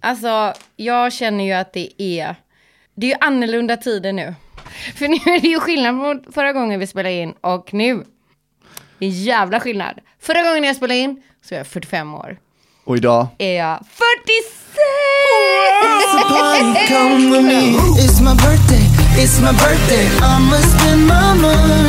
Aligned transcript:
Alltså, 0.00 0.52
jag 0.76 1.12
känner 1.12 1.44
ju 1.44 1.52
att 1.52 1.72
det 1.72 2.02
är, 2.02 2.34
det 2.94 3.06
är 3.06 3.10
ju 3.10 3.16
annorlunda 3.20 3.76
tider 3.76 4.12
nu. 4.12 4.34
För 4.96 5.08
nu 5.08 5.14
är 5.14 5.40
det 5.40 5.48
ju 5.48 5.60
skillnad 5.60 5.94
mot 5.94 6.34
förra 6.34 6.52
gången 6.52 6.80
vi 6.80 6.86
spelade 6.86 7.14
in 7.14 7.34
och 7.40 7.74
nu. 7.74 8.04
Det 8.98 9.06
är 9.06 9.10
jävla 9.10 9.60
skillnad. 9.60 9.98
Förra 10.20 10.42
gången 10.42 10.64
jag 10.64 10.76
spelade 10.76 11.00
in 11.00 11.22
så 11.42 11.54
var 11.54 11.58
jag 11.58 11.66
45 11.66 12.14
år. 12.14 12.38
Och 12.84 12.96
idag, 12.96 13.26
Är 13.38 13.56
jag 13.56 13.78
46! 13.86 14.60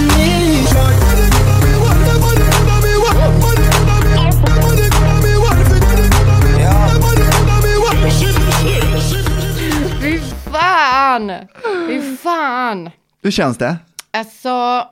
fan! 11.01 11.31
Fy 11.87 12.15
fan! 12.17 12.89
hur 13.23 13.31
känns 13.31 13.57
det? 13.57 13.77
Alltså, 14.11 14.87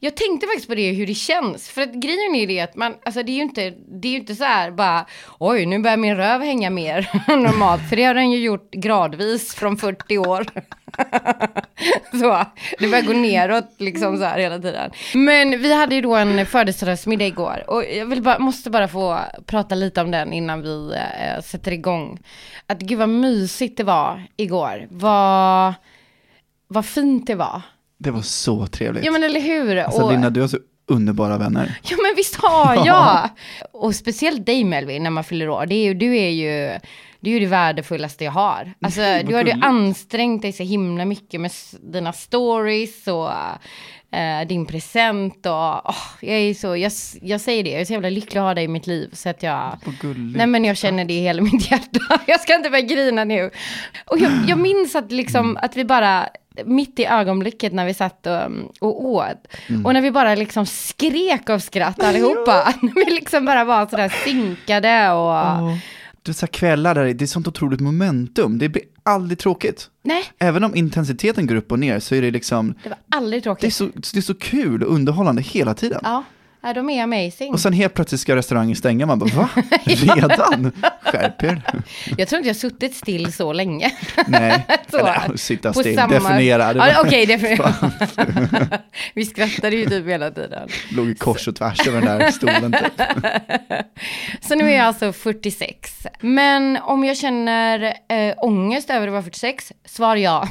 jag 0.00 0.16
tänkte 0.16 0.46
faktiskt 0.46 0.68
på 0.68 0.74
det, 0.74 0.92
hur 0.92 1.06
det 1.06 1.14
känns. 1.14 1.68
För 1.68 1.82
att 1.82 1.92
grejen 1.92 2.34
är 2.34 2.46
det 2.46 2.60
att 2.60 2.76
man, 2.76 2.94
alltså 3.04 3.22
det 3.22 3.32
är 3.32 3.34
ju 3.34 3.42
inte, 3.42 3.70
det 4.00 4.08
är 4.08 4.12
ju 4.12 4.18
inte 4.18 4.34
så 4.34 4.44
här 4.44 4.70
bara, 4.70 5.06
oj 5.38 5.66
nu 5.66 5.78
börjar 5.78 5.96
min 5.96 6.16
röv 6.16 6.40
hänga 6.40 6.70
mer 6.70 7.22
än 7.28 7.42
normalt. 7.42 7.88
För 7.88 7.96
det 7.96 8.04
har 8.04 8.14
den 8.14 8.30
ju 8.30 8.38
gjort 8.38 8.70
gradvis 8.70 9.54
från 9.54 9.76
40 9.76 10.18
år. 10.18 10.46
så, 12.20 12.44
det 12.78 12.88
börjar 12.88 13.02
gå 13.02 13.12
neråt 13.12 13.74
liksom 13.78 14.16
så 14.16 14.24
här 14.24 14.38
hela 14.38 14.58
tiden. 14.58 14.90
Men 15.14 15.50
vi 15.50 15.74
hade 15.74 15.94
ju 15.94 16.00
då 16.00 16.16
en 16.16 16.46
födelsedagsmiddag 16.46 17.26
igår. 17.26 17.64
Och 17.66 17.84
jag 17.84 18.06
vill 18.06 18.22
bara, 18.22 18.38
måste 18.38 18.70
bara 18.70 18.88
få 18.88 19.20
prata 19.46 19.74
lite 19.74 20.00
om 20.00 20.10
den 20.10 20.32
innan 20.32 20.62
vi 20.62 20.94
eh, 20.94 21.42
sätter 21.42 21.72
igång. 21.72 22.18
Att 22.66 22.80
gud 22.80 22.98
vad 22.98 23.08
mysigt 23.08 23.76
det 23.76 23.84
var 23.84 24.26
igår. 24.36 24.86
Vad, 24.90 25.74
vad 26.68 26.86
fint 26.86 27.26
det 27.26 27.34
var. 27.34 27.62
Det 27.98 28.10
var 28.10 28.22
så 28.22 28.66
trevligt. 28.66 29.04
Ja 29.04 29.12
men 29.12 29.22
eller 29.22 29.40
hur? 29.40 29.76
alltså 29.76 30.02
och, 30.02 30.12
Linda, 30.12 30.30
du 30.30 30.40
har 30.40 30.48
så 30.48 30.58
underbara 30.86 31.38
vänner. 31.38 31.78
Ja 31.82 31.96
men 32.02 32.12
visst 32.16 32.36
har 32.36 32.86
jag! 32.86 33.28
Och 33.72 33.94
speciellt 33.94 34.46
dig 34.46 34.64
Melvin 34.64 35.02
när 35.02 35.10
man 35.10 35.24
fyller 35.24 35.48
år. 35.48 35.66
Det 35.66 35.74
är 35.74 35.84
ju, 35.84 35.94
du 35.94 36.16
är 36.16 36.30
ju 36.30 36.78
det 37.24 37.30
är 37.30 37.34
ju 37.34 37.40
det 37.40 37.46
värdefullaste 37.46 38.24
jag 38.24 38.32
har. 38.32 38.72
Alltså 38.80 39.00
du 39.26 39.34
har 39.34 39.44
ju 39.44 39.52
ansträngt 39.62 40.42
dig 40.42 40.52
så 40.52 40.62
himla 40.62 41.04
mycket 41.04 41.40
med 41.40 41.50
dina 41.80 42.12
stories 42.12 43.06
och 43.06 43.30
eh, 44.14 44.46
din 44.46 44.66
present 44.66 45.46
och 45.46 45.88
åh, 45.88 46.04
jag 46.20 46.36
är 46.36 46.54
så, 46.54 46.76
jag, 46.76 46.92
jag 47.22 47.40
säger 47.40 47.64
det, 47.64 47.70
jag 47.70 47.80
är 47.80 47.84
så 47.84 47.92
jävla 47.92 48.10
lycklig 48.10 48.40
att 48.40 48.44
ha 48.44 48.54
dig 48.54 48.64
i 48.64 48.68
mitt 48.68 48.86
liv 48.86 49.10
så 49.12 49.28
att 49.28 49.42
jag. 49.42 49.78
Nej 50.36 50.46
men 50.46 50.64
jag 50.64 50.76
känner 50.76 51.04
det 51.04 51.14
i 51.14 51.20
hela 51.20 51.42
mitt 51.52 51.70
hjärta. 51.70 52.20
Jag 52.26 52.40
ska 52.40 52.54
inte 52.54 52.70
börja 52.70 52.86
grina 52.86 53.24
nu. 53.24 53.50
Och 54.04 54.18
jag, 54.18 54.32
jag 54.48 54.58
minns 54.58 54.94
att, 54.94 55.12
liksom, 55.12 55.58
att 55.62 55.76
vi 55.76 55.84
bara, 55.84 56.28
mitt 56.64 56.98
i 56.98 57.06
ögonblicket 57.06 57.72
när 57.72 57.86
vi 57.86 57.94
satt 57.94 58.26
och, 58.26 58.50
och 58.80 59.04
åt, 59.04 59.46
och 59.84 59.92
när 59.92 60.00
vi 60.00 60.10
bara 60.10 60.34
liksom 60.34 60.66
skrek 60.66 61.50
av 61.50 61.58
skratt 61.58 62.02
allihopa. 62.02 62.74
När 62.82 63.04
vi 63.04 63.10
liksom 63.10 63.44
bara 63.44 63.64
var 63.64 63.86
sådär 63.86 64.12
synkade 64.24 65.10
och... 65.10 65.62
Åh, 65.62 65.76
Det 66.24 66.30
är 66.30 66.34
så 66.34 66.46
kvällar 66.46 66.94
där, 66.94 67.14
det 67.14 67.24
är 67.24 67.26
sånt 67.26 67.48
otroligt 67.48 67.80
momentum. 67.80 68.58
Det 68.58 68.68
blir 68.68 68.82
aldrig 69.02 69.38
tråkigt. 69.38 69.90
Nej, 70.02 70.24
Även 70.38 70.64
om 70.64 70.76
intensiteten 70.76 71.46
går 71.46 71.54
upp 71.54 71.72
och 71.72 71.78
ner 71.78 72.00
så 72.00 72.14
är 72.14 72.22
det 72.22 72.30
liksom, 72.30 72.74
det 72.82 72.88
var 72.88 72.98
aldrig 73.10 73.42
det 73.42 73.42
är 73.42 73.44
tråkigt. 73.44 73.74
så, 73.74 73.84
det 73.94 74.16
är 74.16 74.20
så 74.20 74.34
kul 74.34 74.82
och 74.82 74.94
underhållande 74.94 75.42
hela 75.42 75.74
tiden. 75.74 76.00
Ja, 76.02 76.24
ja, 76.64 76.72
de 76.72 76.90
är 76.90 77.02
amazing. 77.02 77.52
Och 77.52 77.60
sen 77.60 77.72
helt 77.72 77.94
plötsligt 77.94 78.20
ska 78.20 78.36
restaurangen 78.36 78.76
stänga, 78.76 79.06
man 79.06 79.18
bara 79.18 79.30
va? 79.34 79.48
Redan? 79.84 80.72
Skärp 81.02 81.42
er. 81.42 81.62
Jag 82.18 82.28
tror 82.28 82.38
inte 82.38 82.48
jag 82.48 82.56
suttit 82.56 82.94
still 82.94 83.32
så 83.32 83.52
länge. 83.52 83.90
Nej, 84.26 84.66
Så. 84.90 84.96
eller 84.98 85.36
sitta 85.36 85.72
still, 85.72 85.96
samma- 85.96 86.14
definiera. 86.14 86.74
Ja, 86.74 87.00
Okej, 87.04 87.26
definiera. 87.26 87.74
Vi 89.14 89.24
skrattade 89.24 89.76
ju 89.76 89.86
typ 89.86 90.06
hela 90.06 90.30
tiden. 90.30 90.68
låg 90.90 91.08
i 91.08 91.14
kors 91.14 91.48
och 91.48 91.56
tvärs 91.56 91.86
över 91.88 92.00
den 92.00 92.18
där 92.18 92.30
stolen 92.30 92.72
typ. 92.72 93.02
Så 94.48 94.54
nu 94.54 94.64
är 94.70 94.76
jag 94.76 94.86
alltså 94.86 95.12
46. 95.12 96.06
Men 96.20 96.76
om 96.82 97.04
jag 97.04 97.16
känner 97.16 97.82
äh, 98.08 98.34
ångest 98.36 98.90
över 98.90 99.06
att 99.06 99.12
vara 99.12 99.22
46, 99.22 99.72
svar 99.84 100.16
ja. 100.16 100.48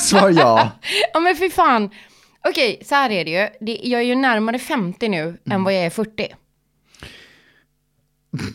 Svar 0.00 0.30
ja. 0.30 0.70
ja 1.12 1.20
men 1.20 1.36
fy 1.36 1.50
fan. 1.50 1.90
Okej, 2.48 2.80
så 2.84 2.94
här 2.94 3.10
är 3.10 3.24
det 3.24 3.30
ju. 3.30 3.48
Det, 3.66 3.80
jag 3.82 4.00
är 4.00 4.04
ju 4.04 4.14
närmare 4.14 4.58
50 4.58 5.08
nu 5.08 5.20
Mm. 5.22 5.36
än 5.50 5.64
vad 5.64 5.74
jag 5.74 5.84
är 5.84 5.90
40. 5.90 6.26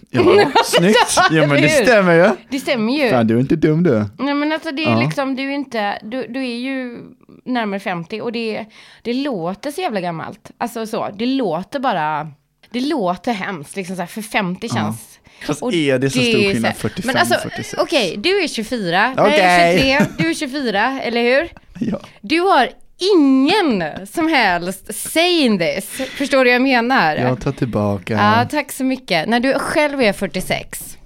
Ja, 0.10 0.24
snyggt. 0.66 0.98
Ja 1.32 1.48
men 1.48 1.62
det 1.62 1.70
stämmer 1.70 2.14
ju. 2.16 2.30
Det 2.50 2.60
stämmer 2.60 2.94
ju. 2.94 3.10
Fan 3.10 3.28
du 3.28 3.36
är 3.36 3.40
inte 3.40 3.56
dum 3.56 3.84
du. 3.84 4.06
Nej 4.20 4.34
men 4.34 4.52
alltså 4.52 4.72
det 4.72 4.84
är 4.86 4.90
Ja. 4.92 5.00
liksom, 5.02 5.36
du 5.36 5.44
är 5.44 5.50
inte, 5.56 6.00
du, 6.04 6.28
du 6.28 6.40
är 6.40 6.56
ju 6.58 6.98
närmare 7.46 7.80
50 7.80 8.22
och 8.22 8.32
det, 8.32 8.66
det 9.02 9.14
låter 9.14 9.72
så 9.72 9.82
jävla 9.82 10.02
gammalt. 10.02 10.52
Alltså 10.58 10.88
så, 10.88 11.10
det 11.18 11.26
låter 11.26 11.80
bara, 11.80 12.32
det 12.70 12.80
låter 12.82 13.34
hemskt 13.34 13.76
liksom 13.76 13.96
så 13.96 14.02
här, 14.02 14.08
för 14.08 14.22
50 14.22 14.70
känns. 14.70 15.20
Fast 15.48 15.62
och 15.64 15.74
är 15.74 16.00
det 16.00 16.10
så 16.10 16.20
stor 16.20 16.30
är 16.40 16.54
skillnad, 16.54 16.74
så- 16.76 16.80
45, 16.80 17.08
Men 17.08 17.18
alltså, 17.18 17.36
46? 17.50 17.74
okej, 17.78 18.16
du 18.18 18.44
är 18.44 18.48
24, 18.48 19.14
jag 19.18 19.34
är 19.34 19.34
Okej. 19.34 19.78
23, 20.00 20.06
du 20.18 20.30
är 20.30 20.34
24, 20.34 21.02
eller 21.02 21.22
hur? 21.24 21.50
Ja. 21.80 22.00
Du 22.22 22.40
har 22.40 22.70
ingen 23.14 23.84
som 24.08 24.28
helst 24.28 24.96
say 24.96 25.40
in 25.46 25.59
this, 25.59 25.86
förstår 25.90 26.38
du 26.38 26.44
vad 26.52 26.56
jag 26.56 26.62
menar? 26.62 27.16
Jag 27.16 27.41
tar 27.41 27.52
tillbaka. 27.52 28.14
Ja, 28.14 28.47
tack 28.52 28.72
så 28.72 28.84
mycket. 28.84 29.30
När 29.30 29.40
du 29.40 29.53
själv 29.53 30.02
är 30.02 30.14
46, 30.14 30.97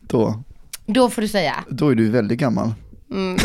Då, 0.00 0.42
då 0.86 1.10
får 1.10 1.22
du 1.22 1.28
säga. 1.28 1.54
då 1.68 1.88
är 1.88 1.94
du 1.94 2.10
väldigt 2.10 2.38
gammal. 2.38 2.74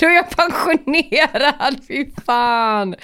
Då 0.00 0.06
är 0.06 0.10
jag 0.10 0.30
pensionerad, 0.30 1.76
fy 1.88 2.06
fan. 2.26 2.94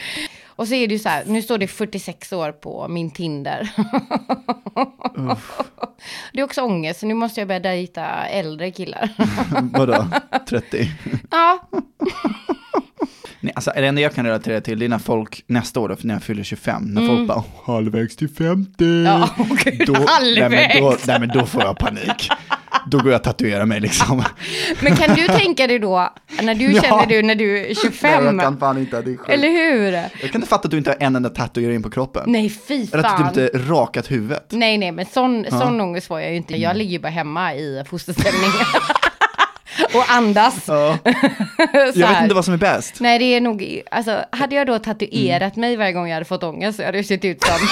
Och 0.57 0.69
så 0.69 0.75
är 0.75 0.89
det 0.89 0.95
ju 0.95 0.99
så 0.99 1.09
här, 1.09 1.25
nu 1.27 1.43
står 1.43 1.59
det 1.59 1.67
46 1.67 2.33
år 2.33 2.53
på 2.53 2.89
min 2.89 3.11
Tinder. 3.11 3.71
Det 6.33 6.41
är 6.41 6.45
också 6.45 6.63
ångest, 6.63 7.01
så 7.01 7.07
nu 7.07 7.15
måste 7.15 7.41
jag 7.41 7.49
börja 7.49 7.61
dejta 7.61 8.05
äldre 8.27 8.71
killar. 8.71 9.11
Vadå? 9.79 10.07
30? 10.49 10.91
Ja, 11.31 11.69
Nej, 13.47 13.53
alltså, 13.57 13.73
det 13.77 13.87
enda 13.87 14.01
jag 14.03 14.15
kan 14.15 14.27
relatera 14.27 14.61
till 14.61 14.79
det 14.79 14.85
är 14.85 14.89
när 14.89 14.99
folk 14.99 15.45
nästa 15.47 15.81
år, 15.81 15.89
då, 15.89 15.97
när 16.01 16.15
jag 16.15 16.23
fyller 16.23 16.43
25, 16.43 16.83
när 16.83 17.07
folk 17.07 17.29
bara 17.29 17.45
halvvägs 17.67 18.17
till 18.17 18.29
50. 18.29 18.85
Mm. 18.85 19.05
ja 19.05 19.29
gud, 19.65 19.83
då, 19.87 19.93
nej, 19.93 20.05
halvvägs. 20.09 20.75
men 20.75 20.83
då, 20.83 20.97
nej 21.07 21.21
men 21.21 21.29
då 21.29 21.47
får 21.47 21.63
jag 21.63 21.79
panik. 21.79 22.29
Då 22.91 22.99
går 22.99 23.13
jag 23.13 23.19
och 23.19 23.25
tatuerar 23.25 23.67
mig 23.67 23.81
liksom. 23.81 24.23
Men 24.81 24.97
kan 24.97 25.15
du 25.17 25.27
tänka 25.27 25.67
dig 25.67 25.79
då, 25.79 26.13
när 26.43 26.55
du 26.55 26.65
Ja. 26.73 26.83
känner 26.83 27.07
du 27.07 27.23
när 27.23 27.35
du 27.35 27.67
är 27.71 27.75
25, 27.75 28.25
Nej, 28.25 28.35
jag 28.35 28.41
kan 28.45 28.59
fan 28.59 28.79
inte, 28.79 29.03
det 29.03 29.11
är 29.11 29.17
sjukt. 29.17 29.29
eller 29.31 29.49
hur? 29.49 29.93
Jag 29.93 30.11
kan 30.33 30.35
inte 30.35 30.49
fatta 30.49 30.65
att 30.67 30.71
du 30.71 30.79
inte 30.79 30.91
har 30.91 30.97
en 31.01 31.17
enda 31.17 31.29
tatuering 31.29 31.83
på 31.83 31.91
kroppen. 31.91 32.23
Nej, 32.27 32.51
fy 32.69 32.75
Eller 32.93 33.05
att 33.05 33.17
du 33.19 33.25
fan. 33.25 33.35
typ 33.35 33.55
inte 33.55 33.59
rakat 33.73 34.11
huvudet. 34.11 34.47
Nej, 34.51 34.79
nej, 34.79 34.93
men 34.93 35.07
sån, 35.07 35.47
sån 35.51 35.81
ångest 35.81 36.07
får 36.07 36.21
jag 36.21 36.31
ju 36.31 36.37
inte. 36.37 36.57
Jag 36.57 36.77
ligger 36.77 36.93
ju 36.93 36.99
bara 36.99 37.09
hemma 37.09 37.55
i 37.55 37.83
fosterställning. 37.91 38.51
och 39.95 40.11
andas. 40.11 40.65
Ja. 40.69 40.99
Jag 41.95 42.09
vet 42.09 42.23
inte 42.23 42.35
vad 42.35 42.45
som 42.45 42.55
är 42.55 42.59
bäst. 42.59 43.01
Nej, 43.01 43.19
det 43.19 43.25
är 43.25 43.41
nog, 43.41 43.83
alltså 43.91 44.25
hade 44.33 44.55
jag 44.55 44.67
då 44.67 44.79
tatuerat 44.79 45.57
mig 45.57 45.77
varje 45.77 45.93
gång 45.93 46.09
jag 46.09 46.15
hade 46.15 46.25
fått 46.25 46.43
ångest 46.43 46.77
så 46.77 46.85
hade 46.85 46.99
jag 46.99 47.07
sett 47.07 47.25
ut 47.25 47.43
som, 47.43 47.53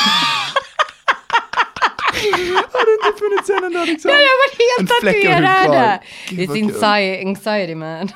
Har 2.72 2.86
det 2.86 3.08
inte 3.08 3.18
funnits 3.18 3.50
en 3.50 3.64
enda 3.64 3.84
liksom? 3.84 4.10
jag 4.10 4.16
var 4.18 4.78
helt 4.78 4.90
tatuerad. 4.90 5.98
It's 6.30 6.62
anxiety, 6.62 7.26
anxiety 7.26 7.74
man. 7.74 8.08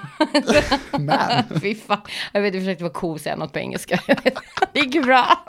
Man. 1.07 1.61
Fy 1.63 1.75
fan. 1.75 2.01
Jag 2.33 2.41
vet, 2.43 2.55
jag 2.55 2.63
försökte 2.63 2.85
vara 2.85 2.93
cool 2.93 3.15
och 3.15 3.21
säga 3.21 3.37
något 3.37 3.53
på 3.53 3.59
engelska. 3.59 3.99
Det 4.73 4.81
gick 4.81 5.05
bra. 5.05 5.45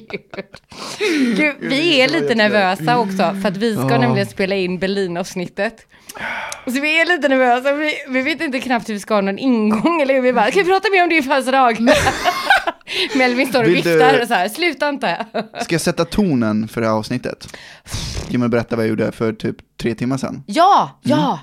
Gud. 0.00 1.36
Gud, 1.36 1.54
vi 1.60 2.00
är 2.00 2.08
lite 2.08 2.34
nervösa 2.34 2.98
också 2.98 3.34
för 3.42 3.48
att 3.48 3.56
vi 3.56 3.74
ska 3.76 3.90
Ja. 3.90 3.98
nämligen 3.98 4.26
spela 4.26 4.54
in 4.54 4.78
Berlin-avsnittet. 4.78 5.86
Så 6.64 6.80
vi 6.80 7.00
är 7.00 7.06
lite 7.06 7.28
nervösa, 7.28 7.72
vi, 7.72 7.94
vi 8.08 8.22
vet 8.22 8.40
inte 8.40 8.60
knappt 8.60 8.88
hur 8.88 8.94
vi 8.94 9.00
ska 9.00 9.14
ha 9.14 9.20
någon 9.20 9.38
ingång 9.38 10.00
eller 10.02 10.14
hur 10.14 10.20
vi 10.22 10.32
bara, 10.32 10.50
ska 10.50 10.62
vi 10.62 10.70
prata 10.70 10.90
mer 10.90 11.02
om 11.02 11.08
din 11.08 11.22
födelsedag? 11.22 11.78
Melvin 13.14 13.46
står 13.48 13.62
och 13.62 13.68
Vill 13.68 13.74
viftar 13.74 14.20
och 14.22 14.28
så 14.28 14.34
här, 14.34 14.48
sluta 14.48 14.88
inte. 14.88 15.26
Ska 15.62 15.74
jag 15.74 15.80
sätta 15.80 16.04
tonen 16.04 16.68
för 16.68 16.80
det 16.80 16.86
här 16.86 16.94
avsnittet? 16.94 17.48
Kan 18.30 18.40
man 18.40 18.50
berätta 18.50 18.76
vad 18.76 18.84
jag 18.84 18.90
gjorde 18.90 19.12
för 19.12 19.32
typ 19.32 19.56
tre 19.80 19.94
timmar 19.94 20.16
sedan? 20.16 20.42
Ja, 20.46 21.00
ja. 21.02 21.40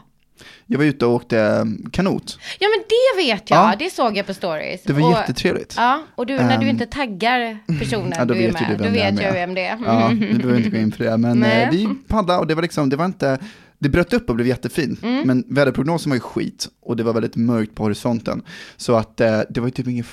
Jag 0.65 0.77
var 0.77 0.85
ute 0.85 1.06
och 1.06 1.13
åkte 1.13 1.39
eh, 1.39 1.65
kanot. 1.91 2.39
Ja 2.59 2.68
men 2.69 2.83
det 2.89 3.24
vet 3.24 3.50
jag, 3.50 3.59
Ja. 3.59 3.75
det 3.80 3.89
såg 3.89 4.18
jag 4.18 4.25
på 4.25 4.33
stories. 4.33 4.83
Det 4.83 4.94
var 4.94 5.03
och, 5.12 5.18
jättetrevligt. 5.19 5.74
Ja, 5.77 6.03
och 6.15 6.25
du, 6.25 6.35
när 6.35 6.57
du 6.57 6.63
Ehm, 6.63 6.69
inte 6.69 6.85
taggar 6.85 7.59
personen 7.80 8.13
Ja, 8.18 8.25
då 8.25 8.33
du 8.33 8.39
är 8.39 8.51
vet 8.51 8.53
med, 8.62 8.77
du 8.77 8.83
då 8.83 8.89
vet 8.89 9.21
jag 9.21 9.33
vem 9.33 9.53
det 9.53 9.65
är. 9.65 9.80
Ja, 9.85 10.09
nu 10.09 10.33
behöver 10.33 10.51
vi 10.51 10.57
inte 10.57 10.69
gå 10.69 10.77
in 10.77 10.91
för 10.91 11.03
det, 11.03 11.18
men 11.18 11.39
Nej. 11.39 11.63
eh, 11.63 11.69
vi 11.71 11.88
paddlade 12.07 12.39
och 12.39 12.47
det 12.47 12.56
var 12.56 12.62
liksom, 12.62 12.89
det 12.89 12.95
var 12.95 13.06
inte, 13.06 13.39
det 13.80 13.89
bröt 13.89 14.13
upp 14.13 14.30
och 14.30 14.35
blev 14.35 14.47
jättefint, 14.47 15.03
Mm. 15.03 15.27
men 15.27 15.44
väderprognosen 15.47 16.09
var 16.09 16.15
ju 16.15 16.21
skit 16.21 16.68
och 16.81 16.95
det 16.97 17.03
var 17.03 17.13
väldigt 17.13 17.36
mörkt 17.36 17.75
på 17.75 17.83
horisonten. 17.83 18.41
Så 18.77 18.95
att 18.95 19.21
eh, 19.21 19.41
det 19.50 19.59
var 19.59 19.68
ju 19.68 19.71
typ 19.71 19.88
inget, 19.88 20.06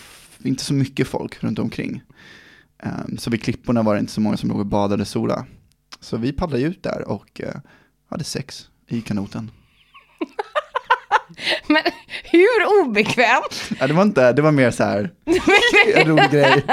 inte 0.43 0.65
så 0.65 0.75
mycket 0.75 1.09
folk 1.09 1.43
runt 1.45 1.59
omkring. 1.59 2.03
Ehm, 2.83 3.19
så 3.19 3.31
vid 3.31 3.43
klipporna 3.43 3.83
var 3.83 3.95
det 3.95 4.01
inte 4.01 4.13
så 4.13 4.21
många 4.21 4.37
som 4.37 4.49
låg 4.49 4.59
och 4.61 4.67
badade 4.67 5.05
sola. 5.05 5.47
Så 6.01 6.17
vi 6.17 6.33
paddlade 6.33 6.63
ut 6.63 6.83
där 6.83 7.09
och 7.09 7.41
hade 8.11 8.25
sex 8.25 8.69
i 8.89 9.01
kanoten. 9.01 9.51
Men 11.67 11.83
hur 12.25 12.83
obekvämt? 12.83 13.71
Ja, 13.81 13.87
det 13.87 13.93
var 13.93 14.03
inte, 14.03 14.33
det 14.33 14.43
var 14.43 14.53
mer 14.53 14.71
så 14.71 14.85
här, 14.85 15.11
en 15.95 16.09
rolig 16.09 16.31
grej. 16.31 16.65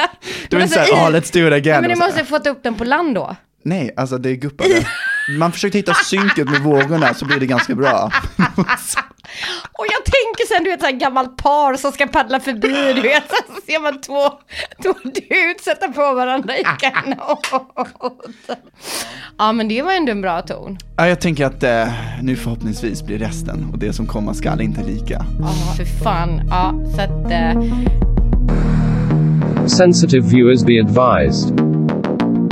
Det 0.50 0.56
var 0.56 0.64
inte 0.64 0.74
så 0.74 0.96
här, 0.96 1.08
ah, 1.08 1.10
let's 1.10 1.34
do 1.34 1.48
it 1.48 1.54
again. 1.54 1.82
Men 1.82 1.90
här. 1.90 1.98
måste 1.98 2.20
ha 2.20 2.26
fått 2.26 2.48
upp 2.48 2.64
den 2.64 2.76
på 2.76 2.84
land 2.84 3.16
då? 3.16 3.36
Nej, 3.64 3.94
alltså 3.98 4.18
det 4.18 4.36
guppade. 4.36 4.88
Man 5.40 5.52
försökte 5.52 5.78
hitta 5.78 5.94
synket 5.94 6.50
med 6.50 6.62
vågorna 6.62 7.14
så 7.14 7.26
blir 7.26 7.40
det 7.40 7.46
ganska 7.46 7.76
bra. 7.76 8.12
Och 9.72 9.86
jag 9.86 10.06
tänker 10.06 10.56
sen, 10.56 10.64
du 10.64 10.70
vet, 10.70 10.80
så 10.80 10.86
här 10.86 10.94
gammalt 10.94 11.38
par 11.38 11.76
som 11.76 11.92
ska 11.92 12.08
paddla 12.08 12.40
förbi, 12.40 12.94
du 12.96 13.02
vet, 13.02 13.24
så 13.30 13.62
ser 13.66 13.80
man 13.82 14.02
två, 14.02 14.24
två 14.84 14.94
dudes 15.04 15.64
sätta 15.64 15.88
på 15.88 16.14
varandra 16.14 16.58
i 16.58 16.64
kanoten. 16.80 18.58
Ja, 19.38 19.52
men 19.52 19.68
det 19.68 19.82
var 19.82 19.92
ändå 19.94 20.12
en 20.12 20.22
bra 20.22 20.42
ton. 20.42 20.78
Ja, 20.98 21.08
jag 21.08 21.22
tänker 21.22 21.46
att 21.46 21.64
eh, 21.64 21.88
nu 22.22 22.36
förhoppningsvis 22.36 23.04
blir 23.04 23.18
resten 23.20 23.70
och 23.74 23.80
det 23.80 23.94
som 23.94 24.06
komma 24.06 24.34
skall 24.34 24.62
inte 24.62 24.84
lika. 24.84 25.26
Ja, 25.40 25.74
för 25.78 26.04
fan. 26.04 26.42
Ja, 26.50 26.74
så 26.96 27.02
att... 27.02 27.32
Eh, 27.32 27.64
Sensitive 29.68 30.28
viewers 30.28 30.64
be 30.64 30.80
advised. 30.80 31.52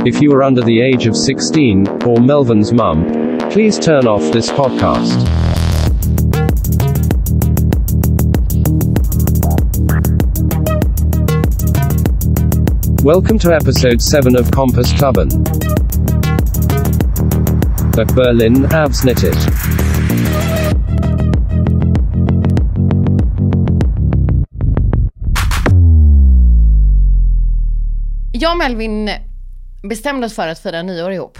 If 0.06 0.22
you 0.22 0.34
are 0.36 0.46
under 0.46 0.62
the 0.62 0.82
age 0.94 1.08
of 1.10 1.16
16, 1.16 1.88
or 2.04 2.18
Melvin's 2.20 2.72
mum, 2.72 3.04
please 3.50 3.82
turn 3.82 4.06
off 4.08 4.32
this 4.32 4.52
podcast. 4.52 5.45
Welcome 13.06 13.38
to 13.38 13.52
episode 13.52 14.02
7 14.02 14.36
of 14.36 14.50
Compass 14.50 14.92
Klubben. 14.92 15.28
At 17.98 18.14
Berlin, 18.14 18.66
Absnittet. 18.72 19.36
jag 28.32 28.52
och 28.52 28.58
Melvin 28.58 29.10
bestämde 29.82 30.26
oss 30.26 30.34
för 30.34 30.48
att 30.48 30.58
fira 30.58 30.82
nyår 30.82 31.12
ihop. 31.12 31.38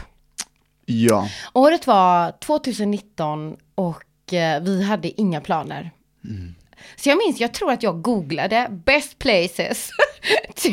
Ja, 0.85 1.29
Året 1.53 1.87
var 1.87 2.33
2019 2.41 3.57
och 3.75 4.35
eh, 4.35 4.62
vi 4.62 4.83
hade 4.83 5.21
inga 5.21 5.41
planer. 5.41 5.91
Så 6.96 7.08
jag 7.08 7.19
minns, 7.19 7.40
jag 7.40 7.55
tror 7.55 7.73
att 7.73 7.82
jag 7.82 8.02
googlade 8.02 8.67
best 8.70 9.19
places 9.19 9.90
to 10.55 10.69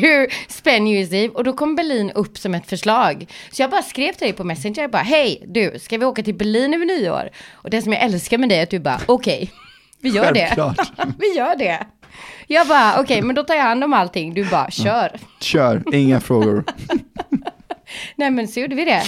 spend 0.48 0.84
New 0.84 0.94
Year's 0.94 1.14
Eve 1.14 1.34
och 1.34 1.44
då 1.44 1.52
kom 1.52 1.74
Berlin 1.76 2.10
upp 2.10 2.38
som 2.38 2.54
ett 2.54 2.68
förslag. 2.68 3.26
Så 3.50 3.62
jag 3.62 3.70
bara 3.70 3.82
skrev 3.82 4.12
till 4.12 4.26
dig 4.26 4.32
på 4.32 4.44
Messenger, 4.44 4.88
bara 4.88 5.02
hej 5.02 5.42
du, 5.46 5.78
ska 5.78 5.98
vi 5.98 6.04
åka 6.04 6.22
till 6.22 6.34
Berlin 6.34 6.74
över 6.74 6.86
nyår? 6.86 7.30
Och 7.52 7.70
det 7.70 7.82
som 7.82 7.92
jag 7.92 8.02
älskar 8.02 8.38
med 8.38 8.48
det 8.48 8.56
är 8.56 8.62
att 8.62 8.70
du 8.70 8.78
bara 8.78 9.00
okej, 9.06 9.50
vi 10.00 10.08
gör 10.08 10.32
det. 10.32 10.40
Självklart. 10.40 10.92
vi 11.18 11.36
gör 11.36 11.56
det. 11.56 11.86
Jag 12.46 12.66
bara 12.66 13.00
okej, 13.00 13.22
men 13.22 13.36
då 13.36 13.42
tar 13.42 13.54
jag 13.54 13.62
hand 13.62 13.84
om 13.84 13.92
allting, 13.92 14.34
du 14.34 14.44
bara 14.44 14.70
kör. 14.70 15.12
kör, 15.40 15.94
inga 15.94 16.20
frågor. 16.20 16.64
Nej 18.16 18.30
men 18.30 18.48
så 18.48 18.60
gjorde 18.60 18.74
vi 18.74 18.84
det. 18.84 19.02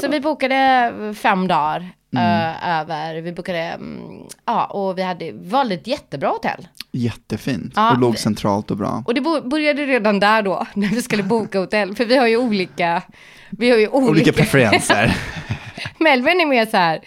Så 0.00 0.08
vi 0.08 0.20
bokade 0.20 0.92
fem 1.18 1.48
dagar 1.48 1.90
eh, 2.16 2.68
över, 2.80 3.20
vi 3.20 3.32
bokade, 3.32 3.58
mm, 3.58 4.00
ja 4.44 4.64
och 4.64 4.98
vi 4.98 5.02
hade, 5.02 5.32
valde 5.32 5.74
ett 5.74 5.86
jättebra 5.86 6.28
hotell. 6.28 6.68
Jättefint 6.92 7.72
Ja, 7.76 7.90
och 7.92 7.98
låg 7.98 8.12
det- 8.14 8.18
centralt 8.18 8.70
och 8.70 8.76
bra. 8.76 9.02
Och 9.06 9.14
det 9.14 9.20
började 9.44 9.86
redan 9.86 10.20
där 10.20 10.42
då, 10.42 10.66
när 10.74 10.88
vi 10.88 11.02
skulle 11.02 11.22
boka 11.22 11.58
hotell, 11.58 11.94
för 11.96 12.04
vi 12.04 12.16
har 12.16 12.26
ju 12.26 12.36
olika, 12.36 13.02
vi 13.50 13.70
har 13.70 13.78
ju 13.78 13.88
olika, 13.88 14.10
Olika 14.10 14.32
preferenser. 14.42 15.16
Melvin 15.98 16.40
är 16.40 16.46
mer 16.46 16.66
så 16.66 16.76
här, 16.76 17.00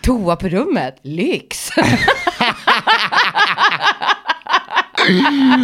toa 0.00 0.36
på 0.36 0.48
rummet, 0.48 0.98
lyx. 1.02 1.70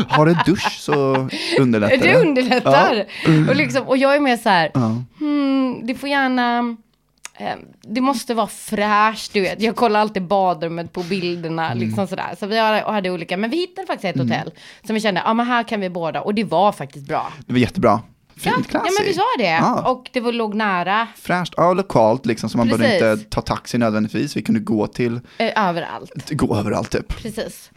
Har 0.08 0.26
du 0.26 0.34
dusch 0.46 0.78
så 0.80 1.28
underlättar 1.58 1.96
det 1.96 2.14
underlättar. 2.14 3.04
Och, 3.48 3.56
liksom, 3.56 3.82
och 3.88 3.96
jag 3.96 4.16
är 4.16 4.20
mer 4.20 4.36
så 4.36 4.48
här, 4.48 4.70
Ja. 4.74 5.02
hmm, 5.18 5.86
det 5.86 5.94
får 5.94 6.08
gärna, 6.08 6.76
det 7.82 8.00
måste 8.00 8.34
vara 8.34 8.46
fräscht, 8.46 9.32
du 9.32 9.40
vet. 9.40 9.62
Jag 9.62 9.76
kollar 9.76 10.00
alltid 10.00 10.22
badrummet 10.22 10.92
på 10.92 11.02
bilderna, 11.02 11.66
Mm. 11.66 11.78
liksom 11.78 12.06
sådär. 12.06 12.34
Så 12.38 12.46
vi 12.46 12.58
hade 12.58 13.10
olika, 13.10 13.36
men 13.36 13.50
vi 13.50 13.56
hittade 13.56 13.86
faktiskt 13.86 14.16
ett 14.16 14.22
hotell 14.22 14.50
som 14.86 14.94
vi 14.94 15.00
kände, 15.00 15.22
ja 15.24 15.34
men 15.34 15.46
här 15.46 15.62
kan 15.62 15.80
vi 15.80 15.90
båda, 15.90 16.20
och 16.20 16.34
det 16.34 16.44
var 16.44 16.72
faktiskt 16.72 17.06
bra. 17.08 17.32
Det 17.46 17.52
var 17.52 17.60
jättebra. 17.60 18.00
Fint, 18.36 18.56
Ja, 18.56 18.62
classy. 18.68 18.86
ja 18.86 18.92
men 18.98 19.06
vi 19.06 19.14
sa 19.14 19.22
det. 19.38 19.44
Ja. 19.44 19.90
Och 19.90 20.10
det 20.12 20.20
var, 20.20 20.32
låg 20.32 20.54
nära, 20.54 21.08
Fräscht, 21.16 21.54
ja 21.56 21.72
lokalt 21.74 22.26
liksom, 22.26 22.48
så 22.50 22.58
man 22.58 22.68
behövde 22.68 22.94
inte 23.12 23.30
ta 23.30 23.40
taxi 23.40 23.78
nödvändigtvis. 23.78 24.36
Vi 24.36 24.42
kunde 24.42 24.60
gå 24.60 24.86
till, 24.86 25.20
eh, 25.38 25.68
överallt. 25.68 26.30
gå 26.30 26.56
överallt 26.56 26.90
typ. 26.90 27.08
Precis. 27.22 27.70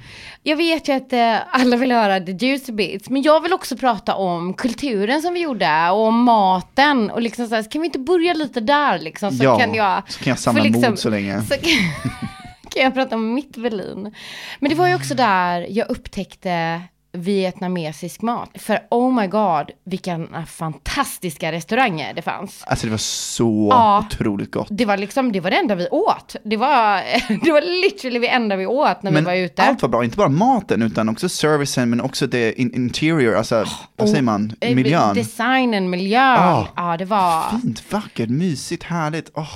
Jag 0.44 0.56
vet 0.58 0.88
ju 0.90 0.94
att 0.94 1.14
eh, 1.14 1.36
alla 1.52 1.78
vill 1.78 1.92
höra 1.92 2.20
the 2.20 2.32
juicy 2.32 2.72
bits, 2.72 3.10
men 3.10 3.22
jag 3.22 3.42
vill 3.42 3.54
också 3.54 3.78
prata 3.78 4.16
om 4.16 4.54
kulturen 4.54 5.22
som 5.22 5.34
vi 5.34 5.40
gjorde 5.42 5.90
och 5.90 6.00
om 6.08 6.24
maten 6.24 7.10
och 7.12 7.22
liksom 7.22 7.48
så 7.48 7.56
här, 7.56 7.72
kan 7.72 7.82
vi 7.82 7.86
inte 7.88 8.00
börja 8.00 8.34
lite 8.34 8.60
där 8.60 9.00
liksom 9.00 9.32
så 9.32 9.44
ja, 9.44 9.60
kan 9.60 9.74
jag 9.74 10.02
så 10.12 10.20
kan 10.24 10.32
jag 10.32 10.40
samla 10.40 10.62
för 10.62 10.70
liksom- 10.70 10.90
mod 10.90 11.00
så 11.00 11.10
länge. 11.10 11.42
så 11.42 11.54
kan, 11.54 11.62
kan 12.70 12.84
jag 12.84 12.94
prata 12.94 13.16
om 13.16 13.34
mitt 13.34 13.58
Berlin. 13.58 14.14
Men 14.60 14.70
det 14.70 14.76
var 14.76 14.88
ju 14.88 14.96
också 14.96 15.14
där 15.14 15.68
jag 15.70 15.90
upptäckte 15.90 16.82
vietnamesisk 17.16 18.22
mat. 18.22 18.50
För 18.56 18.80
oh 18.92 19.14
my 19.22 19.28
god, 19.28 19.72
vilka 19.86 20.28
fantastiska 20.48 21.52
restauranger 21.52 22.14
det 22.14 22.22
fanns. 22.22 22.64
Alltså 22.68 22.88
det 22.88 22.92
var 22.92 22.98
så 22.98 23.68
Ja. 23.72 24.06
otroligt 24.10 24.52
gott. 24.52 24.68
Det 24.72 24.86
var 24.86 24.98
liksom, 24.98 25.32
det 25.32 25.40
var 25.40 25.50
det 25.52 25.58
enda 25.58 25.76
vi 25.76 25.88
åt. 25.92 26.36
Det 26.44 26.58
var, 26.58 26.96
det 27.46 27.52
var 27.52 27.82
literally 27.86 28.20
det 28.20 28.28
enda 28.30 28.56
vi 28.56 28.66
åt 28.66 29.04
när 29.04 29.12
vi 29.12 29.22
var 29.22 29.34
ute. 29.36 29.64
allt 29.64 29.82
var 29.82 29.90
bra, 29.90 30.04
inte 30.04 30.18
bara 30.18 30.30
maten 30.30 30.82
utan 30.82 31.10
också 31.10 31.30
servicen 31.30 31.90
men 31.90 32.02
också 32.02 32.28
det 32.28 32.60
in 32.62 32.76
interior, 32.76 33.36
alltså 33.36 33.66
vad 33.96 34.10
säger 34.10 34.22
man, 34.24 34.54
Eh, 34.62 34.76
miljön. 34.76 35.16
Designen, 35.16 35.90
miljön. 35.90 36.22
Ja. 36.22 36.68
Ja, 36.76 36.98
det 36.98 37.06
var... 37.06 37.50
Fint, 37.62 37.94
vackert, 37.94 38.30
mysigt, 38.30 38.84
härligt. 38.84 39.32
Åh, 39.34 39.50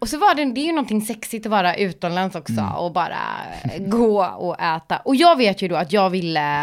Och 0.00 0.08
så 0.08 0.18
var 0.18 0.34
det, 0.34 0.44
det 0.52 0.60
är 0.60 0.64
ju 0.64 0.72
någonting 0.72 1.00
sexigt 1.02 1.46
att 1.46 1.50
vara 1.50 1.74
utomlands 1.76 2.36
också 2.36 2.52
Mm. 2.52 2.72
och 2.72 2.92
bara 2.92 3.18
eh, 3.64 3.82
gå 3.82 4.24
och 4.24 4.60
äta. 4.60 4.96
Och 4.96 5.16
jag 5.16 5.36
vet 5.36 5.62
ju 5.62 5.68
då 5.68 5.76
att 5.76 5.92
jag 5.92 6.10
ville, 6.10 6.62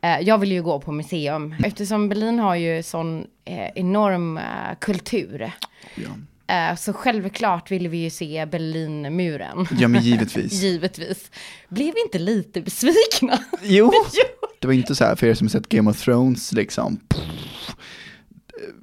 eh, 0.00 0.20
jag 0.20 0.38
ville 0.38 0.54
ju 0.54 0.62
gå 0.62 0.80
på 0.80 0.92
museum. 0.92 1.54
Eftersom 1.64 2.08
Berlin 2.08 2.38
har 2.38 2.54
ju 2.54 2.82
sån 2.82 3.26
eh, 3.44 3.68
enorm 3.74 4.38
eh, 4.38 4.44
kultur. 4.80 5.52
ja. 5.94 6.08
Eh, 6.46 6.76
så 6.76 6.92
självklart 6.92 7.70
ville 7.70 7.88
vi 7.88 7.96
ju 7.98 8.10
se 8.10 8.46
Berlinmuren. 8.46 9.66
ja 9.78 9.88
men 9.88 10.02
givetvis. 10.02 10.52
Givetvis. 10.62 11.30
Blev 11.68 11.94
vi 11.94 12.00
inte 12.02 12.18
lite 12.18 12.60
besvikna? 12.60 13.38
Jo, 13.62 13.92
det 14.60 14.66
var 14.66 14.74
inte 14.74 14.94
så 14.94 15.04
här 15.04 15.16
för 15.16 15.26
er 15.26 15.34
som 15.34 15.48
sett 15.48 15.68
Game 15.68 15.90
of 15.90 16.00
Thrones 16.04 16.52
liksom. 16.52 17.00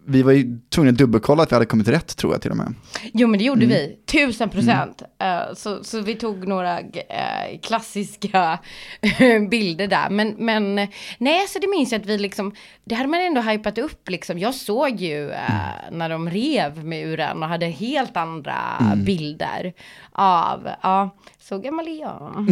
Vi 0.07 0.21
var 0.23 0.31
ju 0.31 0.59
tvungna 0.69 0.91
att 0.91 0.97
dubbelkolla 0.97 1.43
att 1.43 1.51
vi 1.51 1.55
hade 1.55 1.65
kommit 1.65 1.87
rätt 1.87 2.17
tror 2.17 2.33
jag 2.33 2.41
till 2.41 2.51
och 2.51 2.57
med. 2.57 2.73
Jo 3.13 3.27
men 3.27 3.37
det 3.37 3.43
gjorde 3.45 3.65
Mm. 3.65 3.77
vi, 3.77 3.97
tusen 4.05 4.49
procent. 4.49 5.01
Eh, 5.21 5.53
så, 5.55 5.83
så 5.83 6.01
vi 6.01 6.15
tog 6.15 6.47
några 6.47 6.79
eh, 6.79 7.59
klassiska 7.63 8.59
bilder 9.49 9.87
där. 9.87 10.09
Men, 10.09 10.35
men 10.37 10.75
nej, 11.17 11.47
så 11.47 11.59
det 11.59 11.67
minns 11.69 11.91
jag 11.91 12.01
att 12.01 12.07
vi 12.07 12.17
liksom, 12.17 12.51
det 12.85 12.95
hade 12.95 13.09
man 13.09 13.19
ändå 13.21 13.41
hypat 13.41 13.77
upp 13.77 14.09
liksom. 14.09 14.39
Jag 14.39 14.55
såg 14.55 14.99
ju 15.01 15.31
eh, 15.31 15.51
Mm. 15.87 15.97
när 15.97 16.09
de 16.09 16.29
rev 16.29 16.85
muren 16.85 17.43
och 17.43 17.49
hade 17.49 17.65
helt 17.65 18.17
andra 18.17 18.55
Mm. 18.79 19.03
bilder 19.05 19.73
av, 20.11 20.67
ja, 20.83 21.09
så 21.39 21.57
gammal 21.57 21.87
är 21.87 22.01
jag. 22.01 22.35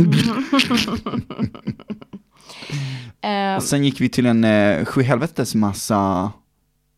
Eh, 3.22 3.56
Och 3.56 3.64
sen 3.64 3.84
gick 3.84 4.02
vi 4.02 4.10
till 4.10 4.26
en 4.26 4.44
eh, 4.44 4.86
sjuhelvetes 4.86 5.56
massa 5.56 6.32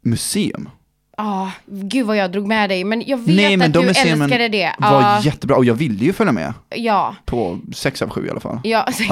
museum. 0.02 0.70
Ja, 1.18 1.52
gud 1.66 2.06
vad 2.06 2.18
jag 2.18 2.32
drog 2.32 2.48
med 2.48 2.70
dig. 2.70 2.84
Men 2.84 3.04
jag 3.08 3.18
vet 3.18 3.36
Nej 3.36 3.58
men 3.58 3.68
att 3.68 3.74
de 3.74 3.80
du 3.80 3.88
älskade 3.90 4.48
det. 4.48 4.76
var 4.80 5.02
Ja, 5.02 5.22
jättebra 5.24 5.56
och 5.58 5.66
jag 5.66 5.74
ville 5.74 6.06
ju 6.06 6.14
följa 6.14 6.32
med 6.34 6.54
ja. 6.76 7.16
på 7.26 7.60
sex 7.74 8.02
av 8.02 8.10
sju 8.10 8.28
i 8.28 8.30
alla 8.30 8.40
fall. 8.40 8.60
Ja, 8.64 8.88
sex 8.94 9.12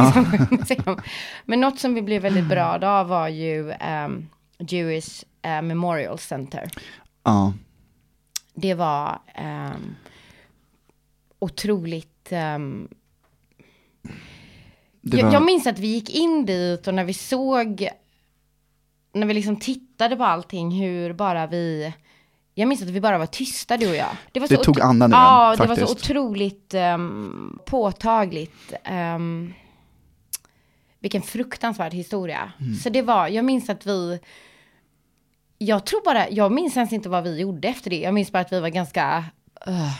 museum. 0.51 1.01
Men 1.46 1.62
något 1.62 1.79
som 1.79 1.93
vi 1.93 2.01
blev 2.01 2.22
väldigt 2.22 2.46
berörda 2.46 2.89
av 2.89 3.08
var 3.08 3.27
ju 3.27 3.74
um, 4.05 4.29
Jewish 4.60 5.24
eh, 5.41 5.62
Memorial 5.62 6.19
Center. 6.19 6.69
Ja, 7.24 7.53
Det 8.53 8.74
var 8.74 9.19
um, 9.74 9.96
otroligt... 11.39 12.27
ehm, 12.31 12.88
det 15.01 15.17
jag, 15.17 15.25
var, 15.25 15.34
jag 15.34 15.46
minns 15.46 15.67
att 15.67 15.79
vi 15.79 15.88
gick 15.88 16.10
in 16.10 16.46
dit 16.46 16.88
och 16.88 16.93
när 16.93 17.03
vi 17.03 17.13
såg, 17.13 17.89
när 19.13 19.28
vi 19.28 19.34
liksom 19.34 19.56
tittade 19.60 20.16
på 20.16 20.24
allting, 20.24 20.72
hur 20.82 21.13
bara 21.13 21.48
vi... 21.48 21.94
Jag 22.54 22.68
minns 22.68 22.82
att 22.82 22.88
vi 22.89 23.01
bara 23.01 23.18
var 23.18 23.25
tysta 23.25 23.78
du 23.78 23.89
och 23.89 23.96
jag. 23.96 24.16
var 24.39 24.48
Det 24.48 24.56
så 24.56 24.63
tog 24.63 24.82
andan 24.82 25.12
Ja, 25.12 25.56
det 25.58 25.66
var 25.68 25.75
så 25.75 25.92
otroligt 25.92 26.74
ehm, 26.74 27.60
påtagligt. 27.66 28.74
ehm, 28.84 29.54
vilken 31.00 31.22
fruktansvärd 31.22 31.94
historia. 31.94 32.51
Mm. 32.60 32.75
Så 32.75 32.89
det 32.89 33.01
var, 33.01 33.28
jag 33.28 33.46
minns 33.46 33.70
att 33.70 33.86
vi, 33.86 34.20
jag 35.58 35.86
tror 35.86 36.06
bara, 36.06 36.30
jag 36.30 36.51
minns 36.51 36.78
ens 36.78 36.94
inte 36.94 37.10
vad 37.10 37.24
vi 37.24 37.39
gjorde 37.39 37.68
efter 37.68 37.89
det. 37.89 38.00
Jag 38.00 38.13
minns 38.13 38.32
bara 38.32 38.39
att 38.39 38.51
vi 38.54 38.60
var 38.60 38.70
ganska... 38.70 39.25
Uh, 39.68 39.94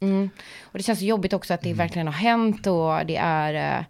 mm. 0.00 0.30
Och 0.62 0.78
det 0.78 0.82
känns 0.82 0.98
så 0.98 1.04
jobbigt 1.04 1.32
också 1.32 1.54
att 1.54 1.60
det 1.60 1.68
Mm. 1.68 1.78
verkligen 1.78 2.06
har 2.06 2.14
hänt 2.14 2.66
och 2.66 3.06
det 3.06 3.16
är... 3.16 3.78
eh, 3.78 3.84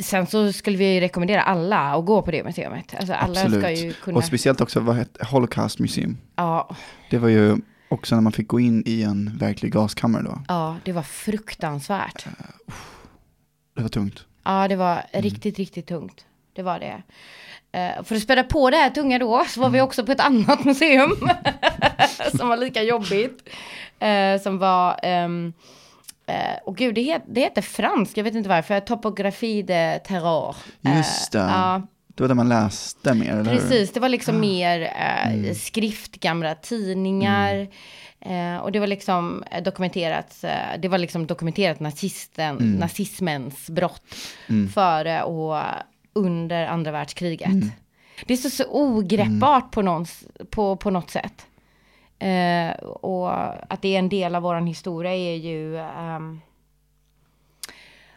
sen 0.00 0.26
så 0.26 0.52
skulle 0.52 0.76
vi 0.76 1.00
rekommendera 1.00 1.42
alla 1.42 1.78
att 1.78 2.04
gå 2.06 2.22
på 2.22 2.30
det 2.30 2.44
museet. 2.44 2.94
Alltså 2.98 3.12
alla 3.14 3.40
Absolut. 3.40 3.60
ska 3.60 3.70
ju 3.70 3.92
kunna... 3.92 4.18
Och 4.18 4.24
speciellt 4.24 4.60
också, 4.60 4.80
vad 4.80 4.96
hette 4.96 5.26
Holocaust 5.26 5.78
Museum? 5.78 6.18
ja, 6.36 6.76
Det 7.10 7.18
var 7.18 7.28
ju 7.28 7.56
också 7.88 8.14
när 8.14 8.22
man 8.22 8.32
fick 8.32 8.48
gå 8.48 8.60
in 8.60 8.82
i 8.86 9.02
en 9.02 9.38
verklig 9.38 9.72
gaskammare 9.72 10.22
då. 10.22 10.42
ja, 10.48 10.76
det 10.84 10.92
var 10.92 11.02
fruktansvärt. 11.02 12.26
Det 13.76 13.82
var 13.82 13.88
tungt. 13.88 14.24
Ja, 14.44 14.68
det 14.68 14.76
var 14.76 15.02
riktigt, 15.12 15.58
riktigt 15.58 15.86
tungt. 15.86 16.24
Det 16.52 16.62
var 16.62 16.78
det. 16.78 17.02
Eh, 17.72 18.04
för 18.04 18.16
att 18.16 18.22
späda 18.22 18.42
på 18.44 18.70
det 18.70 18.76
här 18.76 18.90
tunga 18.90 19.18
då, 19.18 19.44
så 19.48 19.60
var 19.60 19.70
vi 19.70 19.80
också 19.80 20.06
på 20.06 20.12
ett 20.12 20.20
annat 20.20 20.64
museum. 20.64 21.10
som 22.36 22.48
var 22.48 22.56
lika 22.56 22.82
jobbigt. 22.82 23.48
Eh, 23.98 24.40
som 24.42 24.58
var, 24.58 24.90
eh, 25.02 25.28
och 26.64 26.76
gud, 26.76 26.94
det, 26.94 27.02
het, 27.02 27.22
det 27.26 27.40
heter 27.40 27.62
fransk, 27.62 28.16
jag 28.16 28.24
vet 28.24 28.34
inte 28.34 28.48
varför, 28.48 28.80
topografi 28.80 29.62
de 29.62 29.98
terror. 30.06 30.56
Eh, 30.84 30.96
Just 30.96 31.32
det. 31.32 31.38
Ja, 31.38 31.82
Det 32.14 32.22
var 32.22 32.28
där 32.28 32.34
man 32.34 32.48
läste 32.48 33.14
mer, 33.14 33.32
eller 33.32 33.50
hur? 33.52 33.58
precis. 33.60 33.92
Det 33.92 34.00
var 34.00 34.08
liksom 34.08 34.40
mer 34.40 34.80
eh, 34.82 35.54
skrift, 35.54 36.20
gamla 36.20 36.54
tidningar. 36.54 37.68
Eh, 38.20 38.56
och 38.56 38.72
det 38.72 38.80
var 38.80 38.86
liksom 38.86 39.44
eh, 39.50 39.62
dokumenterat, 39.62 40.44
eh, 40.44 40.80
det 40.82 40.88
var 40.88 40.98
liksom 40.98 41.26
dokumenterat 41.26 41.80
nazisten, 41.80 42.56
nazismens 42.80 43.70
brott 43.70 44.02
före 44.74 45.22
och 45.22 45.62
under 46.12 46.66
andra 46.66 46.90
världskriget. 46.92 47.50
Det 48.26 48.32
är 48.32 48.36
så, 48.36 48.50
så 48.50 48.64
ogreppbart 48.68 49.70
på, 49.70 49.82
någons, 49.82 50.24
på, 50.50 50.76
på 50.76 50.90
något 50.90 51.10
sätt. 51.10 51.46
Eh, 52.20 52.70
och 52.84 53.32
att 53.72 53.82
det 53.82 53.94
är 53.94 53.98
en 53.98 54.08
del 54.08 54.34
av 54.34 54.42
vår 54.42 54.60
historia 54.60 55.14
är 55.14 55.36
ju, 55.36 55.78
ehm, 55.78 56.40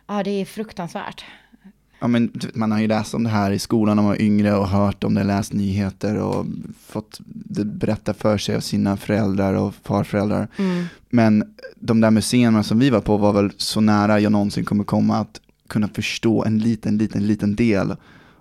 ja 0.07 0.23
det 0.23 0.31
är 0.31 0.45
fruktansvärt. 0.45 1.25
Ja, 1.99 2.07
men 2.07 2.31
man 2.53 2.71
har 2.71 2.79
ju 2.79 2.87
läst 2.87 3.13
om 3.13 3.23
det 3.23 3.29
här 3.29 3.51
i 3.51 3.59
skolan 3.59 3.95
när 3.95 4.03
man 4.03 4.09
var 4.09 4.21
yngre 4.21 4.53
och 4.53 4.67
hört 4.67 5.03
om 5.03 5.13
det, 5.13 5.23
läst 5.23 5.53
nyheter 5.53 6.17
och 6.17 6.45
fått 6.87 7.19
det 7.25 7.65
berätta 7.65 8.13
för 8.13 8.37
sig 8.37 8.55
av 8.55 8.59
sina 8.59 8.97
föräldrar 8.97 9.53
och 9.53 9.75
farföräldrar. 9.75 10.47
Men 11.09 11.55
de 11.75 12.01
där 12.01 12.11
museerna 12.11 12.63
som 12.63 12.79
vi 12.79 12.89
var 12.89 12.99
på 13.01 13.17
var 13.17 13.33
väl 13.33 13.51
så 13.57 13.81
nära 13.81 14.19
jag 14.19 14.31
någonsin 14.31 14.65
kommer 14.65 14.83
komma 14.83 15.17
att 15.17 15.41
kunna 15.67 15.87
förstå 15.87 16.43
en 16.45 16.59
liten, 16.59 16.97
liten, 16.97 17.27
liten 17.27 17.55
del 17.55 17.95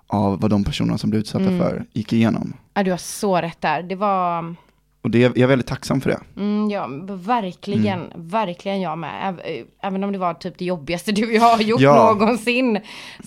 av 0.07 0.40
vad 0.40 0.50
de 0.50 0.64
personerna 0.64 0.99
som 0.99 1.11
blev 1.11 1.21
utsatta 1.21 1.45
för 1.45 1.85
gick 1.92 2.12
igenom. 2.12 2.52
Ja, 2.75 2.83
du 2.83 2.90
har 2.90 2.99
så 2.99 3.37
rätt 3.37 3.61
där. 3.61 3.83
Det 3.83 3.95
var... 3.95 4.54
Och 5.02 5.11
det, 5.11 5.18
jag 5.18 5.38
är 5.38 5.47
väldigt 5.47 5.66
tacksam 5.66 6.00
för 6.00 6.11
det. 6.11 6.21
Mm, 6.37 6.71
ja, 6.71 6.87
verkligen, 7.09 8.12
verkligen 8.14 8.80
jag 8.80 8.99
med. 8.99 9.11
Äv- 9.35 9.64
Även 9.82 10.04
om 10.04 10.12
det 10.12 10.18
var 10.18 10.35
typ 10.35 10.59
det 10.59 10.64
jobbigaste 10.64 11.12
du 11.12 11.26
och 11.26 11.32
jag 11.32 11.40
har 11.56 11.59
gjort 11.62 11.80
Ja. 11.80 11.94
någonsin. 12.14 12.80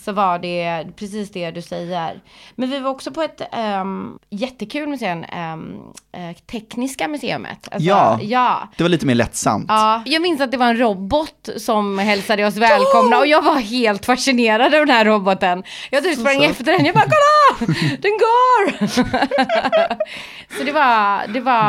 Så 0.06 0.12
var 0.12 0.40
det 0.40 0.86
precis 0.96 1.32
det 1.32 1.52
du 1.52 1.62
säger. 1.62 2.22
Men 2.56 2.70
vi 2.70 2.80
var 2.80 2.92
också 2.92 3.12
på 3.12 3.22
ett 3.22 3.42
um, 3.82 4.20
jättekul 4.30 4.90
museum, 4.90 5.18
um, 5.54 5.76
eh, 6.12 6.36
Tekniska 6.52 7.08
museet. 7.08 7.42
Alltså, 7.72 7.80
Ja. 7.80 8.20
ja. 8.22 8.70
Det 8.78 8.84
var 8.84 8.90
lite 8.90 9.06
mer 9.06 9.16
lättsamt. 9.16 9.66
Ja, 9.68 10.02
jag 10.06 10.22
minns 10.22 10.42
att 10.42 10.52
det 10.52 10.58
var 10.58 10.68
en 10.70 10.78
robot 10.78 11.50
som 11.58 12.00
hälsade 12.00 12.46
oss 12.46 12.56
välkomna 12.58 13.18
och 13.18 13.28
jag 13.28 13.42
var 13.42 13.56
helt 13.56 14.06
fascinerad 14.06 14.66
av 14.76 14.80
den 14.86 14.90
här 14.90 15.06
roboten. 15.06 15.64
Jag 15.92 16.04
typ 16.04 16.20
sprang 16.20 16.44
efter 16.44 16.64
den, 16.64 16.86
jag 16.86 16.96
bara 16.96 17.04
kolla, 17.06 17.68
den 18.02 18.12
går! 18.12 18.88
så 20.58 20.64
det 20.64 20.72
var, 20.72 21.28
det 21.34 21.40
var, 21.42 21.65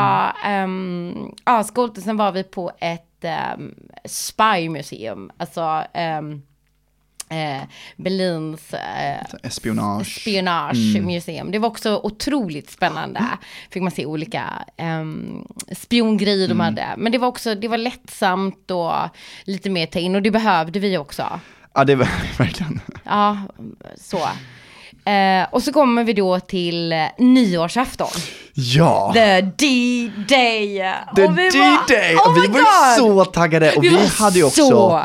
um, 0.63 1.35
ja 1.45 1.63
skålt 1.63 1.97
och 1.97 2.03
sen 2.03 2.17
var 2.17 2.31
vi 2.31 2.43
på 2.43 2.71
ett 2.79 3.25
um, 3.57 3.75
spymuseum, 4.05 5.31
alltså 5.37 5.83
um, 6.19 6.41
eh, 7.29 7.61
Berlins 7.95 8.73
eh, 8.73 9.21
Espionage. 9.43 10.21
spionagemuseum. 10.21 11.51
Det 11.51 11.59
var 11.59 11.69
också 11.69 11.99
otroligt 12.03 12.69
spännande. 12.69 13.23
Fick 13.69 13.83
man 13.83 13.91
se 13.91 14.05
olika 14.05 14.65
um, 14.77 15.47
spiongrejer 15.71 16.47
de 16.47 16.59
hade. 16.59 16.87
Men 16.97 17.11
det 17.11 17.17
var 17.17 17.27
också, 17.27 17.55
det 17.55 17.67
var 17.67 17.77
lättsamt 17.77 18.71
och 18.71 18.93
lite 19.43 19.69
mer 19.69 19.85
ta 19.85 19.99
in 19.99 20.15
och 20.15 20.21
det 20.21 20.31
behövde 20.31 20.79
vi 20.79 20.97
också. 20.97 21.39
Ja, 21.73 21.83
det 21.83 21.95
var 21.95 22.07
verkligen. 22.37 22.81
Ja, 23.03 23.37
så. 23.97 24.19
Eh, 25.07 25.47
och 25.51 25.63
så 25.63 25.73
kommer 25.73 26.03
vi 26.03 26.13
då 26.13 26.39
till 26.39 26.93
eh, 26.93 26.99
nyårsafton. 27.17 28.07
Ja! 28.53 29.11
The 29.13 29.41
D-Day! 29.41 30.77
The 31.15 31.21
vi 31.21 31.27
var- 31.27 31.87
D-Day! 31.87 32.15
Oh 32.15 32.33
vi 32.33 32.47
var 32.47 32.47
God! 32.47 32.57
ju 32.57 33.25
så 33.25 33.25
taggade 33.25 33.71
och 33.71 33.83
Vi 33.83 33.89
vi, 33.89 34.07
hade 34.19 34.37
ju 34.39 34.43
också 34.43 35.01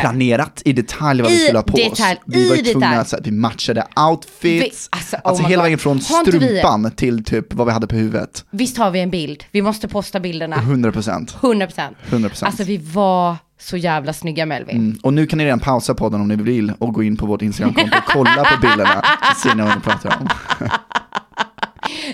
planerat 0.00 0.62
i 0.64 0.72
detalj 0.72 1.22
vad 1.22 1.30
vi 1.30 1.36
I 1.36 1.44
skulle 1.46 1.58
ha 1.58 1.62
på 1.62 1.76
detalj, 1.76 2.16
oss. 2.16 2.22
Vi 2.26 2.48
var 2.48 2.56
ju 2.56 2.62
tvungna 2.62 3.00
att 3.00 3.14
vi 3.22 3.30
matchade 3.30 3.86
outfits, 4.10 4.42
Vi- 4.42 4.72
alltså, 4.90 5.16
alltså, 5.24 5.42
oh 5.42 5.46
my 5.46 5.50
hela 5.50 5.62
God. 5.62 5.64
vägen 5.64 5.78
från 5.78 6.00
strumpan 6.00 6.90
till 6.90 7.24
typ 7.24 7.54
vad 7.54 7.66
vi 7.66 7.72
hade 7.72 7.86
på 7.86 7.94
huvudet. 7.94 8.44
Visst 8.50 8.78
har 8.78 8.90
vi 8.90 9.00
en 9.00 9.10
bild? 9.10 9.44
Vi 9.50 9.62
måste 9.62 9.88
posta 9.88 10.20
bilderna. 10.20 10.56
100 10.56 10.92
procent. 10.92 11.36
100 11.42 11.66
procent. 11.66 11.96
100%. 12.10 12.44
Alltså 12.46 12.62
vi 12.64 12.76
var 12.76 13.36
så 13.64 13.76
jävla 13.76 14.12
snygga 14.12 14.46
Melvin. 14.46 14.76
Mm. 14.76 14.98
Och 15.02 15.14
nu 15.14 15.26
kan 15.26 15.38
ni 15.38 15.44
redan 15.44 15.60
pausa 15.60 15.94
podden 15.94 16.20
om 16.20 16.28
ni 16.28 16.36
vill 16.36 16.72
och 16.78 16.94
gå 16.94 17.02
in 17.02 17.16
på 17.16 17.26
vårt 17.26 17.42
Instagramkonto 17.42 17.96
och 17.96 18.04
kolla 18.06 18.44
på 18.44 18.60
bilderna. 18.60 19.04
Så 19.34 19.48
ser 19.48 19.54
ni 19.54 19.62
vad 19.62 19.74
vi 19.74 19.80
pratar 19.80 20.16
om. 20.20 20.28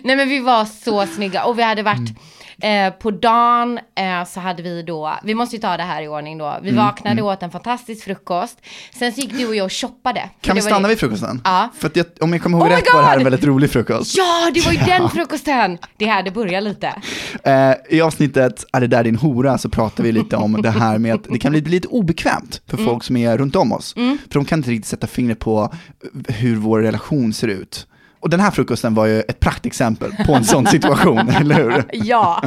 Nej 0.02 0.16
men 0.16 0.28
vi 0.28 0.40
var 0.40 0.64
så 0.64 1.06
snygga 1.06 1.44
och 1.44 1.58
vi 1.58 1.62
hade 1.62 1.82
varit 1.82 2.10
eh, 2.62 2.90
på 2.92 3.10
dagen 3.10 3.78
eh, 3.94 4.24
så 4.26 4.40
hade 4.40 4.62
vi 4.62 4.82
då, 4.82 5.14
vi 5.24 5.34
måste 5.34 5.56
ju 5.56 5.62
ta 5.62 5.76
det 5.76 5.82
här 5.82 6.02
i 6.02 6.08
ordning 6.08 6.38
då. 6.38 6.58
Vi 6.62 6.70
Mm, 6.70 6.84
vaknade 6.84 7.22
åt 7.22 7.42
en 7.42 7.50
fantastisk 7.50 8.04
frukost. 8.04 8.58
Sen 8.98 9.12
så 9.12 9.20
gick 9.20 9.32
du 9.32 9.46
och 9.48 9.54
jag 9.54 9.64
och 9.64 9.72
shoppade. 9.72 10.30
Kan 10.40 10.56
vi 10.56 10.62
stanna 10.62 10.80
det- 10.80 10.88
vid 10.88 10.98
frukosten? 10.98 11.40
Ja. 11.44 11.68
För 11.78 11.86
att 11.86 11.96
jag, 11.96 12.06
om 12.20 12.32
jag 12.32 12.42
kommer 12.42 12.58
ihåg 12.58 12.66
Oh 12.66 12.70
rätt 12.72 12.84
var 12.94 13.00
det 13.02 13.06
här 13.08 13.16
en 13.18 13.24
väldigt 13.24 13.44
rolig 13.44 13.70
frukost. 13.70 14.16
Ja, 14.18 14.50
det 14.54 14.60
var 14.66 14.72
ju 14.72 14.78
den 14.86 15.08
frukosten! 15.10 15.78
Det 15.96 16.06
här, 16.06 16.22
det 16.22 16.30
börjar 16.30 16.60
lite. 16.60 16.92
Eh, 17.44 17.72
I 17.90 18.00
avsnittet 18.00 18.64
Är 18.72 18.80
det 18.80 18.86
där 18.86 19.04
din 19.04 19.16
hora 19.16 19.58
så 19.58 19.68
pratar 19.68 20.04
vi 20.04 20.12
lite 20.12 20.36
om 20.36 20.62
det 20.62 20.70
här 20.70 20.98
med 20.98 21.14
att 21.14 21.24
det 21.24 21.38
kan 21.38 21.52
bli 21.52 21.60
lite 21.60 21.88
obekvämt 21.88 22.62
för 22.66 22.76
Mm. 22.76 22.86
folk 22.90 23.04
som 23.04 23.16
är 23.16 23.38
runt 23.38 23.56
om 23.56 23.72
oss. 23.72 23.94
För 23.94 24.34
de 24.34 24.44
kan 24.44 24.58
inte 24.58 24.70
riktigt 24.70 24.86
sätta 24.86 25.06
fingret 25.06 25.38
på 25.38 25.72
hur 26.28 26.56
vår 26.56 26.80
relation 26.80 27.32
ser 27.32 27.48
ut. 27.48 27.86
Och 28.22 28.30
den 28.30 28.40
här 28.40 28.50
frukosten 28.50 28.94
var 28.94 29.06
ju 29.06 29.20
ett 29.20 29.40
praktexempel 29.40 30.12
på 30.26 30.34
en 30.34 30.44
sån 30.44 30.66
situation, 30.66 31.18
eller 31.40 31.54
hur? 31.54 31.84
Ja. 31.92 32.42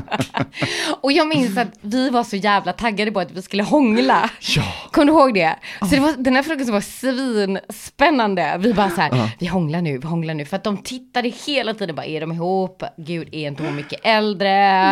Och 1.02 1.12
jag 1.12 1.28
minns 1.28 1.58
att 1.58 1.68
vi 1.82 2.10
var 2.10 2.24
så 2.24 2.36
jävla 2.36 2.74
taggade 2.74 3.12
på 3.12 3.20
att 3.20 3.32
vi 3.32 3.42
skulle 3.42 3.64
hångla. 3.64 4.30
Ja. 4.56 4.64
Kommer 4.92 5.06
du 5.06 5.12
ihåg 5.12 5.34
det? 5.34 5.56
Så 5.80 5.86
det 5.86 6.00
var, 6.00 6.14
den 6.18 6.36
här 6.36 6.44
frukosten 6.44 6.74
var 6.74 6.82
svinspännande. 6.82 8.56
Vi 8.60 8.74
bara 8.74 8.90
så 8.90 9.02
här, 9.02 9.30
vi 9.40 9.46
hånglar 9.48 9.82
nu, 9.82 9.98
vi 9.98 10.08
hånglar 10.08 10.34
nu. 10.34 10.46
För 10.46 10.56
att 10.56 10.64
de 10.64 10.78
tittade 10.78 11.30
hela 11.46 11.74
tiden, 11.74 11.96
bara 11.96 12.06
är 12.06 12.22
de 12.22 12.32
ihop? 12.32 12.84
Gud, 12.98 13.30
är 13.32 13.48
inte 13.48 13.64
hon 13.64 13.76
mycket 13.76 14.00
äldre? 14.04 14.92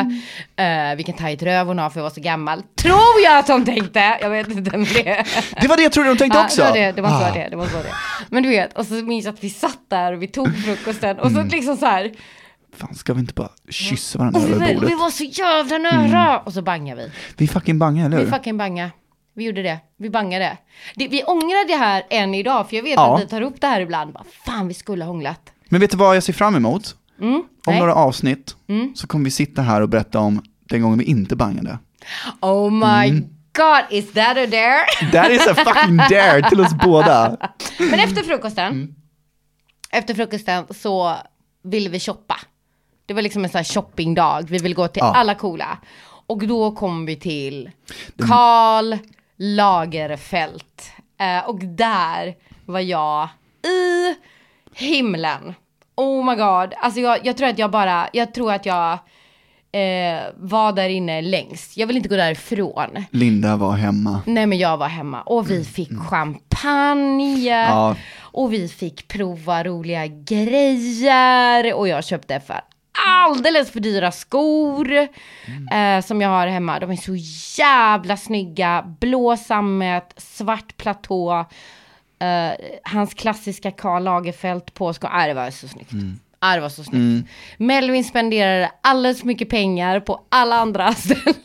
Uh, 0.61 0.95
vilken 0.95 1.15
tajt 1.15 1.43
röv 1.43 1.67
hon 1.67 1.79
har 1.79 1.89
för 1.89 1.99
att 1.99 2.03
vara 2.03 2.13
så 2.13 2.21
gammal. 2.21 2.61
Tror 2.81 3.21
jag 3.23 3.37
att 3.37 3.47
de 3.47 3.65
tänkte. 3.65 4.17
Jag 4.21 4.29
vet 4.29 4.47
inte 4.49 4.77
med 4.77 4.87
det. 4.93 5.25
Det 5.61 5.67
var 5.67 5.77
det 5.77 5.83
jag 5.83 5.91
trodde 5.91 6.09
de 6.09 6.17
tänkte 6.17 6.37
Ja, 6.37 6.45
också. 6.45 6.61
det 6.61 6.67
var 6.67 6.73
det, 6.77 6.91
det 6.91 7.01
var 7.01 7.09
så 7.09 7.15
Ah. 7.25 7.33
det, 7.33 7.47
det 7.49 7.55
var 7.55 7.65
så 7.65 7.77
det. 7.77 7.93
Men 8.29 8.43
du 8.43 8.49
vet, 8.49 8.77
och 8.77 8.85
så 8.85 8.93
minns 8.93 9.25
jag 9.25 9.33
att 9.33 9.43
vi 9.43 9.49
satt 9.49 9.79
där 9.89 10.13
och 10.13 10.21
vi 10.21 10.27
tog 10.27 10.47
frukosten 10.75 11.19
och 11.19 11.31
så 11.31 11.37
Mm. 11.37 11.47
liksom 11.47 11.77
så 11.77 11.85
här. 11.85 12.11
Fan, 12.77 12.95
ska 12.95 13.13
vi 13.13 13.19
inte 13.19 13.33
bara 13.33 13.49
kyssa 13.69 14.19
varandra 14.19 14.39
vi, 14.39 14.51
över 14.51 14.65
var- 14.67 14.73
bordet? 14.73 14.89
vi 14.89 14.95
var 14.95 15.09
så 15.09 15.23
jävla 15.23 15.77
nära! 15.77 16.39
Och 16.39 16.53
så 16.53 16.61
bangade 16.61 17.01
vi. 17.01 17.11
Vi 17.37 17.47
fucking 17.47 17.79
bangar, 17.79 18.05
eller 18.05 18.17
Vi 18.17 18.23
hur? 18.23 18.31
fucking 18.31 18.57
banga. 18.57 18.91
Vi 19.35 19.43
gjorde 19.43 19.61
det. 19.63 19.79
Vi 19.97 20.09
bangade. 20.09 20.57
Det, 20.95 21.07
vi 21.07 21.23
ångrar 21.23 21.67
det 21.67 21.75
här 21.75 22.03
än 22.09 22.33
idag, 22.35 22.69
för 22.69 22.75
jag 22.75 22.83
vet 22.83 22.93
Ja. 22.95 23.15
att 23.15 23.21
vi 23.23 23.27
tar 23.27 23.41
upp 23.41 23.61
det 23.61 23.67
här 23.67 23.81
ibland. 23.81 24.13
Bara, 24.13 24.23
Fan, 24.45 24.67
vi 24.67 24.73
skulle 24.73 25.03
ha 25.03 25.11
hånglat. 25.11 25.41
Men 25.69 25.81
vet 25.81 25.91
du 25.91 25.97
vad 25.97 26.15
jag 26.15 26.23
ser 26.23 26.33
fram 26.33 26.55
emot? 26.55 26.95
Mm. 27.21 27.33
Om 27.35 27.43
Nej. 27.67 27.79
några 27.79 27.95
avsnitt 27.95 28.55
Mm. 28.69 28.95
så 28.95 29.07
kommer 29.07 29.25
vi 29.25 29.31
sitta 29.31 29.61
här 29.61 29.81
och 29.81 29.89
berätta 29.89 30.19
om 30.19 30.41
den 30.69 30.81
gången 30.81 30.99
vi 30.99 31.05
inte 31.05 31.35
bangade. 31.35 31.77
Oh 32.41 32.71
my 32.71 33.09
Mm. 33.09 33.23
god, 33.53 33.83
is 33.97 34.13
that 34.13 34.37
a 34.37 34.45
dare? 34.45 35.11
That 35.11 35.31
is 35.31 35.47
a 35.47 35.55
fucking 35.55 35.97
dare 35.97 36.49
till 36.49 36.61
oss 36.61 36.73
båda. 36.83 37.37
Men 37.79 37.99
efter 37.99 38.23
frukosten, 38.23 38.67
Mm. 38.67 38.95
Efter 39.91 40.13
frukosten 40.13 40.65
så 40.69 41.15
ville 41.63 41.89
vi 41.89 41.99
shoppa. 41.99 42.39
Det 43.05 43.13
var 43.13 43.21
liksom 43.21 43.43
en 43.43 43.49
sån 43.49 43.59
här 43.59 43.63
shoppingdag. 43.63 44.41
Vi 44.49 44.57
ville 44.57 44.75
gå 44.75 44.87
till 44.87 44.99
Ja. 45.03 45.13
alla 45.15 45.35
coola. 45.35 45.77
Och 46.27 46.47
då 46.47 46.71
kom 46.71 47.05
vi 47.05 47.15
till 47.15 47.71
Karl 48.27 48.97
Lagerfeld. 49.37 50.63
Eh, 51.19 51.49
och 51.49 51.59
där 51.59 52.35
var 52.65 52.79
jag 52.79 53.27
i 53.67 54.15
himlen. 54.75 55.53
Oh 55.95 56.25
my 56.25 56.35
god. 56.35 56.73
Alltså 56.77 56.99
jag, 56.99 57.25
jag 57.25 57.37
tror 57.37 57.47
att 57.47 57.59
jag 57.59 57.71
bara, 57.71 58.09
jag 58.13 58.33
tror 58.33 58.51
att 58.53 58.65
jag 58.65 58.97
eh, 59.71 60.21
var 60.35 60.71
där 60.73 60.89
inne 60.89 61.21
längst. 61.21 61.77
Jag 61.77 61.87
vill 61.87 61.97
inte 61.97 62.09
gå 62.09 62.15
därifrån. 62.15 63.05
Linda 63.11 63.55
var 63.55 63.71
hemma. 63.71 64.21
Nej 64.25 64.45
men 64.45 64.57
jag 64.57 64.77
var 64.77 64.87
hemma 64.87 65.21
och 65.21 65.51
vi 65.51 65.63
fick 65.63 65.99
champagne. 66.09 67.51
Mm. 67.51 67.75
Ja. 67.75 67.95
Och 68.19 68.53
vi 68.53 68.67
fick 68.67 69.07
prova 69.07 69.63
roliga 69.63 70.07
grejer. 70.07 71.73
Och 71.73 71.87
jag 71.87 72.03
köpte 72.03 72.39
för 72.39 72.61
alldeles 73.07 73.71
för 73.71 73.79
dyra 73.79 74.11
skor 74.11 74.91
eh, 75.71 76.01
som 76.05 76.21
jag 76.21 76.29
har 76.29 76.47
hemma. 76.47 76.79
De 76.79 76.91
är 76.91 76.95
så 76.95 77.15
jävla 77.61 78.17
snygga. 78.17 78.95
Blå 78.99 79.37
sammet, 79.37 80.13
svart 80.17 80.77
platå. 80.77 81.45
Eh, 82.19 82.51
hans 82.83 83.13
klassiska 83.13 83.71
Karl 83.71 84.03
Lagerfeld 84.03 84.73
påskor. 84.73 85.09
Nej, 85.13 85.27
det 85.27 85.33
var 85.33 85.51
så 85.51 85.67
snyggt. 85.67 85.91
Ja, 86.41 86.55
det 86.55 86.61
var 86.61 86.69
så 86.69 86.83
snyggt. 86.83 87.29
Melvin 87.57 88.03
spenderade 88.03 88.71
alldeles 88.83 89.19
för 89.19 89.27
mycket 89.27 89.49
pengar 89.49 89.99
på 89.99 90.21
alla 90.29 90.55
andra 90.55 90.93
ställen. 90.95 91.35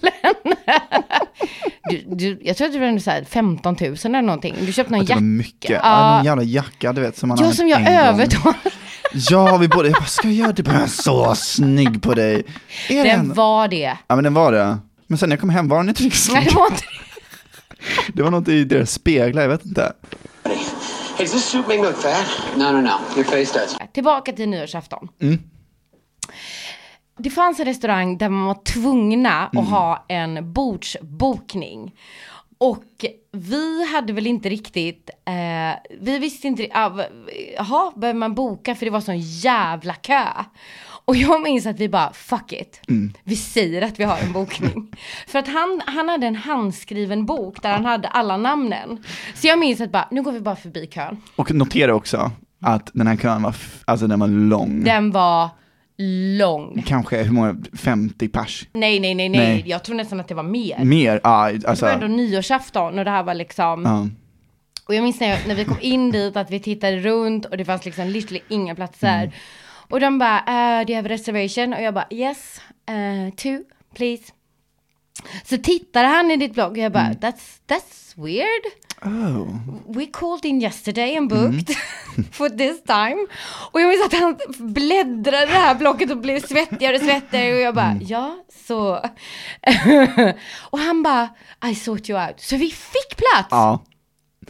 du, 1.90 2.04
du, 2.06 2.40
jag 2.42 2.56
tror 2.56 2.66
att 2.66 2.72
det 2.72 2.78
var 2.92 2.98
så 2.98 3.10
här 3.10 3.24
15 3.24 3.76
000 3.80 3.96
eller 4.04 4.22
någonting. 4.22 4.54
Du 4.60 4.72
köpte 4.72 4.92
någon 4.92 5.00
Att 5.00 5.06
det 5.06 5.12
jacka. 5.12 5.20
var 5.20 5.26
mycket, 5.28 5.70
ja. 5.82 6.14
Någon 6.16 6.24
jävla 6.24 6.42
jacka 6.42 6.92
du 6.92 7.00
vet 7.00 7.16
som 7.16 7.28
man 7.28 7.38
Ja, 7.40 7.52
som 7.52 7.68
jag 7.68 7.80
övertalade. 7.90 8.58
Ja, 9.30 9.56
vi 9.56 9.68
båda, 9.68 9.88
jag 9.88 9.94
bara, 9.94 10.04
ska 10.04 10.28
jag 10.28 10.34
göra 10.36 10.52
det? 10.52 10.62
Bara, 10.62 10.86
så 10.88 11.34
snygg 11.34 12.02
på 12.02 12.14
dig. 12.14 12.42
Är 12.88 13.04
Den 13.04 13.34
var 13.34 13.68
det. 13.68 13.96
Ja 14.08 14.14
men 14.14 14.24
den 14.24 14.34
var 14.34 14.52
det. 14.52 14.78
Men 15.06 15.18
sen 15.18 15.28
när 15.28 15.36
jag 15.36 15.40
kom 15.40 15.50
hem 15.50 15.68
var 15.68 15.78
den 15.78 15.88
inte 15.88 16.02
riktigt 16.02 16.32
Nej, 16.32 16.42
snygg. 16.42 16.54
det 16.54 16.58
var 16.60 16.66
inte 16.66 16.82
Det 18.12 18.22
var 18.22 18.30
något 18.30 18.48
i 18.48 18.64
deras 18.64 18.90
speglar, 18.92 19.42
jag 19.42 19.48
vet 19.48 19.64
inte. 19.66 19.92
Hey, 21.16 21.24
does 21.24 21.32
this 21.32 21.44
suit 21.44 21.66
make 21.68 21.80
me 21.80 21.86
look 21.86 21.96
fat? 21.96 22.26
No, 22.56 22.72
no, 22.72 22.80
no. 22.80 22.98
Your 23.16 23.24
face 23.24 23.52
does. 23.52 23.76
Tillbaka 23.92 24.32
till 24.32 24.48
nyårsafton. 24.48 25.08
Det 27.18 27.30
fanns 27.30 27.60
en 27.60 27.66
restaurang 27.66 28.18
där 28.18 28.28
man 28.28 28.46
var 28.46 28.64
tvungna 28.64 29.46
att 29.46 29.68
ha 29.68 30.04
en 30.08 30.52
bordsbokning. 30.52 31.94
Och 32.58 33.04
vi 33.32 33.86
hade 33.92 34.12
väl 34.12 34.26
inte 34.26 34.48
riktigt, 34.48 35.10
eh, 35.24 35.78
vi 36.00 36.18
visste 36.18 36.46
inte, 36.46 36.68
ah, 36.72 37.04
jaha, 37.56 37.92
behöver 37.96 38.18
man 38.18 38.34
boka 38.34 38.74
för 38.74 38.86
det 38.86 38.90
var 38.90 39.00
sån 39.00 39.18
jävla 39.18 39.94
kö. 39.94 40.26
Och 41.06 41.16
jag 41.16 41.42
minns 41.42 41.66
att 41.66 41.80
vi 41.80 41.88
bara, 41.88 42.12
fuck 42.12 42.52
it, 42.52 42.80
vi 43.24 43.36
säger 43.36 43.82
att 43.82 44.00
vi 44.00 44.04
har 44.04 44.18
en 44.18 44.32
bokning. 44.32 44.92
för 45.26 45.38
att 45.38 45.48
han, 45.48 45.82
han 45.86 46.08
hade 46.08 46.26
en 46.26 46.36
handskriven 46.36 47.26
bok 47.26 47.62
där 47.62 47.70
han 47.70 47.84
hade 47.84 48.08
alla 48.08 48.36
namnen. 48.36 49.04
Så 49.34 49.46
jag 49.46 49.58
minns 49.58 49.80
att 49.80 49.92
bara, 49.92 50.08
nu 50.10 50.22
går 50.22 50.32
vi 50.32 50.40
bara 50.40 50.56
förbi 50.56 50.86
kön. 50.86 51.16
Och 51.36 51.54
notera 51.54 51.94
också 51.94 52.30
att 52.60 52.90
den 52.94 53.06
här 53.06 53.16
kön 53.16 53.42
var, 53.42 53.54
alltså 53.84 54.06
den 54.06 54.20
var 54.20 54.28
lång. 54.28 54.84
Den 54.84 55.10
var 55.10 55.48
lång. 56.38 56.82
Kanske, 56.86 57.22
hur 57.22 57.32
många, 57.32 57.56
50 57.78 58.28
pers? 58.28 58.68
Nej, 58.72 59.00
nej, 59.00 59.14
nej, 59.14 59.28
nej, 59.28 59.40
Nej. 59.40 59.64
Jag 59.66 59.84
tror 59.84 59.96
nästan 59.96 60.20
att 60.20 60.28
det 60.28 60.34
var 60.34 60.42
mer. 60.42 60.84
Mer, 60.84 61.20
ja 61.24 61.52
Det 61.52 61.68
alltså. 61.68 61.84
var 61.84 61.92
ändå 61.92 62.06
nyårsafton 62.06 62.98
och 62.98 63.04
det 63.04 63.10
här 63.10 63.22
var 63.22 63.34
liksom. 63.34 63.82
Ja. 63.84 64.08
Och 64.86 64.94
jag 64.94 65.02
minns 65.02 65.20
när, 65.20 65.28
jag, 65.28 65.38
när 65.48 65.54
vi 65.54 65.64
kom 65.64 65.78
in 65.80 66.10
dit 66.10 66.36
att 66.36 66.50
vi 66.50 66.60
tittade 66.60 66.96
runt 66.96 67.44
och 67.44 67.56
det 67.56 67.64
fanns 67.64 67.84
liksom 67.84 68.08
literally 68.08 68.40
inga 68.48 68.74
platser. 68.74 69.18
Mm. 69.18 69.30
Och 69.90 70.00
de 70.00 70.18
bara, 70.18 70.38
uh, 70.80 70.86
do 70.86 70.92
you 70.92 70.96
have 70.96 71.08
a 71.08 71.12
reservation? 71.12 71.72
Och 71.72 71.82
jag 71.82 71.94
bara, 71.94 72.06
yes, 72.10 72.60
uh, 72.90 73.34
two, 73.34 73.58
please. 73.94 74.22
Så 75.44 75.58
tittade 75.58 76.08
han 76.08 76.30
i 76.30 76.36
ditt 76.36 76.54
blogg 76.54 76.70
och 76.70 76.78
jag 76.78 76.92
bara, 76.92 77.04
Mm. 77.06 77.16
that's, 77.18 77.58
that's 77.68 78.24
weird. 78.24 78.64
Oh. 79.02 79.48
We 79.96 80.06
called 80.06 80.44
in 80.44 80.62
yesterday 80.62 81.16
and 81.16 81.28
booked 81.28 81.76
for 82.32 82.48
this 82.48 82.82
time. 82.82 83.26
Och 83.72 83.80
jag 83.80 83.88
minns 83.88 84.04
att 84.06 84.12
han 84.20 84.36
bläddrade 84.72 85.46
det 85.46 85.52
här 85.52 85.74
blocket 85.74 86.10
och 86.10 86.16
blev 86.18 86.40
svettigare 86.40 86.96
och 86.96 87.02
svettigare 87.02 87.54
och 87.54 87.60
jag 87.60 87.74
bara, 87.74 87.96
ja, 88.00 88.36
så. 88.66 88.90
och 90.70 90.78
han 90.78 91.02
bara, 91.02 91.28
I 91.70 91.74
sort 91.74 92.10
you 92.10 92.26
out. 92.26 92.40
Så 92.40 92.56
vi 92.56 92.70
fick 92.70 93.16
plats. 93.16 93.48
Ja. 93.50 93.84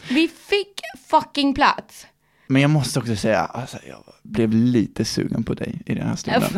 Vi 0.09 0.27
fick 0.27 0.81
fucking 1.09 1.53
plats. 1.53 2.07
Men 2.47 2.61
jag 2.61 2.71
måste 2.71 2.99
också 2.99 3.15
säga, 3.15 3.39
alltså, 3.39 3.77
jag 3.87 3.97
blev 4.23 4.53
lite 4.53 5.05
sugen 5.05 5.43
på 5.43 5.53
dig 5.53 5.81
i 5.85 5.93
den 5.93 6.07
här 6.07 6.15
stunden. 6.15 6.49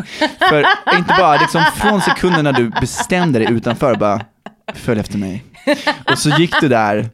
För 0.48 0.66
inte 0.96 1.14
bara 1.18 1.40
liksom 1.40 1.62
från 1.74 2.00
sekunden 2.00 2.44
när 2.44 2.52
du 2.52 2.70
bestämde 2.80 3.38
dig 3.38 3.52
utanför, 3.52 3.96
bara 3.96 4.20
följ 4.74 5.00
efter 5.00 5.18
mig. 5.18 5.44
Och 6.10 6.18
så 6.18 6.30
gick 6.30 6.60
du 6.60 6.68
där, 6.68 7.10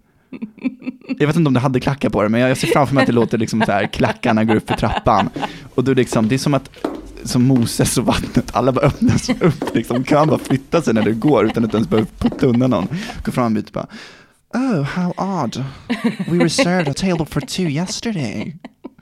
jag 1.18 1.26
vet 1.26 1.36
inte 1.36 1.48
om 1.48 1.54
du 1.54 1.60
hade 1.60 1.80
klackar 1.80 2.08
på 2.10 2.22
dig, 2.22 2.30
men 2.30 2.40
jag 2.40 2.56
ser 2.56 2.68
framför 2.68 2.94
mig 2.94 3.02
att 3.02 3.06
det 3.06 3.12
låter 3.12 3.38
liksom 3.38 3.62
så 3.62 3.72
här, 3.72 3.86
klackarna 3.86 4.44
går 4.44 4.56
upp 4.56 4.68
för 4.68 4.76
trappan. 4.76 5.30
Och 5.74 5.84
du 5.84 5.94
liksom, 5.94 6.28
det 6.28 6.34
är 6.34 6.38
som 6.38 6.54
att 6.54 6.70
som 7.24 7.42
Moses 7.42 7.98
och 7.98 8.06
vattnet, 8.06 8.56
alla 8.56 8.72
bara 8.72 8.86
öppnas 8.86 9.30
upp, 9.40 9.74
liksom, 9.74 10.04
kan 10.04 10.28
bara 10.28 10.38
flytta 10.38 10.82
sig 10.82 10.94
när 10.94 11.02
du 11.02 11.14
går 11.14 11.46
utan 11.46 11.64
att 11.64 11.74
ens 11.74 11.88
behöver 11.88 12.08
putta 12.18 12.46
undan 12.46 12.70
någon. 12.70 12.88
Gå 13.24 13.32
fram 13.32 13.56
och 13.56 13.62
bara, 13.72 13.86
oh 14.54 14.82
how 14.82 15.12
odd, 15.16 15.64
we 16.28 16.38
reserved 16.44 16.88
a 16.88 16.94
table 16.94 17.26
for 17.26 17.40
two 17.40 17.62
yesterday. 17.68 18.56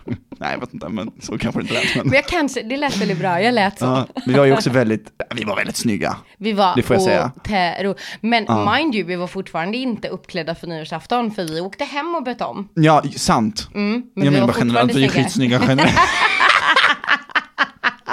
Nej, 0.39 0.53
jag 0.53 0.61
vet 0.61 0.75
inte, 0.75 0.89
men 0.89 1.11
så 1.21 1.39
kanske 1.39 1.61
det 1.61 1.63
inte 1.63 1.75
lät. 1.75 1.97
Men, 1.97 2.07
Men 2.07 2.15
jag 2.15 2.27
kanske, 2.27 2.63
det 2.63 2.77
lät 2.77 2.97
väldigt 2.97 3.19
bra, 3.19 3.43
jag 3.43 3.55
lät 3.55 3.79
så. 3.79 3.85
ja, 3.85 4.07
vi 4.27 4.33
var 4.33 4.45
ju 4.45 4.53
också 4.53 4.71
väldigt, 4.71 5.09
vi 5.35 5.45
var 5.45 5.57
väldigt 5.57 5.77
snygga. 5.77 6.17
Vi 6.39 6.53
var 6.53 6.77
Det 6.77 6.83
får 6.83 6.97
jag 6.97 7.03
säga. 7.03 7.33
otero. 7.37 7.95
Men 8.21 8.47
mind 8.75 8.95
you, 8.95 9.05
vi 9.07 9.17
var 9.17 9.27
fortfarande 9.27 9.77
inte 9.79 10.09
uppklädda 10.09 10.55
för 10.55 10.67
nyårsafton 10.67 11.31
för 11.31 11.45
vi 11.45 11.61
åkte 11.61 11.85
hem 11.85 12.15
och 12.15 12.23
bytte 12.23 12.45
om. 12.45 12.69
Ja, 12.75 13.03
sant. 13.17 13.69
Mm, 13.75 14.03
men 14.15 14.25
jag 14.25 14.33
menar 14.33 14.47
bara 14.47 14.57
generellt, 14.59 14.95
vi 14.95 15.05
är 15.05 15.09
skitsnygga 15.09 15.61
generellt. 15.69 15.95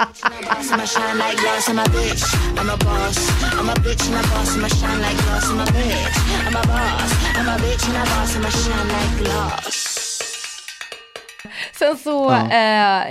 boss, 0.06 0.70
I'ma 0.72 0.84
shine 0.84 1.18
like 1.18 1.36
glass, 1.38 1.68
I'm 1.68 1.78
a 1.78 1.84
bitch. 1.84 2.22
I'm 2.58 2.70
a 2.70 2.76
boss, 2.76 3.18
I'm 3.58 3.68
a 3.68 3.74
bitch 3.74 4.06
and 4.06 4.24
a 4.24 4.28
boss, 4.28 4.56
I'ma 4.56 4.68
shine 4.68 5.00
like 5.00 5.16
glass, 5.18 5.48
I'm 5.48 5.60
a 5.60 5.64
bitch. 5.64 6.16
I'm 6.46 6.56
a 6.56 6.62
boss, 6.66 7.10
I'm 7.36 7.48
a 7.48 7.56
bitch 7.62 7.88
and 7.88 7.96
a 7.96 8.04
boss, 8.10 8.36
I'ma 8.36 8.48
shine 8.48 8.88
like 8.88 9.18
glass. 9.18 9.81
Sen 11.78 11.96
så 11.96 12.36
Ja. 12.50 13.04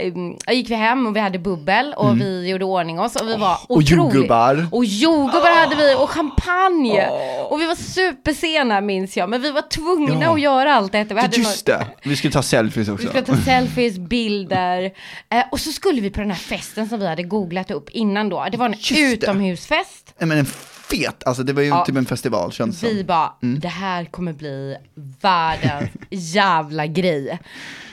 eh, 0.49 0.53
gick 0.55 0.69
vi 0.69 0.75
hem 0.75 1.07
och 1.07 1.15
vi 1.15 1.19
hade 1.19 1.39
bubbel 1.39 1.93
och 1.97 2.21
vi 2.21 2.49
gjorde 2.49 2.65
ordning 2.65 2.99
oss 2.99 3.15
och 3.15 3.27
vi 3.27 3.35
var 3.37 3.53
och 3.67 3.77
otroligt- 3.77 3.89
jordgubbar. 3.91 4.67
Och 4.71 4.85
jordgubbar 4.85 5.59
hade 5.63 5.75
vi 5.75 5.95
och 5.95 6.09
champagne. 6.09 7.07
Och 7.49 7.61
vi 7.61 7.65
var 7.65 7.75
supersena 7.75 8.81
minns 8.81 9.17
jag, 9.17 9.29
men 9.29 9.41
vi 9.41 9.51
var 9.51 9.61
tvungna 9.61 10.25
Ja. 10.25 10.33
att 10.33 10.41
göra 10.41 10.73
allt 10.75 10.91
detta. 10.91 11.13
Vi 11.13 11.21
hade 11.21 11.37
Just 11.37 11.67
någon- 11.67 11.77
det, 11.79 12.09
vi 12.09 12.15
skulle 12.15 12.33
ta 12.33 12.41
selfies 12.43 12.87
Vi 12.87 12.91
också. 12.91 13.07
skulle 13.07 13.23
ta 13.25 13.35
selfies, 13.37 13.97
bilder. 13.97 14.83
Eh, 15.29 15.43
och 15.51 15.59
så 15.59 15.71
skulle 15.71 16.01
vi 16.01 16.09
på 16.09 16.19
den 16.19 16.29
här 16.31 16.37
festen 16.37 16.89
som 16.89 16.99
vi 16.99 17.07
hade 17.07 17.23
googlat 17.23 17.71
upp 17.71 17.89
innan 17.89 18.29
då. 18.29 18.47
Det 18.51 18.57
var 18.57 18.65
en 18.65 18.71
Just 18.71 18.89
det. 18.89 18.99
utomhusfest. 19.13 20.13
Nej, 20.19 20.27
men 20.27 20.37
en 20.37 20.45
fet, 20.91 21.23
alltså 21.27 21.43
det 21.43 21.53
var 21.53 21.61
ju 21.61 21.67
Ja. 21.67 21.85
typ 21.85 21.95
en 21.95 22.05
festival 22.05 22.51
känns 22.51 22.81
det 22.81 22.87
Vi 22.87 23.03
bara, 23.03 23.33
det 23.41 23.67
här 23.67 24.05
kommer 24.05 24.33
bli 24.33 24.75
världens 25.21 25.89
jävla 26.09 26.87
grej. 26.87 27.39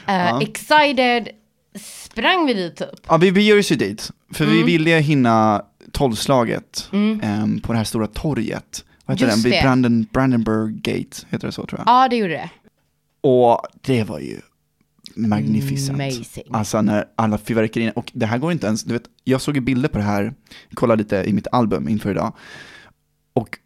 Eh, 0.08 0.38
Excited, 0.38 1.28
sprang 1.80 2.46
vi 2.46 2.54
dit 2.54 2.76
typ. 2.76 2.88
Ja, 3.08 3.16
vi 3.16 3.32
beger 3.32 3.58
oss 3.58 3.72
ju 3.72 3.76
dit, 3.76 4.10
för 4.32 4.44
Mm. 4.44 4.56
vi 4.56 4.62
ville 4.62 4.90
hinna 4.90 5.62
tolvslaget 5.92 6.88
ehm, 7.22 7.60
på 7.60 7.72
det 7.72 7.76
här 7.78 7.84
stora 7.84 8.06
torget. 8.06 8.84
Vad 9.04 9.16
heter 9.16 9.26
Just 9.32 9.42
den? 9.44 9.52
Vid. 9.52 9.62
Branden, 9.62 10.06
Brandenburg 10.12 10.82
Gate, 10.82 11.26
heter 11.30 11.46
det 11.46 11.52
så 11.52 11.66
tror 11.66 11.80
jag. 11.86 11.88
Ja, 11.94 12.08
det 12.08 12.16
gjorde 12.16 12.32
det. 12.32 12.50
Och 13.20 13.62
det 13.80 14.04
var 14.04 14.18
ju 14.18 14.40
magnificent. 15.16 16.00
Amazing. 16.00 16.44
Alltså 16.52 16.82
när 16.82 17.04
alla 17.16 17.38
fyrverkerierna, 17.38 17.92
och 17.96 18.10
det 18.14 18.26
här 18.26 18.38
går 18.38 18.52
inte 18.52 18.66
ens, 18.66 18.84
du 18.84 18.92
vet, 18.92 19.02
jag 19.24 19.40
såg 19.40 19.54
ju 19.54 19.60
bilder 19.60 19.88
på 19.88 19.98
det 19.98 20.04
här, 20.04 20.32
kollade 20.74 21.02
lite 21.02 21.16
i 21.26 21.32
mitt 21.32 21.46
album 21.52 21.88
inför 21.88 22.10
idag. 22.10 22.32
Och 23.38 23.58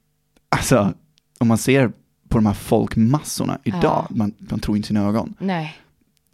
alltså, 0.48 0.94
om 1.38 1.48
man 1.48 1.58
ser 1.58 1.88
på 2.28 2.38
de 2.38 2.46
här 2.46 2.54
folkmassorna 2.54 3.58
idag, 3.64 3.82
Ja. 3.82 4.06
man, 4.10 4.32
man 4.38 4.60
tror 4.60 4.76
inte 4.76 4.86
sina 4.88 5.00
ögon. 5.08 5.34
Nej. 5.38 5.76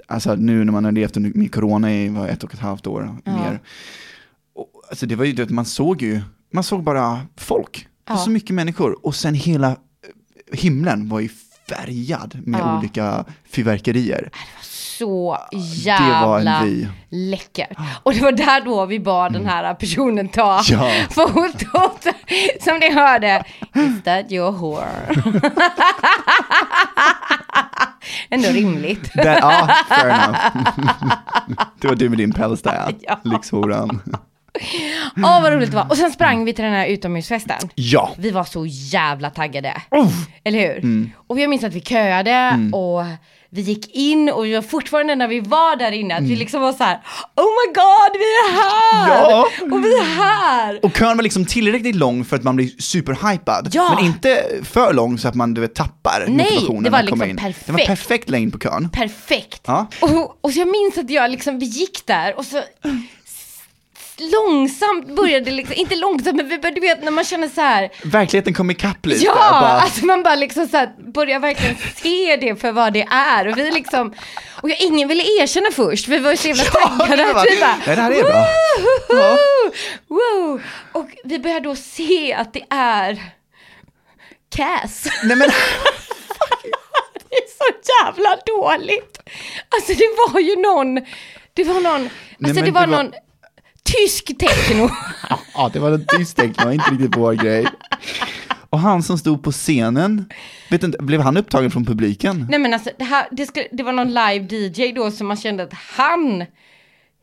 Alltså 0.07 0.35
nu 0.35 0.65
när 0.65 0.73
man 0.73 0.85
har 0.85 0.93
levt 0.93 1.17
med 1.17 1.55
corona 1.55 1.95
i 1.95 2.09
vad, 2.09 2.29
ett 2.29 2.45
och 2.45 2.55
ett 2.55 2.61
halvt 2.61 2.87
år 2.87 3.17
Ja. 3.25 3.33
mer. 3.37 3.61
Och, 4.55 4.71
alltså 4.91 5.07
det 5.07 5.17
var 5.17 5.25
ju, 5.25 5.33
du 5.33 5.43
vet, 5.43 5.51
man 5.51 5.65
såg 5.65 6.03
ju, 6.03 6.21
man 6.53 6.65
såg 6.65 6.83
bara 6.83 7.21
folk. 7.37 7.89
Det 8.05 8.13
var 8.13 8.19
Ja. 8.19 8.25
Så 8.25 8.31
mycket 8.31 8.55
människor. 8.55 9.07
Och 9.07 9.15
sen 9.15 9.35
hela 9.35 9.71
eh, 9.71 9.77
himlen 10.53 11.09
var 11.09 11.21
ju 11.21 11.29
färgad 11.69 12.39
med 12.45 12.79
olika 12.79 13.25
fyrverkerier. 13.45 14.31
Så 14.99 15.39
jävla 15.85 16.63
läckert. 17.11 17.79
Och 18.03 18.15
det 18.15 18.21
var 18.21 18.33
där 18.33 18.61
då 18.65 18.87
vi 18.87 19.01
bad 19.01 19.33
den 19.33 19.47
här 19.47 19.75
personen 19.75 20.29
ta 20.29 20.61
Ja. 20.71 20.91
fotot. 21.11 22.07
Som 22.61 22.79
ni 22.79 22.93
hörde, 22.93 23.45
is 23.75 24.03
that 24.05 24.33
your 24.33 24.53
whore? 24.53 24.87
Ändå 28.31 28.49
rimligt. 28.49 29.13
Där, 29.15 29.39
ja, 29.41 29.69
fair 29.89 30.09
enough. 30.09 30.39
det 31.81 31.89
var 31.89 31.95
du 31.95 32.09
med 32.09 32.19
din 32.19 32.33
päls 32.33 32.63
där, 32.63 32.95
Ja. 33.01 33.21
lyxhoran. 33.25 34.03
Åh 35.17 35.43
vad 35.43 35.53
roligt 35.53 35.71
det 35.71 35.77
var. 35.77 35.87
Och 35.91 35.97
sen 35.97 36.11
sprang 36.11 36.45
vi 36.45 36.53
till 36.53 36.65
den 36.65 36.75
här 36.75 36.87
utomhusfesten. 36.87 37.57
Ja, 37.75 38.11
Vi 38.19 38.31
var 38.31 38.45
så 38.45 38.67
jävla 38.67 39.31
taggade. 39.31 39.75
Eller 40.45 40.59
hur? 40.59 40.79
Mm. 40.79 41.11
Och 41.27 41.41
jag 41.41 41.51
minns 41.51 41.65
att 41.65 41.75
vi 41.75 41.81
köade 41.81 42.59
och 42.73 43.05
vi 43.51 43.61
gick 43.61 43.95
in 43.95 44.29
och 44.29 44.45
vi 44.45 44.55
var 44.55 44.63
fortfarande 44.63 45.15
när 45.15 45.29
vi 45.29 45.41
var 45.41 45.77
där 45.77 45.93
inne 45.93 46.17
att 46.17 46.23
vi 46.23 46.37
liksom 46.37 46.61
var 46.61 46.73
så 46.73 46.85
här: 46.85 46.95
Oh 47.37 47.45
my 47.45 47.73
god, 47.75 48.13
vi 48.13 48.25
är 48.25 48.53
här! 48.53 49.21
Mm. 49.21 49.31
Ja. 49.31 49.49
Och 49.77 49.85
vi 49.85 49.99
är 49.99 50.05
här! 50.05 50.85
och 50.85 50.97
kön 50.97 51.17
var 51.17 51.23
liksom 51.23 51.47
tillräckligt 51.47 51.97
lång 51.97 52.25
för 52.25 52.37
att 52.37 52.43
man 52.43 52.57
blir 52.57 52.69
superhypad. 52.79 53.69
Ja. 53.73 53.95
Men 53.95 54.05
inte 54.05 54.45
för 54.63 54.93
lång 54.93 55.19
så 55.19 55.29
att 55.29 55.35
man 55.35 55.55
du 55.55 55.61
vet, 55.61 55.75
tappar 55.75 56.25
Nej, 56.29 56.37
motivationen 56.37 56.83
det 56.83 56.91
var 56.91 57.03
liksom 57.03 57.23
in. 57.23 57.37
Det 57.37 57.43
var 57.43 57.53
perfekt. 57.53 57.87
perfekt 57.87 58.31
längd 58.31 58.53
på 58.53 58.59
kön. 58.59 58.91
Perfekt. 58.91 59.63
Ja. 59.67 59.87
Och, 60.01 60.39
och 60.41 60.53
så 60.53 60.59
jag 60.59 60.69
minns 60.69 60.99
att 60.99 61.11
jag 61.11 61.31
liksom, 61.31 61.59
vi 61.59 61.67
gick 61.67 62.07
där 62.07 62.39
och 62.39 62.45
så 62.45 62.63
långsamt 64.21 65.07
började 65.17 65.51
liksom, 65.51 65.75
inte 65.77 65.95
långsamt 65.97 66.37
men 66.37 66.49
vi 66.49 66.59
började, 66.59 66.81
du 66.81 66.87
vet 66.87 67.03
när 67.05 67.11
man 67.11 67.25
känner 67.25 67.49
så 67.49 67.61
här, 67.61 67.91
Verkligheten 68.05 68.55
kom 68.55 68.71
ikapp 68.71 69.07
lite. 69.07 69.25
ja, 69.25 69.35
bara, 69.35 69.81
alltså 69.81 70.05
man 70.07 70.23
bara 70.23 70.35
liksom 70.35 70.69
så 70.69 70.77
här, 70.77 71.13
börjar 71.13 71.39
verkligen 71.39 71.77
se 71.97 72.37
det 72.37 72.57
för 72.57 72.73
vad 72.73 72.93
det 72.93 73.03
är 73.11 73.49
och 73.49 73.59
vi 73.59 73.71
liksom, 73.71 74.15
och 74.63 74.71
jag, 74.71 74.81
ingen 74.81 75.09
ville 75.09 75.23
erkänna 75.23 75.71
först, 75.73 76.09
vi 76.09 76.19
var 76.19 76.37
så 76.37 76.49
jävla 76.49 76.63
Ja, 76.75 76.81
taggade. 76.99 77.17
det 77.23 77.31
att 77.31 77.47
vi 77.51 77.61
bara, 77.61 77.77
Nej, 77.87 77.97
det 77.97 78.03
här 78.03 78.11
är 78.11 78.23
bra. 78.23 78.47
Woo! 79.09 79.73
Woo! 80.09 80.61
Och 80.93 81.09
vi 81.25 81.39
börjar 81.39 81.61
då 81.61 81.77
se 81.77 82.33
att 82.35 82.53
det 82.53 82.63
är 82.71 83.23
Cass. 84.57 85.07
Nej 85.25 85.37
men, 85.37 85.49
Det 87.31 87.37
är 87.37 87.49
så 87.59 87.91
jävla 88.05 88.37
dåligt. 88.47 89.19
Alltså 89.69 89.93
det 89.93 90.05
var 90.33 90.41
ju 90.41 90.57
någon, 90.57 90.95
det 91.55 91.65
var 91.65 91.81
någon, 91.81 91.95
alltså 92.03 92.11
men 92.39 92.55
det 92.55 92.63
det 92.63 92.71
var, 92.71 92.87
var- 92.87 93.03
någon 93.03 93.13
tysk 93.93 94.39
techno. 94.39 94.89
ja 95.55 95.71
det 95.73 95.79
var 95.79 95.91
en 95.93 96.07
tyst 96.07 96.37
teckning, 96.37 96.73
inte 96.73 96.91
riktigt 96.91 97.17
vår 97.17 97.33
grej. 97.33 97.67
Och 98.71 98.79
han 98.79 99.03
som 99.03 99.19
stod 99.19 99.43
på 99.43 99.53
scenen, 99.53 100.25
vet 100.71 100.83
inte, 100.83 100.99
blev 101.03 101.21
han 101.21 101.37
upptagen 101.37 101.71
från 101.71 101.85
publiken? 101.85 102.47
Nej 102.51 102.59
men 102.59 102.75
alltså 102.75 102.91
det, 102.99 103.05
här, 103.05 103.27
det, 103.31 103.47
ska, 103.47 103.65
det 103.73 103.83
var 103.83 103.93
någon 103.93 104.09
live 104.09 104.47
DJ 104.51 104.93
då 104.93 105.11
som 105.11 105.27
man 105.27 105.37
kände 105.37 105.63
att 105.63 105.73
han, 105.97 106.45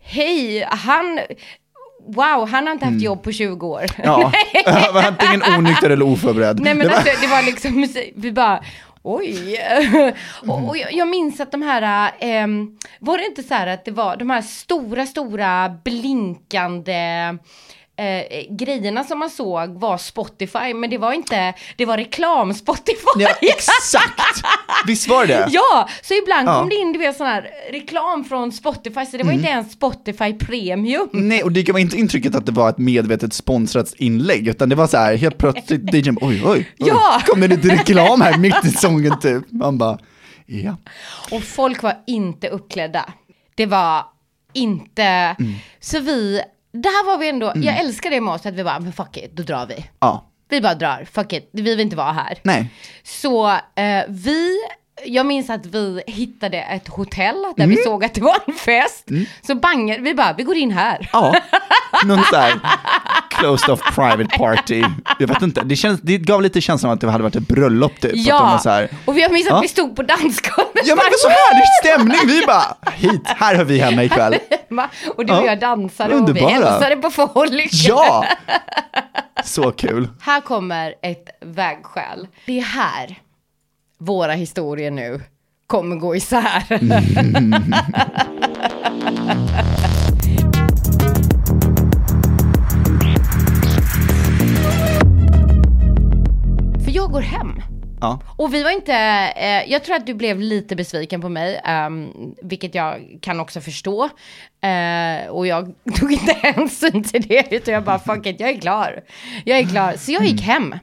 hej, 0.04 0.68
han, 0.72 1.20
wow, 2.08 2.48
han 2.48 2.66
har 2.68 2.74
inte 2.74 2.86
haft 2.86 3.02
jobb 3.02 3.24
på 3.24 3.32
20 3.32 3.68
år. 3.68 3.80
Mm. 3.80 3.90
Ja, 4.04 4.32
han 4.66 4.94
var 4.94 5.04
antingen 5.04 5.42
onykter 5.58 5.90
eller 5.90 6.06
oförberedd. 6.06 6.60
Nej 6.60 6.74
men 6.76 6.88
Det 6.88 6.94
var- 6.94 7.00
alltså, 7.00 7.22
det 7.22 7.28
var 7.28 7.42
liksom 7.44 7.88
vi 8.16 8.32
bara 8.32 8.64
oj. 9.06 9.58
och, 10.48 10.70
och 10.70 10.78
jag, 10.78 10.94
jag 10.94 11.08
minns 11.08 11.40
att 11.40 11.52
de 11.52 11.62
här, 11.62 12.12
ehm, 12.20 12.78
var 13.00 13.18
det 13.18 13.26
inte 13.26 13.44
så 13.44 13.54
här 13.54 13.68
att 13.68 13.86
det 13.86 13.92
var 13.92 14.18
de 14.18 14.30
här 14.30 14.42
stora, 14.42 15.06
stora 15.06 15.70
blinkande 15.84 17.38
eh, 17.98 18.56
grejerna 18.56 19.04
som 19.04 19.20
man 19.20 19.30
såg 19.30 19.70
var 19.80 19.98
Spotify, 19.98 20.74
men 20.74 20.90
det 20.90 20.98
var 20.98 21.14
inte, 21.14 21.54
det 21.76 21.86
var 21.86 21.98
reklam 21.98 22.54
Spotify. 22.54 22.96
Ja, 23.20 23.30
exakt! 23.42 24.46
Visst 24.88 25.08
var 25.08 25.26
det? 25.26 25.48
Ja, 25.50 25.90
så 26.02 26.14
ibland 26.14 26.48
Ja. 26.48 26.52
Mm. 26.52 26.62
kom 26.62 26.70
det 26.70 26.76
in 26.76 26.94
du 26.94 27.00
vet 27.00 27.18
sån 27.18 27.28
här 27.28 27.50
reklam 27.72 28.24
från 28.24 28.52
Spotify, 28.52 29.06
så 29.06 29.18
det 29.18 29.24
var 29.24 29.32
inte 29.32 29.48
ens 29.50 29.72
Spotify 29.72 30.34
Premium. 30.34 31.10
Nej, 31.14 31.44
och 31.44 31.52
det 31.52 31.64
gav 31.64 31.80
inte 31.80 31.98
intrycket 31.98 32.36
att 32.36 32.46
det 32.46 32.52
var 32.52 32.70
ett 32.70 32.78
medvetet 32.78 33.34
sponsrat 33.34 33.94
inlägg, 33.98 34.48
utan 34.48 34.70
det 34.70 34.76
var 34.76 34.88
så 34.88 34.98
här, 34.98 35.16
helt 35.16 35.38
plötsligt, 35.38 35.94
DJn, 35.94 36.18
oj, 36.22 36.42
oj, 36.46 36.52
oj, 36.52 36.66
Ja. 36.78 37.22
kom 37.26 37.42
det 37.42 37.48
lite 37.48 37.68
reklam 37.70 38.22
här 38.22 38.38
mitt 38.38 38.66
i 38.66 38.70
sången 38.72 39.20
typ. 39.20 39.44
Man 39.52 39.78
bara, 39.78 39.98
ja. 40.46 40.78
Och 41.32 41.44
folk 41.44 41.84
var 41.84 41.94
inte 42.08 42.48
uppklädda. 42.50 43.06
Det 43.56 43.66
var 43.66 44.06
inte, 44.54 45.04
Mm. 45.04 45.54
så 45.80 46.00
vi, 46.00 46.42
där 46.76 47.06
var 47.06 47.18
vi 47.18 47.30
ändå, 47.30 47.52
jag 47.56 47.80
älskar 47.80 48.10
det 48.10 48.22
med 48.22 48.34
oss 48.34 48.46
att 48.46 48.54
vi 48.54 48.64
bara, 48.64 48.80
men 48.80 48.94
fuck 48.94 49.18
it, 49.18 49.32
då 49.38 49.44
drar 49.44 49.66
vi. 49.66 49.86
Ja, 50.00 50.26
Vi 50.50 50.62
bara 50.62 50.76
drar, 50.76 51.08
fuck 51.12 51.34
it, 51.34 51.50
vi 51.52 51.62
vill 51.62 51.80
inte 51.80 51.96
vara 51.96 52.12
här. 52.12 52.38
nej. 52.44 52.70
Så 53.04 53.50
eh, 53.52 54.04
vi, 54.08 54.50
jag 55.06 55.26
minns 55.26 55.50
att 55.50 55.66
vi 55.66 56.04
hittade 56.08 56.58
ett 56.58 56.88
hotell 56.88 57.36
där 57.58 57.64
Mm. 57.64 57.76
vi 57.76 57.84
såg 57.84 58.06
att 58.06 58.14
det 58.14 58.22
var 58.22 58.38
en 58.48 58.54
fest. 58.54 59.06
Så 59.48 59.56
bangade, 59.56 60.02
vi 60.02 60.14
bara, 60.14 60.34
vi 60.34 60.44
går 60.44 60.56
in 60.58 60.72
här. 60.72 61.10
Ja, 61.14 61.36
någon 62.06 62.24
så 62.24 62.36
här 62.36 62.60
closed 63.30 63.70
off 63.70 63.96
private 63.96 64.38
party. 64.38 64.84
Jag 65.20 65.28
vet 65.28 65.42
inte, 65.42 65.62
det, 65.62 65.76
känns, 65.76 66.02
det 66.02 66.18
gav 66.18 66.42
lite 66.42 66.62
känslan 66.62 66.90
av 66.90 66.94
att 66.96 67.02
det 67.02 67.12
hade 67.12 67.24
varit 67.24 67.36
ett 67.36 67.48
bröllop 67.48 68.00
typ. 68.00 68.12
Ja, 68.16 68.62
här, 68.66 68.90
och 69.06 69.18
vi 69.18 69.30
minns 69.30 69.48
att 69.48 69.52
Ja. 69.54 69.60
vi 69.62 69.68
stod 69.68 69.96
på 69.96 70.02
dansgolvet. 70.04 70.88
ja 70.88 70.96
men 70.96 71.04
det 71.06 71.12
var 71.12 71.18
så 71.18 71.30
härlig 71.30 71.68
stämning, 71.84 72.40
vi 72.40 72.46
bara, 72.48 72.78
hit, 72.94 73.22
här 73.26 73.56
hör 73.56 73.64
vi 73.64 73.80
hemma 73.80 74.04
ikväll. 74.04 74.36
Och 75.16 75.26
du 75.26 75.34
och 75.34 75.40
Ja, 75.40 75.46
jag 75.46 75.60
dansade 75.60 76.16
och 76.16 76.36
vi 76.36 76.40
hälsade 76.40 76.96
på 76.98 77.10
folk. 77.12 77.70
Ja! 77.72 78.26
Så 79.44 79.72
kul. 79.72 80.08
Här 80.22 80.42
kommer 80.42 80.94
ett 81.02 81.30
vägskäl. 81.42 82.28
Det 82.46 82.60
är 82.60 82.64
här 82.64 83.16
våra 83.98 84.34
historier 84.34 84.92
nu 84.92 85.22
kommer 85.68 85.96
gå 85.96 86.16
isär. 86.16 86.62
För 96.84 96.92
jag 96.92 97.12
går 97.12 97.22
hem. 97.22 97.62
Ja. 98.02 98.20
Och 98.38 98.54
vi 98.54 98.64
var 98.64 98.72
inte, 98.72 98.94
eh, 99.36 99.72
jag 99.72 99.84
tror 99.84 99.96
att 99.96 100.06
du 100.06 100.14
blev 100.14 100.40
lite 100.40 100.76
besviken 100.76 101.22
på 101.22 101.30
mig, 101.30 101.62
ehm, 101.64 102.10
vilket 102.42 102.76
jag 102.76 103.18
kan 103.22 103.40
också 103.40 103.62
förstå. 103.62 104.10
Eh, 104.62 105.28
och 105.30 105.48
jag 105.48 105.74
tog 105.96 106.12
inte 106.12 106.34
hänsyn 106.34 107.04
till 107.04 107.22
det, 107.22 107.48
utan 107.52 107.74
jag 107.74 107.84
bara 107.84 108.00
fuck 108.00 108.26
it, 108.26 108.40
jag 108.40 108.50
är 108.50 108.62
klar. 108.62 109.02
Jag 109.46 109.60
är 109.60 109.64
klar. 109.64 109.94
Så 109.98 110.12
jag 110.12 110.26
gick 110.26 110.42
hem. 110.42 110.76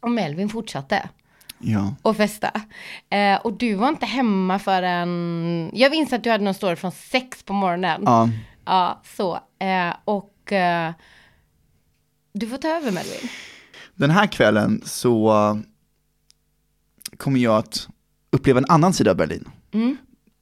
Och 0.00 0.10
Melvin 0.10 0.48
fortsatte 0.48 1.08
Ja. 1.60 1.94
och 2.02 2.16
festa. 2.16 2.50
Eh, 3.10 3.36
och 3.40 3.52
du 3.52 3.74
var 3.74 3.88
inte 3.88 4.06
hemma 4.06 4.58
förrän, 4.58 5.70
jag 5.74 5.90
minns 5.90 6.12
att 6.12 6.24
du 6.24 6.30
hade 6.30 6.44
någon 6.44 6.54
story 6.54 6.76
från 6.76 6.92
sex 6.92 7.42
på 7.42 7.52
morgonen. 7.52 8.02
Ja. 8.04 8.28
Ja, 8.64 9.02
så. 9.16 9.34
Eh, 9.58 9.94
och 10.04 10.52
eh, 10.52 10.92
du 12.32 12.46
får 12.46 12.56
ta 12.56 12.68
över 12.68 12.92
Melvin. 12.92 13.28
Den 13.94 14.10
här 14.10 14.26
kvällen 14.26 14.82
så 14.84 15.58
kommer 17.16 17.40
jag 17.40 17.56
att 17.56 17.88
uppleva 18.30 18.58
en 18.58 18.66
annan 18.68 18.92
sida 18.92 19.10
av 19.10 19.16
Berlin. 19.16 19.48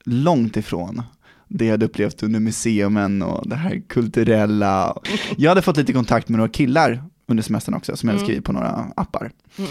Långt 0.05 0.57
ifrån 0.57 1.03
det 1.49 1.65
jag 1.65 1.73
hade 1.73 1.87
upplevt 1.87 2.23
under 2.23 2.41
museumen 2.41 3.23
och 3.23 3.49
det 3.49 3.57
här 3.57 3.83
kulturella. 3.89 4.97
Jag 5.37 5.51
hade 5.51 5.63
fått 5.63 5.77
lite 5.77 5.93
kontakt 5.93 6.29
med 6.29 6.39
några 6.39 6.53
killar 6.53 7.05
under 7.29 7.43
semestern 7.43 7.75
också, 7.75 7.97
som 7.97 8.09
jag 8.09 8.15
hade 8.15 8.27
skrivit 8.27 8.45
på 8.45 8.53
några 8.53 8.87
appar. 8.97 9.31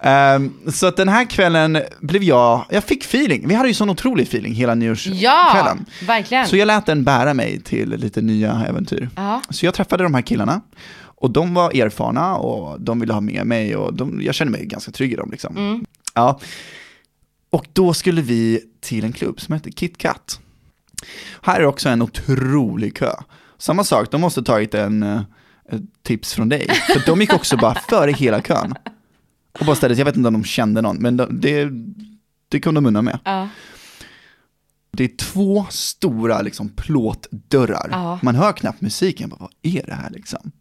Ehm, 0.00 0.52
så 0.72 0.86
att 0.86 0.96
den 0.96 1.08
här 1.08 1.24
kvällen 1.24 1.78
blev 2.00 2.22
jag, 2.22 2.64
jag 2.70 2.84
fick 2.84 3.04
feeling, 3.04 3.48
vi 3.48 3.54
hade 3.54 3.68
ju 3.68 3.74
sån 3.74 3.90
otrolig 3.90 4.22
feeling 4.22 4.54
hela 4.54 4.72
Ja, 4.72 4.74
nyårskvällen. 4.74 5.86
verkligen. 6.06 6.46
Så 6.46 6.56
jag 6.56 6.66
lät 6.66 6.86
den 6.86 7.04
bära 7.04 7.34
mig 7.34 7.60
till 7.60 7.88
lite 7.90 8.22
nya 8.22 8.64
äventyr. 8.68 9.08
Ja. 9.16 9.42
Så 9.50 9.66
jag 9.66 9.74
träffade 9.74 10.02
de 10.02 10.14
här 10.14 10.22
killarna 10.22 10.60
och 11.00 11.30
de 11.30 11.54
var 11.54 11.76
erfarna 11.82 12.36
och 12.36 12.80
de 12.80 13.00
ville 13.00 13.12
ha 13.12 13.20
med 13.20 13.46
mig 13.46 13.76
och 13.76 13.94
de, 13.94 14.20
jag 14.22 14.34
kände 14.34 14.50
mig 14.50 14.66
ganska 14.66 14.92
trygg 14.92 15.12
i 15.12 15.16
dem. 15.16 15.30
Liksom. 15.30 15.84
Ja. 16.14 16.40
Och 17.50 17.66
då 17.72 17.94
skulle 17.94 18.22
vi 18.22 18.60
till 18.80 19.04
en 19.04 19.12
klubb 19.12 19.40
som 19.40 19.54
heter 19.54 19.70
Kit 19.70 19.98
Kat. 19.98 20.40
Här 21.42 21.60
är 21.60 21.66
också 21.66 21.88
en 21.88 22.02
otrolig 22.02 22.96
kö. 22.96 23.12
Samma 23.58 23.84
sak, 23.84 24.10
de 24.10 24.20
måste 24.20 24.42
tagit 24.42 24.74
en, 24.74 25.02
eh, 25.02 25.20
tips 26.02 26.34
från 26.34 26.48
dig. 26.48 26.68
För 26.68 27.02
de 27.06 27.20
gick 27.20 27.32
också 27.32 27.56
bara 27.56 27.74
före 27.74 28.12
hela 28.12 28.42
kön. 28.42 28.74
Och 29.60 29.66
bara 29.66 29.76
ställde 29.76 29.94
sig, 29.94 30.00
jag 30.00 30.06
vet 30.06 30.16
inte 30.16 30.26
om 30.28 30.34
de 30.34 30.44
kände 30.44 30.82
någon, 30.82 30.96
men 30.96 31.16
de, 31.16 31.40
det, 31.40 31.68
det 32.48 32.60
kom 32.60 32.74
de 32.74 32.86
undan 32.86 33.04
med. 33.04 33.18
Ja. 33.24 33.48
Det 34.90 35.04
är 35.04 35.16
två 35.16 35.66
stora 35.70 36.42
liksom, 36.42 36.68
plåtdörrar. 36.68 37.88
Ja. 37.90 38.18
Man 38.22 38.34
hör 38.34 38.52
knappt 38.52 38.80
musiken, 38.80 39.28
bara, 39.28 39.40
vad 39.40 39.50
är 39.62 39.86
det 39.86 39.94
här 39.94 40.10
liksom? 40.10 40.52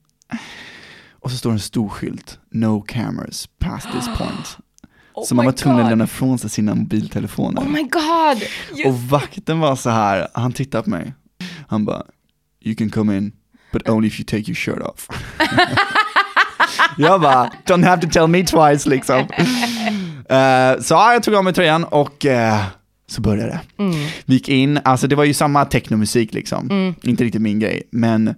Och 1.11 1.31
så 1.31 1.37
står 1.37 1.51
en 1.51 1.59
stor 1.59 1.89
skylt, 1.89 2.39
no 2.51 2.81
cameras 2.81 3.49
past 3.59 3.87
this 3.91 4.05
point. 4.17 4.57
Oh 5.13 5.25
så 5.25 5.35
man 5.35 5.45
var 5.45 5.51
tvungen 5.51 5.79
att 5.79 5.89
lämna 5.89 6.03
ifrån 6.03 6.39
sig 6.39 6.49
sina 6.49 6.75
mobiltelefoner. 6.75 7.61
Oh 7.61 7.69
my 7.69 7.83
god! 7.83 8.43
och 8.85 8.99
vakten 8.99 9.59
var 9.59 9.75
så 9.75 9.89
här, 9.89 10.27
han 10.33 10.51
tittade 10.51 10.83
på 10.83 10.89
mig, 10.89 11.13
han 11.67 11.85
bara, 11.85 12.03
you 12.67 12.75
can 12.75 12.89
come 12.89 13.17
in, 13.17 13.31
but 13.71 13.89
only 13.89 14.07
if 14.07 14.19
you 14.19 14.25
take 14.25 14.51
your 14.51 14.55
shirt 14.55 14.81
off. 14.81 15.07
jag 16.97 17.21
bara, 17.21 17.51
don't 17.65 17.83
have 17.85 18.01
to 18.01 18.07
tell 18.09 18.27
me 18.27 18.43
twice 18.43 18.89
liksom. 18.89 19.27
Eh, 20.29 20.79
så 20.81 20.93
ja, 20.93 21.13
jag 21.13 21.23
tog 21.23 21.35
av 21.35 21.43
mig 21.43 21.53
tröjan 21.53 21.83
och 21.83 22.25
eh, 22.25 22.63
så 23.09 23.21
började 23.21 23.49
det. 23.49 23.59
Vi 24.25 24.33
gick 24.33 24.49
in, 24.49 24.79
alltså 24.83 25.07
det 25.07 25.15
var 25.15 25.23
ju 25.23 25.33
samma 25.33 25.65
technomusik 25.65 26.33
liksom, 26.33 26.95
inte 27.03 27.23
riktigt 27.23 27.41
min 27.41 27.59
grej, 27.59 27.83
men 27.91 28.25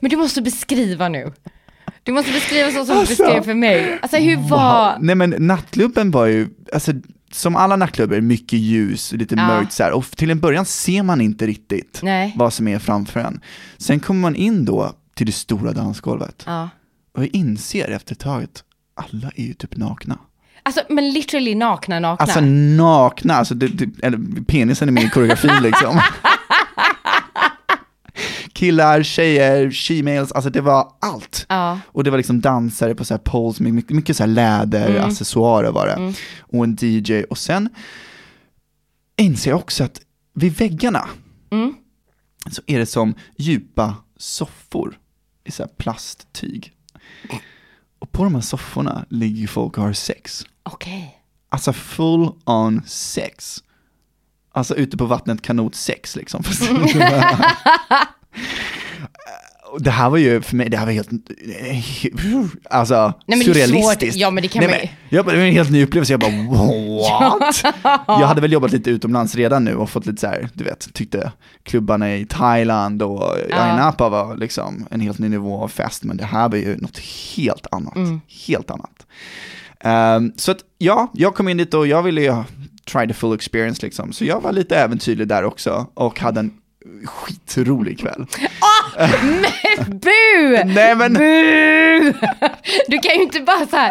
Men 0.00 0.10
du 0.10 0.16
måste 0.16 0.42
beskriva 0.42 1.08
nu. 1.08 1.32
Du 2.02 2.12
måste 2.12 2.32
beskriva 2.32 2.70
så 2.70 2.84
som 2.84 2.98
Alltså. 2.98 3.14
du 3.14 3.22
beskrev 3.24 3.42
för 3.42 3.54
mig. 3.54 3.98
Alltså 4.02 4.16
hur 4.16 4.36
var... 4.36 4.96
Nej 5.00 5.14
men 5.14 5.34
nattklubben 5.38 6.10
var 6.10 6.26
ju, 6.26 6.48
alltså 6.72 6.92
som 7.36 7.56
alla 7.56 7.76
nattklubbar, 7.76 8.20
mycket 8.20 8.58
ljus, 8.58 9.12
lite 9.12 9.34
Ja. 9.34 9.46
mörkt 9.46 9.72
så 9.72 9.82
här. 9.82 9.92
och 9.92 10.04
till 10.16 10.30
en 10.30 10.40
början 10.40 10.64
ser 10.64 11.02
man 11.02 11.20
inte 11.20 11.46
riktigt 11.46 12.00
Nej. 12.02 12.32
vad 12.36 12.52
som 12.52 12.68
är 12.68 12.78
framför 12.78 13.20
en. 13.20 13.40
Sen 13.78 14.00
kommer 14.00 14.20
man 14.20 14.36
in 14.36 14.64
då 14.64 14.92
till 15.14 15.26
det 15.26 15.32
stora 15.32 15.72
dansgolvet 15.72 16.42
Ja. 16.46 16.68
och 17.14 17.22
jag 17.22 17.28
inser 17.34 17.90
efter 17.90 18.12
ett 18.14 18.18
tag 18.20 18.42
att 18.44 18.64
alla 18.94 19.30
är 19.36 19.42
ju 19.44 19.54
typ 19.54 19.76
nakna. 19.76 20.18
Alltså 20.62 20.80
men 20.88 21.10
literally 21.10 21.54
nakna 21.54 22.00
nakna. 22.00 22.22
Alltså 22.24 22.40
nakna, 22.40 23.34
alltså 23.34 23.54
det, 23.54 23.68
det, 23.68 24.06
eller 24.06 24.44
penisen 24.44 24.98
i 24.98 25.10
koreografin 25.10 25.62
liksom. 25.62 26.00
Killar, 28.56 29.02
tjejer, 29.02 29.70
she-males, 29.70 30.32
alltså 30.34 30.50
det 30.50 30.60
var 30.60 30.92
allt. 31.00 31.46
Ja. 31.48 31.80
Och 31.86 32.04
det 32.04 32.10
var 32.10 32.16
liksom 32.16 32.40
dansare 32.40 32.94
på 32.94 33.04
så 33.04 33.14
här 33.14 33.18
poles, 33.18 33.60
mycket, 33.60 33.90
mycket 33.96 34.16
så 34.16 34.22
här 34.22 34.28
läder, 34.28 35.00
accessoarer 35.00 35.70
var 35.72 35.86
det. 35.86 36.14
Och 36.40 36.64
en 36.64 36.76
DJ. 36.80 37.22
Och 37.24 37.38
sen 37.38 37.68
inser 39.16 39.50
jag 39.50 39.58
också 39.60 39.84
att 39.84 40.00
vid 40.34 40.56
väggarna 40.56 41.08
Mm. 41.50 41.74
så 42.50 42.62
är 42.66 42.78
det 42.78 42.86
som 42.86 43.14
djupa 43.36 43.94
soffor 44.16 44.98
i 45.44 45.50
så 45.50 45.62
här 45.62 45.70
plasttyg. 45.76 46.72
Och 47.98 48.12
på 48.12 48.24
de 48.24 48.34
här 48.34 48.42
sofforna 48.42 49.04
ligger 49.10 49.46
folk 49.46 49.78
och 49.78 49.84
har 49.84 49.92
sex. 49.92 50.46
Okej. 50.62 51.18
Alltså 51.48 51.72
full 51.72 52.30
on 52.44 52.82
sex. 52.86 53.62
Alltså 54.52 54.74
ute 54.74 54.96
på 54.96 55.04
vattnet 55.04 55.42
kanotsex 55.42 56.16
liksom. 56.16 56.42
Det 59.80 59.90
här 59.90 60.10
var 60.10 60.18
ju 60.18 60.40
för 60.40 60.56
mig, 60.56 60.68
det 60.68 60.76
här 60.76 60.86
var 60.86 60.92
helt, 60.92 61.10
alltså 62.70 63.12
Nej, 63.26 63.44
surrealistiskt. 63.44 64.16
Ja, 64.16 64.30
men 64.30 64.42
det 64.42 64.48
kan 64.48 64.60
Nej, 64.60 64.70
man 64.70 64.78
men, 64.78 64.88
jag, 65.08 65.26
det 65.26 65.36
var 65.36 65.44
en 65.44 65.52
helt 65.52 65.70
ny 65.70 65.84
upplevelse, 65.84 66.12
jag 66.12 66.20
bara 66.20 66.30
what? 66.30 67.62
jag 68.06 68.26
hade 68.26 68.40
väl 68.40 68.52
jobbat 68.52 68.72
lite 68.72 68.90
utomlands 68.90 69.34
redan 69.34 69.64
nu 69.64 69.74
och 69.76 69.90
fått 69.90 70.06
lite 70.06 70.20
så 70.20 70.26
här, 70.26 70.48
du 70.52 70.64
vet, 70.64 70.94
tyckte 70.94 71.32
klubbarna 71.62 72.16
i 72.16 72.26
Thailand 72.26 73.02
och 73.02 73.34
ja. 73.50 73.74
i 73.74 73.76
Napa 73.76 74.08
var 74.08 74.36
liksom 74.36 74.86
en 74.90 75.00
helt 75.00 75.18
ny 75.18 75.28
nivå 75.28 75.62
av 75.62 75.68
fest, 75.68 76.04
men 76.04 76.16
det 76.16 76.24
här 76.24 76.48
var 76.48 76.56
ju 76.56 76.76
något 76.76 76.98
helt 77.36 77.66
annat, 77.70 77.96
Mm. 77.96 78.20
helt 78.46 78.70
annat. 78.70 79.06
Ehm, 79.80 80.32
så 80.36 80.50
att 80.52 80.58
ja, 80.78 81.10
jag 81.14 81.34
kom 81.34 81.48
in 81.48 81.56
dit 81.56 81.74
och 81.74 81.86
jag 81.86 82.02
ville 82.02 82.22
ju 82.22 82.34
try 82.92 83.06
the 83.08 83.14
full 83.14 83.34
experience 83.34 83.86
liksom, 83.86 84.12
så 84.12 84.24
jag 84.24 84.40
var 84.40 84.52
lite 84.52 84.76
äventyrlig 84.76 85.28
där 85.28 85.44
också 85.44 85.86
och 85.94 86.20
hade 86.20 86.40
en 86.40 86.50
skitrolig 87.04 87.98
kväll. 88.00 88.26
Bu! 89.86 90.64
Nej 90.64 90.94
men, 90.94 91.12
Bu! 91.14 92.12
Du 92.88 92.98
kan 92.98 93.14
ju 93.16 93.22
inte 93.22 93.40
bara 93.40 93.66
så 93.66 93.76
här, 93.76 93.90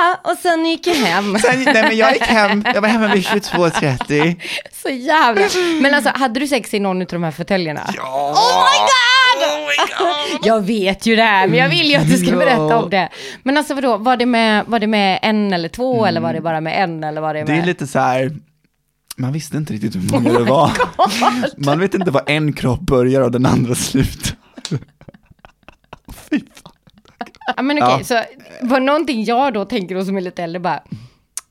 ah, 0.00 0.30
och 0.30 0.38
sen 0.38 0.66
gick 0.66 0.86
jag 0.86 0.94
hem. 0.94 1.38
sen, 1.38 1.62
nej 1.64 1.82
men 1.82 1.96
jag 1.96 2.12
gick 2.12 2.22
hem, 2.22 2.64
jag 2.74 2.80
var 2.80 2.88
hemma 2.88 3.08
vid 3.14 3.22
22.30. 3.24 4.36
Så 4.82 4.88
jävla. 4.88 5.46
Men 5.80 5.94
alltså, 5.94 6.10
hade 6.14 6.40
du 6.40 6.46
sex 6.46 6.74
i 6.74 6.78
någon 6.80 7.00
av 7.00 7.06
de 7.06 7.22
här 7.22 7.30
fåtöljerna? 7.30 7.90
Ja. 7.96 8.32
Oh 8.36 8.64
my 8.64 8.78
god! 8.78 10.46
Jag 10.46 10.66
vet 10.66 11.06
ju 11.06 11.16
det 11.16 11.22
här, 11.22 11.46
men 11.48 11.58
jag 11.58 11.68
vill 11.68 11.90
ju 11.90 11.96
att 11.96 12.08
du 12.10 12.16
ska 12.16 12.30
Ja. 12.30 12.36
berätta 12.36 12.76
om 12.78 12.90
det. 12.90 13.08
Men 13.42 13.56
alltså 13.56 13.74
vadå, 13.74 13.96
var 13.96 14.16
det 14.16 14.26
med, 14.26 14.64
var 14.66 14.78
det 14.78 14.86
med 14.86 15.18
en 15.22 15.52
eller 15.52 15.68
två, 15.68 16.06
eller 16.06 16.20
var 16.20 16.32
det 16.32 16.40
bara 16.40 16.60
med 16.60 16.82
en, 16.82 17.04
eller 17.04 17.20
var 17.20 17.34
det 17.34 17.44
med? 17.44 17.56
Det 17.56 17.62
är 17.62 17.66
lite 17.66 17.86
så 17.86 17.98
här. 17.98 18.30
Man 19.16 19.32
visste 19.32 19.56
inte 19.56 19.72
riktigt 19.72 19.94
hur 19.96 20.12
många 20.12 20.38
det 20.38 20.44
var. 20.44 20.70
Man 21.66 21.78
vet 21.80 21.94
inte 21.94 22.10
var 22.10 22.22
en 22.26 22.52
kropp 22.52 22.80
börjar 22.80 23.20
och 23.20 23.30
den 23.30 23.46
andra 23.46 23.74
slutar. 23.74 24.36
Fy 26.30 26.40
fan. 26.40 26.72
Ja, 27.56 27.62
men 27.62 27.82
okej, 27.82 27.96
Ja. 27.98 28.04
så 28.04 28.22
var 28.66 28.80
någonting 28.80 29.24
jag 29.24 29.54
då 29.54 29.64
tänker 29.64 29.94
då 29.94 30.04
som 30.04 30.16
är 30.16 30.20
lite 30.20 30.42
äldre 30.42 30.60
bara, 30.60 30.80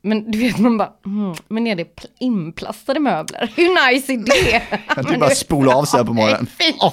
men 0.02 0.32
du 0.32 0.38
vet 0.40 0.58
man 0.58 0.78
bara, 0.78 0.90
mm, 1.06 1.36
men 1.48 1.68
är 1.68 1.76
det 1.76 1.84
pl- 1.84 2.06
inplastade 2.20 3.00
möbler? 3.00 3.54
Hur 3.56 3.92
nice 3.94 4.14
är 4.14 4.18
det? 4.18 4.62
Att 4.88 5.08
du 5.08 5.18
bara 5.18 5.30
spola 5.30 5.76
av 5.76 5.86
sig 5.86 5.98
här 6.00 6.06
på 6.06 6.14
morgonen. 6.14 6.48
Fan. 6.48 6.92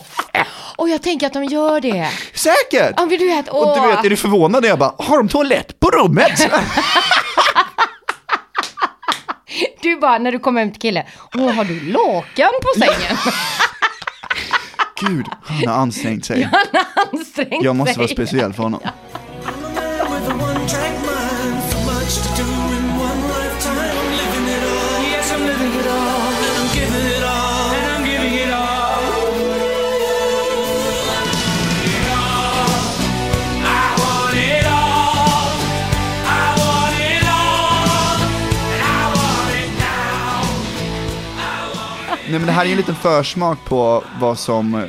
Och 0.77 0.89
jag 0.89 1.03
tänker 1.03 1.27
att 1.27 1.33
de 1.33 1.45
gör 1.45 1.81
det. 1.81 2.09
Säkert! 2.35 2.95
Ja, 2.97 3.07
men 3.07 3.19
du 3.19 3.27
vet, 3.27 3.49
Och 3.49 3.75
du 3.81 3.87
vet, 3.89 4.05
är 4.05 4.11
du 4.11 4.17
förvånad? 4.17 4.65
Jag 4.65 4.79
bara, 4.79 4.95
har 4.99 5.17
de 5.17 5.29
toalett 5.29 5.81
på 5.81 5.91
rummet? 5.91 6.49
Du 9.83 9.97
bara, 9.97 10.19
när 10.19 10.33
du 10.33 10.39
kommer 10.39 10.61
hem 10.61 10.73
till 10.73 10.81
kille, 10.81 11.07
åh 11.35 11.51
har 11.53 11.65
du 11.65 11.81
lakan 11.81 12.51
på 12.63 12.81
sängen? 12.81 13.17
Gud, 15.01 15.27
han 15.45 15.69
har 15.69 15.75
ansträngt 15.83 16.25
sig. 16.25 16.49
Ansträngt 17.13 17.65
Jag 17.65 17.77
måste 17.77 17.99
vara 17.99 18.09
sig. 18.09 18.17
speciell 18.17 18.53
för 18.53 18.63
honom. 18.63 18.81
Nej 42.33 42.41
men 42.41 42.47
det 42.47 42.53
här 42.53 42.63
är 42.63 42.67
ju 42.67 42.73
en 42.73 42.77
liten 42.77 42.95
försmak 42.95 43.59
på 43.65 44.05
vad 44.21 44.39
som 44.39 44.75
eh, 44.75 44.85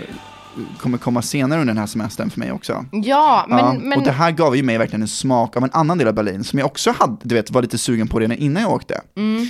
kommer 0.78 0.98
komma 0.98 1.22
senare 1.22 1.62
under 1.62 1.74
den 1.74 1.80
här 1.80 1.88
semestern 1.88 2.30
för 2.30 2.40
mig 2.40 2.52
också. 2.52 2.86
Ja, 2.92 3.46
men, 3.50 3.60
ja, 3.60 3.74
men 3.74 4.00
Och 4.00 4.06
det 4.06 4.12
här 4.12 4.32
gav 4.32 4.56
ju 4.56 4.64
mig 4.64 4.78
verkligen 4.78 5.02
en 5.02 5.08
smak 5.08 5.58
av 5.58 5.64
en 5.64 5.70
annan 5.74 5.98
del 5.98 6.08
av 6.08 6.14
Berlin 6.14 6.44
som 6.44 6.60
jag 6.60 6.66
också 6.66 6.92
hade, 7.00 7.18
du 7.24 7.36
vet, 7.36 7.52
var 7.52 7.62
lite 7.62 7.78
sugen 7.78 8.08
på 8.08 8.20
redan 8.20 8.38
innan 8.38 8.64
jag 8.64 8.72
åkte. 8.72 9.02
Mm. 9.18 9.42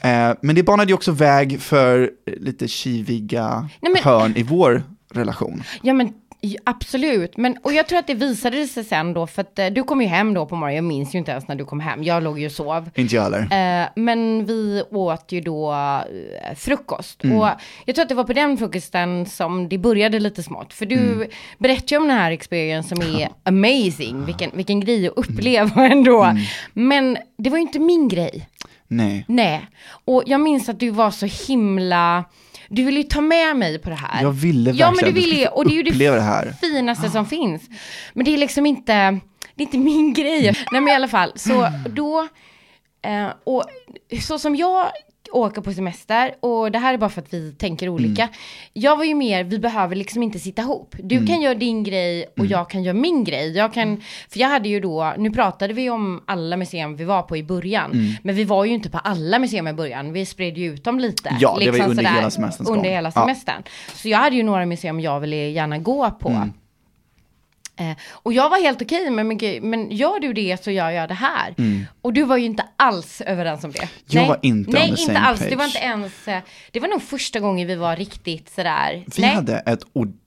Eh, 0.00 0.36
men 0.42 0.54
det 0.54 0.62
banade 0.62 0.88
ju 0.88 0.94
också 0.94 1.12
väg 1.12 1.60
för 1.60 2.10
lite 2.40 2.68
kiviga 2.68 3.68
Nej, 3.80 3.92
men- 3.92 4.02
hörn 4.02 4.36
i 4.36 4.42
vår 4.42 4.82
relation. 5.12 5.62
Ja 5.82 5.94
men 5.94 6.12
absolut, 6.64 7.36
men 7.36 7.56
och 7.62 7.72
jag 7.72 7.86
tror 7.88 7.98
att 7.98 8.06
det 8.06 8.14
visade 8.14 8.66
sig 8.66 8.84
sen 8.84 9.12
då, 9.14 9.26
för 9.26 9.42
att 9.42 9.58
eh, 9.58 9.66
du 9.66 9.82
kom 9.82 10.00
ju 10.02 10.06
hem 10.06 10.34
då 10.34 10.46
på 10.46 10.56
morgonen, 10.56 10.74
jag 10.76 10.84
minns 10.84 11.14
ju 11.14 11.18
inte 11.18 11.30
ens 11.30 11.48
när 11.48 11.54
du 11.56 11.64
kom 11.64 11.80
hem, 11.80 12.04
jag 12.04 12.22
låg 12.22 12.38
ju 12.38 12.46
och 12.46 12.52
sov. 12.52 12.90
Inte 12.94 13.14
jag 13.14 13.22
heller. 13.22 13.82
Eh, 13.82 13.88
men 13.96 14.46
vi 14.46 14.82
åt 14.90 15.32
ju 15.32 15.40
då 15.40 15.72
eh, 15.72 16.54
frukost. 16.56 17.24
Mm. 17.24 17.36
Och 17.38 17.48
jag 17.84 17.94
tror 17.94 18.02
att 18.02 18.08
det 18.08 18.14
var 18.14 18.24
på 18.24 18.32
den 18.32 18.58
frukosten 18.58 19.26
som 19.26 19.68
det 19.68 19.78
började 19.78 20.18
lite 20.18 20.42
smått. 20.42 20.72
För 20.72 20.86
du 20.86 20.96
Mm. 20.98 21.28
berättade 21.58 21.94
ju 21.94 21.96
om 21.96 22.08
den 22.08 22.16
här 22.18 22.30
experience 22.30 22.88
som 22.96 23.02
är 23.16 23.28
amazing. 23.42 24.24
Vilken, 24.24 24.50
vilken 24.54 24.80
grej 24.80 25.06
att 25.08 25.12
uppleva 25.16 25.86
ändå. 25.90 26.22
Mm. 26.22 26.42
Men 26.72 27.18
det 27.38 27.50
var 27.50 27.56
ju 27.58 27.62
inte 27.62 27.78
min 27.78 28.08
grej. 28.08 28.48
Nej. 28.88 29.24
Nej. 29.28 29.66
Och 30.04 30.22
jag 30.26 30.40
minns 30.40 30.68
att 30.68 30.80
du 30.80 30.90
var 30.90 31.10
så 31.10 31.26
himla... 31.48 32.24
Du 32.68 32.84
ville 32.84 32.96
ju 33.00 33.02
ta 33.04 33.20
med 33.20 33.56
mig 33.56 33.78
på 33.78 33.90
det 33.90 33.96
här. 33.96 34.22
Jag 34.22 34.32
ville 34.32 34.70
Ja, 34.70 34.86
men 34.86 34.94
verkligen 34.94 35.14
du 35.14 35.20
du 35.20 35.26
ville 35.26 35.40
ju, 35.40 35.46
skulle 35.46 35.48
och 35.56 35.64
det 35.64 35.72
är 35.72 35.76
ju 35.76 35.82
det 35.82 35.90
det 35.90 36.56
finaste 36.60 37.10
som 37.10 37.26
finns. 37.26 37.62
Men 38.12 38.24
det 38.24 38.34
är 38.34 38.38
liksom 38.38 38.66
inte, 38.66 38.92
det 39.54 39.62
är 39.62 39.66
inte 39.66 39.78
min 39.78 40.12
grej. 40.12 40.42
Nej 40.72 40.80
men 40.80 40.88
i 40.88 40.94
alla 40.94 41.08
fall, 41.08 41.32
så 41.36 41.68
då, 41.90 42.28
eh, 43.02 43.28
och 43.44 43.64
så 44.22 44.38
som 44.38 44.56
jag 44.56 44.90
åker 45.32 45.62
på 45.62 45.72
semester, 45.72 46.34
och 46.40 46.72
det 46.72 46.78
här 46.78 46.94
är 46.94 46.98
bara 46.98 47.10
för 47.10 47.20
att 47.22 47.34
vi 47.34 47.52
tänker 47.52 47.88
olika. 47.88 48.22
Mm. 48.22 48.34
Jag 48.72 48.96
var 48.96 49.04
ju 49.04 49.14
mer, 49.14 49.44
vi 49.44 49.58
behöver 49.58 49.96
liksom 49.96 50.22
inte 50.22 50.38
sitta 50.38 50.62
ihop. 50.62 50.94
Du 51.02 51.26
kan 51.26 51.40
göra 51.40 51.54
din 51.54 51.84
grej 51.84 52.22
och 52.32 52.38
Mm. 52.38 52.50
jag 52.50 52.70
kan 52.70 52.82
göra 52.82 52.94
min 52.96 53.24
grej. 53.24 53.56
Jag 53.56 53.72
kan, 53.74 54.02
för 54.28 54.40
jag 54.40 54.48
hade 54.48 54.68
ju 54.68 54.80
då, 54.80 55.14
nu 55.18 55.30
pratade 55.30 55.74
vi 55.74 55.90
om 55.90 56.22
alla 56.26 56.56
museum 56.56 56.96
vi 56.96 57.04
var 57.04 57.22
på 57.22 57.36
i 57.36 57.42
början. 57.42 57.92
Mm. 57.92 58.12
Men 58.22 58.34
vi 58.34 58.44
var 58.44 58.64
ju 58.64 58.74
inte 58.74 58.90
på 58.90 58.98
alla 58.98 59.38
museum 59.38 59.68
i 59.68 59.72
början, 59.72 60.12
vi 60.12 60.26
spred 60.26 60.58
ju 60.58 60.74
ut 60.74 60.84
dem 60.84 60.98
lite. 61.00 61.22
liksom 61.30 61.38
Ja, 61.40 61.56
det 61.64 61.70
var 61.70 61.78
ju 61.78 61.84
under 61.84 62.04
hela 62.04 62.30
semesterns 62.30 62.68
Under 62.70 62.90
hela 62.90 63.12
Ja. 63.14 63.20
semestern. 63.20 63.62
Så 63.94 64.08
jag 64.08 64.18
hade 64.18 64.36
ju 64.36 64.42
några 64.42 64.66
museum 64.66 65.00
jag 65.00 65.20
ville 65.20 65.36
gärna 65.36 65.78
gå 65.78 66.10
på. 66.10 66.48
Mm. 67.76 67.90
Eh, 67.90 67.96
och 68.12 68.32
jag 68.32 68.50
var 68.50 68.62
helt 68.62 68.82
okej, 68.82 69.10
men, 69.10 69.28
men, 69.28 69.38
men 69.70 69.90
gör 69.90 70.20
du 70.20 70.32
det 70.32 70.64
så 70.64 70.70
gör 70.70 70.90
jag 70.90 71.08
det 71.08 71.14
här. 71.14 71.54
Och 72.02 72.12
du 72.12 72.22
var 72.22 72.36
ju 72.36 72.44
inte 72.44 72.64
alls 72.76 73.20
överens 73.20 73.64
om 73.64 73.72
det. 73.72 73.78
Mm. 73.78 73.88
Jag 74.06 74.26
var 74.26 74.38
inte 74.42 74.70
Nej, 74.70 74.88
inte 74.88 75.18
alls. 75.18 75.40
Det 75.40 75.46
page. 75.48 75.58
var 75.58 75.64
inte 75.64 75.78
ens, 75.78 76.28
eh, 76.28 76.42
det 76.70 76.80
var 76.80 76.88
nog 76.88 77.02
första 77.02 77.40
gången 77.40 77.68
vi 77.68 77.74
var 77.74 77.96
riktigt 77.96 78.48
sådär. 78.50 79.04
Vi 79.16 79.22
nej. 79.22 79.34
hade 79.34 79.58
ett 79.58 79.82
ordentligt 79.92 80.25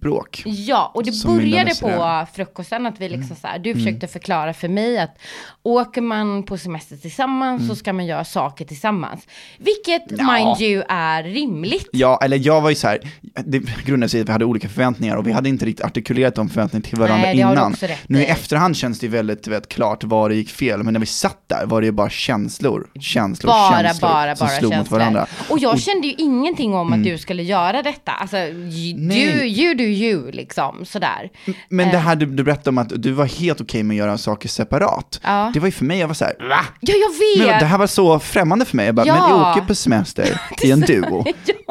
bråk. 0.00 0.42
Ja, 0.46 0.90
och 0.94 1.04
det 1.04 1.12
Som 1.12 1.36
började 1.36 1.74
på 1.80 2.26
frukosten 2.34 2.86
att 2.86 3.00
vi 3.00 3.08
liksom 3.08 3.24
Mm. 3.24 3.36
så 3.40 3.46
här, 3.46 3.58
du 3.58 3.74
försökte 3.74 4.06
förklara 4.06 4.54
för 4.54 4.68
mig 4.68 4.98
att 4.98 5.18
åker 5.62 6.00
man 6.00 6.42
på 6.42 6.58
semester 6.58 6.96
tillsammans 6.96 7.60
Mm. 7.60 7.68
så 7.68 7.76
ska 7.76 7.92
man 7.92 8.06
göra 8.06 8.24
saker 8.24 8.64
tillsammans. 8.64 9.26
Vilket, 9.58 10.02
Ja. 10.18 10.32
mind 10.32 10.60
you, 10.60 10.82
är 10.88 11.22
rimligt. 11.22 11.88
Ja, 11.92 12.20
eller 12.24 12.36
jag 12.46 12.60
var 12.60 12.70
ju 12.70 12.76
så 12.76 12.88
här, 12.88 12.98
det 13.44 13.58
grundade 13.86 14.08
sig 14.10 14.20
i 14.20 14.22
att 14.22 14.28
vi 14.28 14.32
hade 14.32 14.44
olika 14.44 14.68
förväntningar 14.68 15.16
och 15.16 15.26
vi 15.26 15.32
hade 15.32 15.48
inte 15.48 15.66
riktigt 15.66 15.84
artikulerat 15.86 16.34
de 16.34 16.48
förväntningarna 16.48 16.88
till 16.88 16.98
varandra 16.98 17.26
Nej, 17.26 17.38
innan. 17.40 17.76
Nu 18.06 18.20
i 18.22 18.26
efterhand 18.26 18.76
känns 18.76 18.98
det 19.00 19.08
väldigt 19.08 19.46
vet, 19.46 19.68
klart 19.68 20.04
var 20.04 20.28
det 20.28 20.34
gick 20.34 20.50
fel, 20.50 20.82
men 20.82 20.92
när 20.92 21.00
vi 21.00 21.06
satt 21.06 21.48
där 21.48 21.66
var 21.66 21.80
det 21.80 21.84
ju 21.86 21.92
bara 21.92 22.10
känslor, 22.10 22.86
känslor, 23.00 23.48
Bara, 23.50 23.82
känslor 23.82 24.08
bara, 24.08 24.36
som 24.36 24.46
bara 24.46 24.56
slog 24.58 24.70
mot 24.72 24.76
känslor. 24.78 24.98
varandra. 24.98 25.26
Och 25.48 25.58
jag 25.58 25.80
kände 25.80 26.06
ju 26.06 26.12
ingenting 26.18 26.74
om 26.74 26.92
att 26.92 27.04
du 27.04 27.18
skulle 27.18 27.42
göra 27.42 27.82
detta. 27.82 28.12
Alltså, 28.12 28.36
Nej. 28.36 29.32
du, 29.32 29.43
you 29.44 29.74
do 29.74 29.84
you, 29.84 30.30
liksom, 30.32 30.84
sådär. 30.84 31.30
Men 31.68 31.90
det 31.90 31.98
här 31.98 32.16
du, 32.16 32.26
du 32.26 32.44
berättade 32.44 32.70
om 32.70 32.78
att 32.78 33.02
du 33.02 33.10
var 33.12 33.26
helt 33.26 33.60
okej 33.60 33.82
med 33.82 33.94
att 33.94 33.98
göra 33.98 34.18
saker 34.18 34.48
separat. 34.48 35.20
Ja. 35.24 35.50
Det 35.54 35.60
var 35.60 35.68
ju 35.68 35.72
för 35.72 35.84
mig, 35.84 35.98
jag 35.98 36.06
var 36.08 36.14
så 36.14 36.24
här, 36.24 36.34
va? 36.48 36.60
Ja, 36.80 36.94
jag 36.94 37.10
vet! 37.38 37.50
Men 37.50 37.58
det 37.60 37.66
här 37.66 37.78
var 37.78 37.86
så 37.86 38.18
främmande 38.18 38.64
för 38.64 38.76
mig, 38.76 38.86
jag 38.86 38.94
bara, 38.94 39.06
Ja. 39.06 39.14
men 39.28 39.38
vi 39.38 39.44
åker 39.50 39.68
på 39.68 39.74
semester 39.74 40.40
i 40.62 40.70
en 40.70 40.80
duo. 40.80 41.24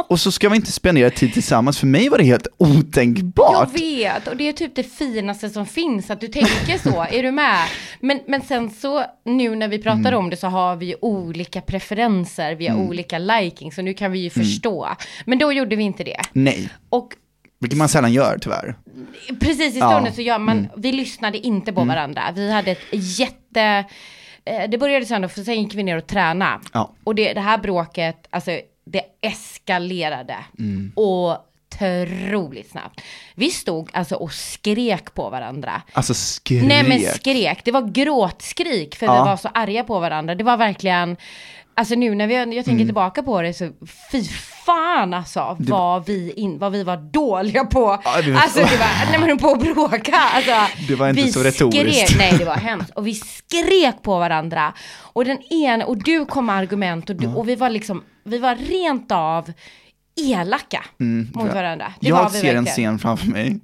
Och 0.09 0.19
så 0.19 0.31
ska 0.31 0.49
vi 0.49 0.55
inte 0.55 0.71
spendera 0.71 1.09
tid 1.09 1.33
tillsammans, 1.33 1.79
för 1.79 1.87
mig 1.87 2.09
var 2.09 2.17
det 2.17 2.23
helt 2.23 2.47
otänkbart. 2.57 3.69
Jag 3.73 3.79
vet, 3.79 4.27
och 4.27 4.37
det 4.37 4.47
är 4.47 4.53
typ 4.53 4.75
det 4.75 4.83
finaste 4.83 5.49
som 5.49 5.65
finns, 5.65 6.09
att 6.11 6.21
du 6.21 6.27
tänker 6.27 6.91
så. 6.91 7.03
är 7.11 7.23
du 7.23 7.31
med? 7.31 7.57
Men, 7.99 8.19
men 8.27 8.41
sen 8.41 8.69
så, 8.69 9.03
nu 9.25 9.55
när 9.55 9.67
vi 9.67 9.81
pratar 9.81 9.99
Mm. 9.99 10.19
om 10.19 10.29
det 10.29 10.37
så 10.37 10.47
har 10.47 10.75
vi 10.75 10.85
ju 10.85 10.95
olika 11.01 11.61
preferenser, 11.61 12.55
vi 12.55 12.67
har 12.67 12.77
olika 12.77 13.17
liking, 13.17 13.71
så 13.71 13.81
nu 13.81 13.93
kan 13.93 14.11
vi 14.11 14.19
ju 14.19 14.29
Mm. 14.35 14.45
förstå. 14.47 14.89
Men 15.25 15.37
då 15.39 15.51
gjorde 15.53 15.75
vi 15.75 15.83
inte 15.83 16.03
det. 16.03 16.21
Nej, 16.33 16.69
Och 16.89 17.09
vilket 17.63 17.77
man 17.77 17.89
sällan 17.89 18.13
gör 18.13 18.37
tyvärr. 18.41 18.75
precis 19.39 19.75
i 19.75 19.79
Ja. 19.79 19.85
Mm. 19.85 19.93
stunden 19.95 20.13
så 20.13 20.21
gör 20.21 20.39
man, 20.39 20.67
vi 20.77 20.91
lyssnade 20.91 21.37
inte 21.37 21.73
på 21.73 21.83
varandra. 21.83 22.21
Vi 22.35 22.51
hade 22.51 22.71
ett 22.71 22.79
jätte 22.91 23.83
eh, 24.45 24.69
det 24.69 24.77
började 24.77 25.05
söndag, 25.05 25.29
för 25.29 25.41
sen 25.43 25.61
gick 25.63 25.75
vi 25.75 25.83
ner 25.83 25.97
och 25.97 26.07
tränade. 26.07 26.59
Ja. 26.73 26.93
Och 27.03 27.15
det, 27.15 27.33
det 27.33 27.41
här 27.41 27.57
bråket, 27.57 28.27
alltså 28.29 28.51
det 28.85 29.01
eskalerade. 29.21 30.35
Mm. 30.59 30.91
Otroligt 30.95 32.71
snabbt. 32.71 33.01
Vi 33.35 33.49
stod 33.49 33.89
alltså 33.93 34.15
och 34.15 34.33
skrek 34.33 35.13
på 35.13 35.29
varandra. 35.29 35.81
Alltså 35.93 36.13
skrek. 36.13 36.63
Nej 36.63 36.83
men 36.89 36.99
skrek, 36.99 37.61
det 37.65 37.71
var 37.71 37.81
gråtskrik 37.81 38.95
för 38.95 39.05
Ja. 39.05 39.23
vi 39.23 39.29
var 39.29 39.37
så 39.37 39.47
arga 39.53 39.83
på 39.83 39.99
varandra. 39.99 40.35
Det 40.35 40.43
var 40.43 40.57
verkligen, 40.57 41.17
alltså 41.75 41.95
nu 41.95 42.15
när 42.15 42.27
vi, 42.27 42.35
jag 42.35 42.45
tänker 42.53 42.71
Mm. 42.71 42.87
tillbaka 42.87 43.23
på 43.23 43.41
det 43.41 43.53
så 43.53 43.69
fy 44.11 44.23
fan 44.65 45.13
alltså 45.13 45.55
vad, 45.59 46.05
vi 46.05 46.31
in, 46.31 46.59
vad 46.59 46.71
vi 46.71 46.83
var 46.83 46.97
dåliga 46.97 47.65
på. 47.65 47.99
Ja, 48.05 48.21
det 48.21 48.31
var- 48.31 48.41
Alltså 48.41 48.59
det 48.59 48.77
var, 48.77 49.11
nej 49.11 49.19
men 49.27 49.37
på 49.37 49.51
att 49.51 49.59
bråka. 49.59 50.15
Alltså, 50.33 50.51
Det 50.87 50.95
var 50.95 51.09
inte 51.09 51.21
vi 51.21 51.31
så 51.31 51.43
retoriskt. 51.43 52.07
Skrek, 52.09 52.17
nej 52.19 52.35
det 52.39 52.45
var 52.45 52.55
hemskt. 52.55 52.89
Och 52.95 53.07
vi 53.07 53.13
skrek 53.15 53.95
på 54.01 54.19
varandra. 54.19 54.73
Och 54.99 55.25
den 55.25 55.37
ena, 55.53 55.85
och 55.85 55.97
du 56.03 56.25
kom 56.25 56.45
med 56.45 56.55
argument 56.55 57.09
och, 57.09 57.15
du, 57.15 57.27
och 57.27 57.49
vi 57.49 57.55
var 57.55 57.69
liksom, 57.69 58.03
vi 58.23 58.37
var 58.37 58.55
rent 58.55 59.11
av 59.11 59.51
elaka 60.31 60.83
mot 61.33 61.53
varandra. 61.53 61.93
Det 61.99 62.07
Mm, 62.09 62.19
Jag 62.19 62.31
ser 62.31 62.37
en 62.37 62.43
verkligen. 62.43 62.65
scen 62.65 62.99
framför 62.99 63.27
mig. 63.27 63.59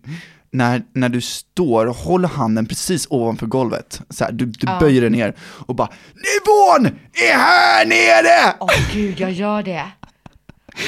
När, 0.52 0.82
när 0.94 1.10
du 1.10 1.22
står 1.22 1.86
och 1.86 1.96
håller 1.96 2.28
handen 2.28 2.66
precis 2.66 3.08
ovanför 3.10 3.46
golvet. 3.46 4.02
Så 4.10 4.24
här, 4.24 4.32
du 4.32 4.46
du 4.46 4.68
böjer 4.80 5.02
dig 5.02 5.10
ner 5.10 5.34
och 5.42 5.76
bara 5.76 5.90
Nivån 6.14 6.86
är 7.14 7.38
här 7.38 7.86
nere! 7.86 8.56
Åh 8.60 8.70
gud, 8.94 9.20
jag 9.20 9.32
gör 9.32 9.64
det. 9.64 9.84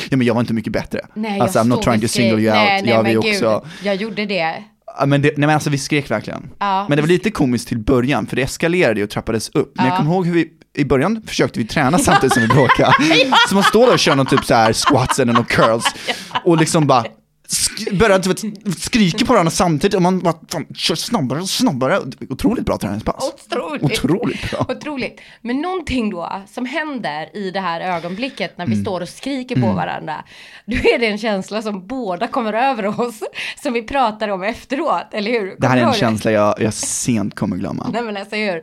Ja 0.10 0.18
men 0.18 0.28
jag 0.28 0.34
var 0.34 0.42
inte 0.42 0.54
mycket 0.54 0.74
bättre. 0.74 1.00
Nej, 1.14 1.32
jag 1.32 1.42
alltså 1.44 1.60
I'm 1.60 1.64
not 1.68 1.82
trying 1.82 2.02
to 2.02 2.08
single 2.08 2.42
you 2.42 2.48
out. 2.48 2.54
Nej, 2.56 2.82
nej, 2.82 2.92
jag 2.92 3.04
men 3.04 3.12
gud, 3.22 3.34
också, 3.34 3.66
jag 3.84 3.96
gjorde 3.96 4.26
det. 4.26 4.64
Ja, 5.00 5.06
men 5.06 5.22
det, 5.22 5.28
nej 5.38 5.48
men 5.48 5.50
alltså 5.50 5.70
vi 5.70 5.78
skrek 5.78 6.12
verkligen. 6.12 6.50
Ja. 6.60 6.86
Men 6.90 6.96
det 6.96 7.02
var 7.02 7.08
lite 7.08 7.32
komiskt 7.32 7.68
till 7.68 7.80
början, 7.80 8.28
för 8.28 8.36
det 8.36 8.42
eskalerade 8.42 9.04
och 9.04 9.10
trappades 9.10 9.50
upp. 9.50 9.72
Men 9.76 9.86
jag 9.86 9.94
Ja. 9.94 9.98
kommer 9.98 10.12
ihåg 10.12 10.26
hur 10.26 10.34
vi, 10.34 10.48
i 10.78 10.86
början 10.86 11.22
försökte 11.28 11.60
vi 11.60 11.68
träna 11.68 11.98
samtidigt 12.00 12.34
som 12.34 12.42
vi 12.42 12.48
bråkade. 12.48 12.94
Så 13.50 13.56
man 13.56 13.64
står 13.64 13.86
där 13.86 13.94
och 13.94 14.00
kör 14.00 14.16
någon 14.16 14.26
typ 14.26 14.46
så 14.46 14.54
här 14.54 14.74
squats 14.74 15.20
eller 15.20 15.34
någon 15.34 15.46
curls 15.46 15.86
och 16.46 16.58
liksom 16.58 16.88
bara 16.88 17.06
sk- 17.52 17.98
börjar 18.00 18.20
du 18.20 18.30
vet, 18.30 18.40
skrika 18.80 19.26
på 19.26 19.34
varandra 19.34 19.52
samtidigt 19.52 19.96
och 19.96 20.02
man 20.02 20.20
bara 20.20 20.34
fan, 20.50 20.66
kör 20.76 20.96
snabbare 20.96 21.40
och 21.42 21.50
snabbare. 21.50 22.00
Otroligt 22.30 22.66
bra 22.66 22.78
träningspass. 22.78 23.34
Otroligt. 23.48 23.84
Otroligt 23.84 24.52
bra. 24.52 24.66
Otroligt. 24.70 25.22
Men 25.42 25.62
någonting 25.62 26.10
då 26.10 26.42
som 26.52 26.66
händer 26.66 27.38
i 27.38 27.52
det 27.52 27.60
här 27.60 27.82
ögonblicket 27.82 28.58
när 28.58 28.66
vi 28.66 28.72
Mm. 28.74 28.86
står 28.86 29.02
och 29.02 29.10
skriker 29.10 29.56
på 29.62 29.68
varandra. 29.74 30.24
Då 30.66 30.76
är 30.78 31.00
det 31.00 31.08
en 31.08 31.18
känsla 31.18 31.62
som 31.62 31.88
båda 31.88 32.28
kommer 32.28 32.54
över 32.54 33.00
oss. 33.00 33.20
Som 33.64 33.74
vi 33.74 33.84
pratar 33.84 34.28
om 34.30 34.44
efteråt, 34.44 35.14
eller 35.14 35.32
hur? 35.32 35.56
Det 35.60 35.68
här 35.68 35.76
Kommer 35.78 35.88
är 35.92 35.94
en 35.94 36.00
känsla 36.00 36.32
jag, 36.32 36.56
jag 36.62 36.74
sent 36.74 37.36
kommer 37.36 37.58
glömma. 37.58 37.90
Nej 37.94 38.02
men 38.02 38.18
alltså 38.18 38.36
hur? 38.36 38.62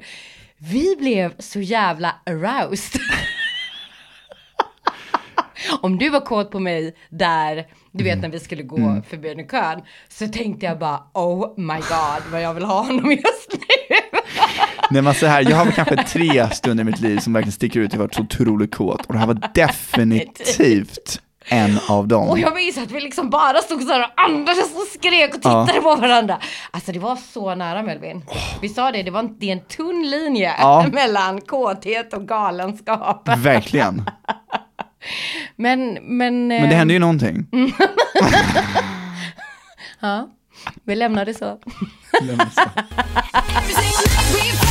Vi 0.59 0.97
blev 0.99 1.33
så 1.39 1.61
jävla 1.61 2.15
aroused. 2.27 3.01
Om 5.81 5.99
du 5.99 6.09
var 6.11 6.21
kåt 6.21 6.51
på 6.51 6.61
mig 6.61 6.95
där, 7.11 7.67
du 7.93 8.05
vet 8.05 8.19
när 8.23 8.29
vi 8.29 8.41
skulle 8.41 8.63
gå 8.63 9.03
förbi 9.09 9.31
en 9.31 9.49
kön, 9.49 9.81
så 10.09 10.29
tänkte 10.29 10.67
jag 10.67 10.79
bara 10.79 11.03
oh 11.15 11.53
my 11.57 11.75
god 11.75 12.33
vad 12.33 12.43
jag 12.43 12.55
vill 12.55 12.65
ha 12.65 12.83
honom 12.83 13.11
just 13.11 13.53
nu. 13.53 13.97
Nej 14.91 15.03
men 15.03 15.15
så 15.15 15.27
här, 15.27 15.51
jag 15.51 15.57
har 15.57 15.65
väl 15.65 15.75
kanske 15.75 16.05
tre 16.05 16.51
stunder 16.51 16.83
i 16.83 16.85
mitt 16.85 17.01
liv 17.01 17.19
som 17.19 17.33
verkligen 17.33 17.53
sticker 17.53 17.81
ut, 17.81 17.93
jag 17.93 18.01
har 18.01 18.05
varit 18.07 18.15
så 18.15 18.23
otroligt 18.23 18.75
kåt 18.75 19.07
och 19.07 19.13
det 19.13 19.19
här 19.19 19.27
var 19.27 19.41
definitivt 19.55 21.21
en 21.51 21.79
av 21.89 22.09
dem. 22.09 22.29
Och 22.29 22.39
jag 22.39 22.55
minns 22.55 22.79
att 22.79 22.91
vi 22.91 23.01
liksom 23.01 23.31
bara 23.31 23.59
stod 23.59 23.83
så 23.83 23.93
här 23.93 24.05
och 24.05 24.25
andades 24.25 24.75
och 24.75 24.87
skrek 24.99 25.35
och 25.35 25.43
tittade 25.43 25.81
på 25.81 25.95
varandra. 25.95 26.39
Alltså 26.71 26.93
det 26.93 26.99
var 26.99 27.17
så 27.17 27.55
nära 27.55 27.83
Melvin. 27.83 28.25
Vi 28.63 28.69
sa 28.69 28.93
det, 28.93 29.03
det, 29.03 29.11
var 29.11 29.21
en, 29.21 29.39
det 29.39 29.49
är 29.49 29.53
en 29.53 29.65
tunn 29.65 30.11
linje 30.11 30.55
Ja. 30.59 30.87
mellan 30.93 31.41
kåthet 31.41 32.13
och 32.13 32.29
galenskap. 32.29 33.29
Verkligen. 33.39 34.11
Men, 35.57 35.99
men, 36.03 36.49
Men 36.49 36.49
det 36.49 36.75
eh, 36.75 36.79
hände 36.79 36.95
ju 36.95 36.99
någonting. 36.99 37.47
Ja, 40.01 40.29
vi 40.85 40.97
lämnar 40.97 41.25
det 41.25 41.35
så. 41.35 41.59
Every 42.21 43.75
single 43.75 44.59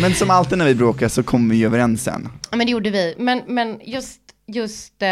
Men 0.00 0.14
som 0.14 0.30
alltid 0.30 0.58
när 0.58 0.66
vi 0.66 0.74
bråkar 0.74 1.08
så 1.08 1.22
kommer 1.22 1.54
vi 1.54 1.64
överens 1.64 2.02
sen. 2.04 2.28
Ja, 2.50 2.56
men 2.56 2.66
det 2.66 2.70
gjorde 2.72 2.90
vi. 2.90 3.14
Men, 3.18 3.42
men 3.46 3.80
just, 3.84 4.20
just 4.46 5.02
eh, 5.02 5.08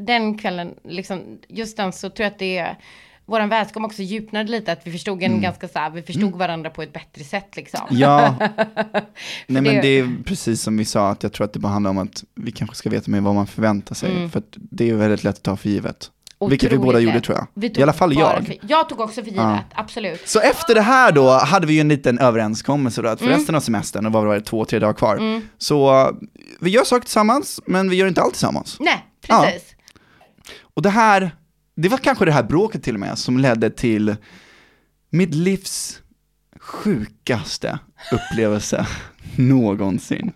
den 0.00 0.38
kvällen, 0.38 0.74
liksom, 0.84 1.38
just 1.48 1.76
den 1.76 1.92
så 1.92 2.10
tror 2.10 2.24
jag 2.24 2.32
att 2.32 2.38
det 2.38 2.58
är, 2.58 2.78
våran 3.26 3.48
vänskap 3.48 3.82
också 3.84 4.02
djupnade 4.02 4.50
lite, 4.50 4.72
att 4.72 4.86
vi 4.86 4.92
förstod 4.92 5.22
en 5.22 5.40
ganska 5.40 5.68
så 5.68 5.78
här, 5.78 5.90
vi 5.90 6.02
förstod 6.02 6.32
varandra 6.36 6.70
på 6.70 6.82
ett 6.82 6.92
bättre 6.92 7.24
sätt 7.24 7.56
liksom. 7.56 7.80
Ja, 7.90 8.34
nej 9.46 9.62
men 9.62 9.64
det- 9.64 9.88
är 9.98 10.24
precis 10.24 10.62
som 10.62 10.76
vi 10.76 10.84
sa, 10.84 11.08
att 11.10 11.22
jag 11.22 11.32
tror 11.32 11.44
att 11.44 11.52
det 11.52 11.58
bara 11.58 11.72
handlar 11.72 11.90
om 11.90 11.98
att 11.98 12.24
vi 12.34 12.50
kanske 12.52 12.76
ska 12.76 12.90
veta 12.90 13.10
mer 13.10 13.20
vad 13.20 13.34
man 13.34 13.46
förväntar 13.46 13.94
sig. 13.94 14.28
För 14.28 14.38
att 14.38 14.56
det 14.70 14.90
är 14.90 14.94
väldigt 14.94 15.24
lätt 15.24 15.36
att 15.36 15.42
ta 15.42 15.56
för 15.56 15.68
givet. 15.68 16.10
Vilket 16.50 16.72
vi 16.72 16.74
Mm. 16.76 16.80
Otroligt 16.88 16.94
båda 16.94 16.98
gjorde 17.12 17.20
tror 17.20 17.38
jag. 17.54 17.78
I 17.78 17.82
alla 17.82 17.92
fall 17.92 18.12
jag. 18.14 18.46
För, 18.46 18.56
jag 18.68 18.88
tog 18.88 19.00
också 19.00 19.22
för 19.22 19.30
givet, 19.30 19.64
absolut. 19.74 20.28
Så 20.28 20.40
efter 20.40 20.74
det 20.74 20.80
här 20.82 21.12
då 21.12 21.30
hade 21.30 21.66
vi 21.66 21.74
ju 21.74 21.80
en 21.80 21.88
liten 21.88 22.18
överenskommelse 22.18 23.02
då, 23.02 23.08
att 23.08 23.18
för 23.18 23.26
Mm. 23.26 23.38
resten 23.38 23.54
av 23.54 23.60
semestern, 23.60 24.06
och 24.06 24.12
vad 24.12 24.24
var 24.26 24.34
det, 24.34 24.40
två, 24.40 24.64
tre 24.64 24.78
dagar 24.78 24.92
kvar, 24.94 25.42
så 25.58 26.06
uh, 26.08 26.10
vi 26.60 26.70
gör 26.70 26.84
saker 26.84 27.04
tillsammans, 27.04 27.60
men 27.66 27.90
vi 27.90 27.96
gör 27.96 28.06
inte 28.08 28.20
allt 28.22 28.32
tillsammans. 28.34 28.76
Nej, 28.80 29.04
Ja. 29.26 29.42
precis. 29.46 29.68
Och 30.74 30.82
det 30.82 30.90
här, 30.90 31.30
det 31.76 31.88
var 31.88 31.98
kanske 31.98 32.24
det 32.24 32.32
här 32.32 32.42
bråket 32.42 32.82
till 32.82 32.94
och 32.94 33.00
med 33.00 33.18
som 33.18 33.38
ledde 33.38 33.70
till 33.70 34.16
mitt 35.10 35.34
livs 35.34 35.98
sjukaste 36.60 37.78
upplevelse 38.12 38.86
någonsin. 39.36 40.32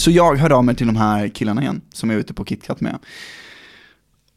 Så 0.00 0.10
jag 0.10 0.36
hörde 0.36 0.54
av 0.54 0.64
mig 0.64 0.74
till 0.74 0.86
de 0.86 0.96
här 0.96 1.28
killarna 1.28 1.62
igen, 1.62 1.80
som 1.92 2.10
jag 2.10 2.16
är 2.16 2.20
ute 2.20 2.34
på 2.34 2.44
KitKat 2.44 2.80
med. 2.80 2.98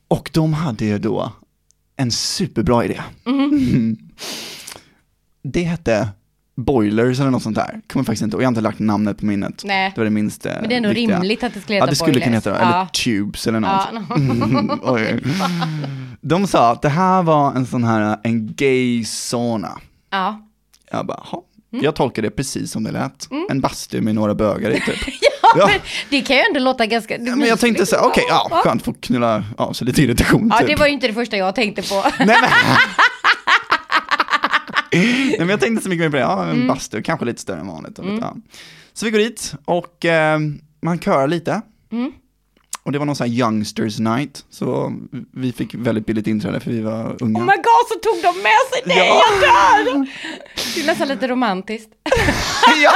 Och 0.08 0.30
de 0.34 0.54
hade 0.54 0.86
ju 0.86 0.98
då 1.00 1.32
en 1.96 2.12
superbra 2.12 2.86
idé. 2.86 3.02
Det 5.44 5.64
hette 5.64 6.08
Boilers 6.56 7.20
eller 7.20 7.32
något 7.32 7.44
sånt 7.44 7.56
där. 7.56 7.82
Kommer 7.88 8.04
faktiskt 8.04 8.24
inte, 8.24 8.36
och 8.38 8.44
jag 8.44 8.48
har 8.48 8.52
inte 8.52 8.62
lagt 8.62 8.80
namnet 8.80 9.18
på 9.18 9.26
minnet. 9.26 9.62
Nej. 9.66 9.92
Det 9.96 10.02
var 10.02 10.06
det 10.06 10.12
minst 10.12 10.46
eh, 10.46 10.54
Men 10.62 10.70
det 10.70 10.76
är 10.76 10.82
nog 10.82 10.94
viktiga. 10.94 11.16
rimligt 11.18 11.44
att 11.44 11.54
det 11.54 11.62
skulle 11.62 11.76
heta 11.76 11.86
Ja, 11.86 11.90
det 11.90 11.96
skulle 11.96 12.12
Boilers. 12.12 12.24
kunna 12.24 12.36
heta 12.36 12.50
det, 12.52 12.58
Ja. 12.60 12.76
eller 12.80 12.86
Tubes 12.86 13.48
eller 13.48 13.60
något. 13.60 13.88
Ja, 13.94 14.78
Oj. 14.94 15.24
De 16.22 16.48
sa 16.48 16.72
att 16.72 16.82
det 16.82 16.90
här 16.90 17.24
var 17.24 17.54
en 17.56 17.66
sån 17.66 17.84
här, 17.84 18.18
en 18.24 18.54
gay 18.54 19.06
sauna. 19.06 19.78
ja. 20.12 20.48
Jag 20.92 21.06
bara, 21.06 21.24
"Jaha." 21.32 21.42
Mm. 21.74 21.86
Jag 21.86 21.96
tolkade 21.96 22.28
det 22.28 22.32
precis 22.36 22.72
som 22.72 22.84
det 22.84 22.92
lät. 22.92 23.28
En 23.50 23.62
bastu 23.62 24.02
med 24.02 24.16
några 24.16 24.36
bögar 24.36 24.70
i 24.72 24.74
typ. 24.82 24.96
ja, 25.58 25.68
men 25.68 25.80
det 26.10 26.22
kan 26.22 26.36
ju 26.36 26.42
ändå 26.42 26.60
låta 26.60 26.86
ganska... 26.86 27.18
Ja, 27.18 27.36
men 27.36 27.48
jag 27.48 27.60
tänkte 27.60 27.86
så 27.86 27.98
okej, 28.00 28.24
ja, 28.30 28.50
skönt 28.52 28.82
att 28.82 28.86
få 28.86 28.94
knulla 28.94 29.44
av 29.58 29.74
sig 29.74 29.88
lite 29.88 30.02
irritation 30.02 30.48
Ja, 30.52 30.58
typ. 30.58 30.68
det 30.68 30.76
var 30.76 30.88
ju 30.88 30.94
inte 30.94 31.08
det 31.08 31.14
första 31.14 31.38
jag 31.38 31.56
tänkte 31.56 31.82
på. 31.82 32.04
Nej 32.20 32.28
men... 32.42 32.50
Nej 34.92 35.36
men 35.40 35.50
jag 35.50 35.60
tänkte 35.60 35.84
så 35.84 35.90
mycket 35.90 36.02
mer 36.04 36.10
på 36.10 36.16
det, 36.16 36.22
ja 36.22 36.44
Mm. 36.44 36.62
en 36.62 36.68
bastu, 36.68 37.02
kanske 37.02 37.26
lite 37.26 37.42
större 37.42 37.60
än 37.60 37.68
vanligt. 37.68 38.00
och 38.00 38.06
lite, 38.06 38.18
ja. 38.26 38.36
Så 38.94 39.06
vi 39.06 39.12
går 39.12 39.20
dit 39.20 39.54
och 39.66 40.06
eh, 40.06 40.40
man 40.82 41.00
körar 41.00 41.28
lite. 41.28 41.62
Mm. 41.92 42.12
Och 42.84 42.92
det 42.92 43.00
var 43.00 43.06
någon 43.06 43.16
sån 43.16 43.28
här 43.28 43.34
youngsters 43.34 44.00
night, 44.00 44.46
så 44.50 44.94
vi 45.32 45.52
fick 45.52 45.76
väldigt 45.76 46.06
billigt 46.06 46.28
inträde 46.28 46.60
för 46.60 46.72
vi 46.72 46.82
var 46.82 47.18
unga. 47.24 47.40
Oh 47.40 47.44
my 47.46 47.54
god, 47.56 47.86
så 47.90 48.00
tog 48.00 48.22
de 48.34 48.42
med 48.42 48.60
sig 48.74 48.82
dig, 48.86 48.98
Ja. 49.08 49.22
jag 49.32 49.42
dör! 49.42 50.08
Det 50.76 50.82
är 50.82 50.88
nästan 50.88 51.08
lite 51.08 51.28
romantiskt. 51.28 51.90
ja. 52.84 52.92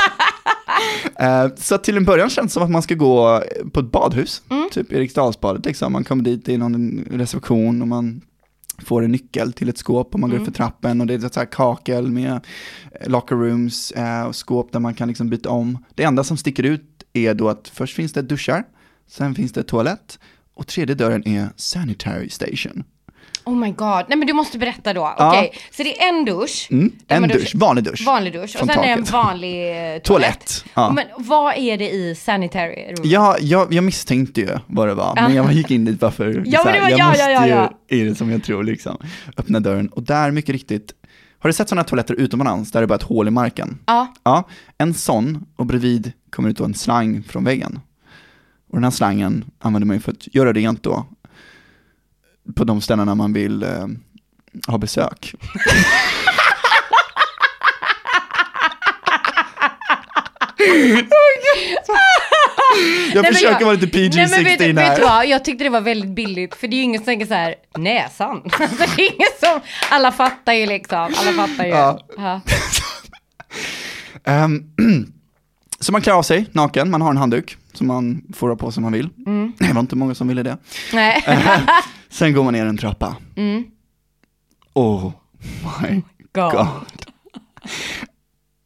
Eh, 1.26 1.52
Så 1.58 1.78
till 1.78 1.98
en 1.98 2.06
början 2.06 2.30
känns 2.30 2.48
det 2.48 2.54
som 2.54 2.64
att 2.64 2.70
man 2.72 2.82
ska 2.82 2.96
gå 2.96 3.44
på 3.74 3.80
ett 3.80 3.92
badhus, 3.92 4.42
Mm. 4.50 4.70
typ 4.72 4.92
Eriksdalsbadet 4.94 5.66
liksom. 5.66 5.94
Man 5.94 6.04
kommer 6.04 6.24
dit, 6.24 6.46
det 6.46 6.54
är 6.54 6.58
någon 6.58 7.06
reception 7.12 7.82
och 7.82 7.88
man 7.88 8.22
får 8.86 9.04
en 9.04 9.12
nyckel 9.12 9.54
till 9.54 9.70
ett 9.70 9.78
skåp 9.78 10.14
och 10.14 10.20
man 10.20 10.30
Mm. 10.30 10.38
går 10.38 10.42
upp 10.48 10.54
för 10.56 10.58
trappen 10.64 11.02
och 11.02 11.08
det 11.08 11.14
är 11.14 11.26
ett 11.26 11.34
så 11.34 11.40
här 11.40 11.48
kakel 11.52 12.12
med 12.12 12.40
locker 13.06 13.36
rooms 13.36 13.92
eh, 13.92 14.24
och 14.24 14.36
skåp 14.36 14.72
där 14.72 14.80
man 14.80 14.94
kan 14.94 15.08
liksom 15.08 15.30
byta 15.30 15.50
om. 15.50 15.78
Det 15.96 16.04
enda 16.04 16.24
som 16.24 16.38
sticker 16.38 16.64
ut 16.64 17.04
är 17.14 17.34
då 17.34 17.50
att 17.50 17.72
först 17.74 17.96
finns 17.96 18.14
det 18.14 18.22
duschar, 18.22 18.64
sen 19.08 19.36
finns 19.36 19.52
det 19.52 19.64
toalett 19.64 20.20
och 20.56 20.68
tredje 20.68 20.96
dörren 20.96 21.28
är 21.28 21.50
sanitary 21.56 22.30
station. 22.30 22.84
Oh 23.46 23.56
my 23.56 23.72
god. 23.72 24.06
Nej 24.10 24.18
men 24.18 24.28
du 24.28 24.34
måste 24.34 24.58
berätta 24.58 24.94
då. 24.94 25.14
Ja. 25.18 25.30
Okej, 25.30 25.52
så 25.72 25.84
det 25.84 26.02
är 26.02 26.10
en 26.10 26.26
dusch. 26.26 26.68
Mm, 26.72 26.92
en 27.08 27.28
dusch, 27.28 27.56
vanlig 27.56 27.84
dusch. 27.84 28.06
Vanlig 28.06 28.34
dusch. 28.34 28.58
Och 28.62 28.68
sen 28.68 28.70
är 28.70 28.76
det 28.84 28.88
en 28.88 28.98
taket. 29.00 29.14
vanlig 29.14 29.70
eh, 29.96 30.00
toalett. 30.04 30.04
Toalett, 30.04 30.66
ja. 30.74 30.92
Men 30.92 31.06
vad 31.18 31.58
är 31.58 31.78
det 31.78 31.90
i 31.90 32.16
sanitary 32.16 32.86
room? 32.96 33.10
Ja, 33.10 33.38
jag, 33.40 33.74
jag 33.74 33.84
misstänkte 33.84 34.42
ju 34.42 34.50
vad 34.68 34.88
det 34.88 34.94
var, 34.94 35.16
men 35.16 35.36
jag 35.36 35.52
gick 35.54 35.72
in 35.72 35.86
dit 35.86 36.00
bara 36.00 36.12
för 36.12 36.26
Ja, 36.46 36.62
men 36.66 36.74
det 36.74 36.82
var- 36.82 36.90
jag 36.90 37.00
ja, 37.00 37.08
måste 37.08 37.24
ja, 37.24 37.32
ja, 37.32 37.48
ja. 37.48 37.74
ju, 37.90 38.02
är 38.02 38.06
det 38.06 38.16
som 38.16 38.32
jag 38.32 38.44
tror 38.44 38.64
liksom, 38.64 38.98
öppna 39.38 39.60
dörren. 39.60 39.88
Och 39.90 40.04
där, 40.04 40.32
mycket 40.32 40.54
riktigt, 40.54 40.92
har 41.40 41.50
du 41.50 41.54
sett 41.54 41.70
sådana 41.70 41.84
toaletter 41.84 42.14
utomlands 42.14 42.72
där 42.72 42.82
det 42.82 42.88
bara 42.88 42.94
är 42.96 43.00
ett 43.00 43.04
hål 43.04 43.28
i 43.28 43.32
marken? 43.32 43.80
Ja. 43.86 44.14
Ja, 44.24 44.44
en 44.78 44.94
sån 44.94 45.46
och 45.56 45.66
bredvid 45.66 46.12
kommer 46.30 46.50
ut 46.50 46.58
då 46.58 46.64
en 46.66 46.74
slang 46.74 47.24
från 47.24 47.44
väggen. 47.44 47.80
Och 48.70 48.76
den 48.78 48.84
här 48.84 48.92
slangen 48.92 49.46
använder 49.60 49.86
man 49.86 49.96
ju 49.96 50.00
för 50.02 50.12
att 50.12 50.36
göra 50.36 50.54
rent 50.54 50.84
då 50.84 51.06
på 52.56 52.64
de 52.64 52.82
ställena 52.82 53.16
man 53.16 53.34
vill 53.34 53.64
eh, 53.64 53.88
ha 54.68 54.78
besök. 54.78 55.36
Jag 63.14 63.22
Nej, 63.24 63.34
försöker 63.34 63.60
jag- 63.60 63.66
vara 63.66 63.76
lite 63.76 63.98
Nej, 63.98 64.10
men 64.10 64.44
vet, 64.44 64.60
PG-16 64.60 64.60
vet 64.60 64.76
du 64.76 64.82
här. 64.82 65.02
vad? 65.02 65.28
Jag 65.28 65.46
tyckte 65.46 65.64
det 65.64 65.70
var 65.70 65.82
väldigt 65.82 66.10
billigt. 66.12 66.56
För 66.56 66.68
det 66.68 66.76
är 66.76 66.78
ju 66.78 66.84
ingen 66.84 67.00
som 67.02 67.06
tänker 67.06 67.26
så 67.26 67.34
här, 67.34 67.56
näsan. 67.78 68.42
Alltså, 68.60 68.86
det 68.96 69.02
är 69.02 69.14
ingen 69.16 69.28
som, 69.40 69.60
alla 69.90 70.12
fattar 70.12 70.54
ju 70.54 70.66
liksom. 70.66 70.98
Alla 71.18 71.34
fattar 71.48 71.64
ju. 71.66 71.70
Ja. 71.70 72.00
Ja. 72.18 72.42
Ehm, 74.24 74.64
så 75.80 75.92
man 75.92 76.02
klär 76.02 76.14
av 76.14 76.24
sig 76.24 76.46
naken, 76.52 76.90
man 76.90 77.02
har 77.02 77.10
en 77.12 77.18
handduk 77.18 77.58
som 77.78 77.88
man 77.88 78.22
får 78.34 78.50
ha 78.50 78.56
på 78.56 78.72
sig 78.72 78.80
om 78.80 78.84
man 78.84 78.94
vill. 78.94 79.10
Mm. 79.26 79.54
Det 79.58 79.74
var 79.74 79.80
inte 79.80 79.96
många 79.96 80.16
som 80.16 80.28
ville 80.28 80.44
det. 80.44 80.58
Nej. 80.94 81.24
Sen 82.10 82.34
går 82.34 82.44
man 82.44 82.54
ner 82.54 82.66
en 82.66 82.78
trappa. 82.78 83.16
Mm. 83.36 83.64
Oh 84.74 85.12
my 85.82 86.02
God. 86.34 86.52
god. 86.52 86.68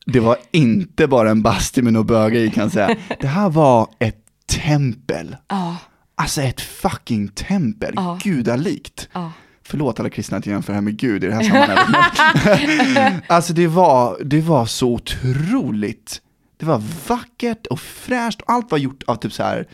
Det 0.06 0.20
var 0.20 0.38
inte 0.52 1.08
bara 1.08 1.30
en 1.32 1.42
bastu 1.42 1.82
med 1.82 1.94
några 1.94 2.04
bögar 2.04 2.40
i 2.42 2.50
kan 2.52 2.64
jag 2.64 2.72
säga. 2.72 2.96
Det 3.20 3.28
här 3.28 3.50
var 3.50 3.88
ett 4.00 4.18
tempel. 4.64 5.36
Ja. 5.48 5.78
Alltså 6.16 6.42
ett 6.42 6.62
fucking 6.62 7.28
tempel, 7.28 7.94
Ja. 7.96 8.20
gudalikt. 8.24 9.10
Ja. 9.14 9.32
Förlåt 9.64 10.00
alla 10.00 10.10
kristna 10.10 10.38
att 10.38 10.46
jag 10.46 10.54
jämför 10.54 10.74
här 10.74 10.82
med 10.82 10.98
Gud 10.98 11.24
i 11.24 11.28
det 11.28 11.34
här 11.34 11.44
sammanhanget. 11.44 13.24
alltså 13.28 13.54
det 13.54 13.68
var, 13.68 14.18
det 14.24 14.42
var 14.42 14.66
så 14.66 14.90
otroligt. 14.94 16.22
Det 16.62 16.68
var 16.68 16.84
vackert 17.08 17.68
och 17.68 17.80
fräscht 17.80 18.42
och 18.42 18.50
allt 18.54 18.72
var 18.72 18.78
gjort 18.78 19.04
av 19.08 19.16
typ 19.16 19.34
så 19.34 19.44
här 19.44 19.68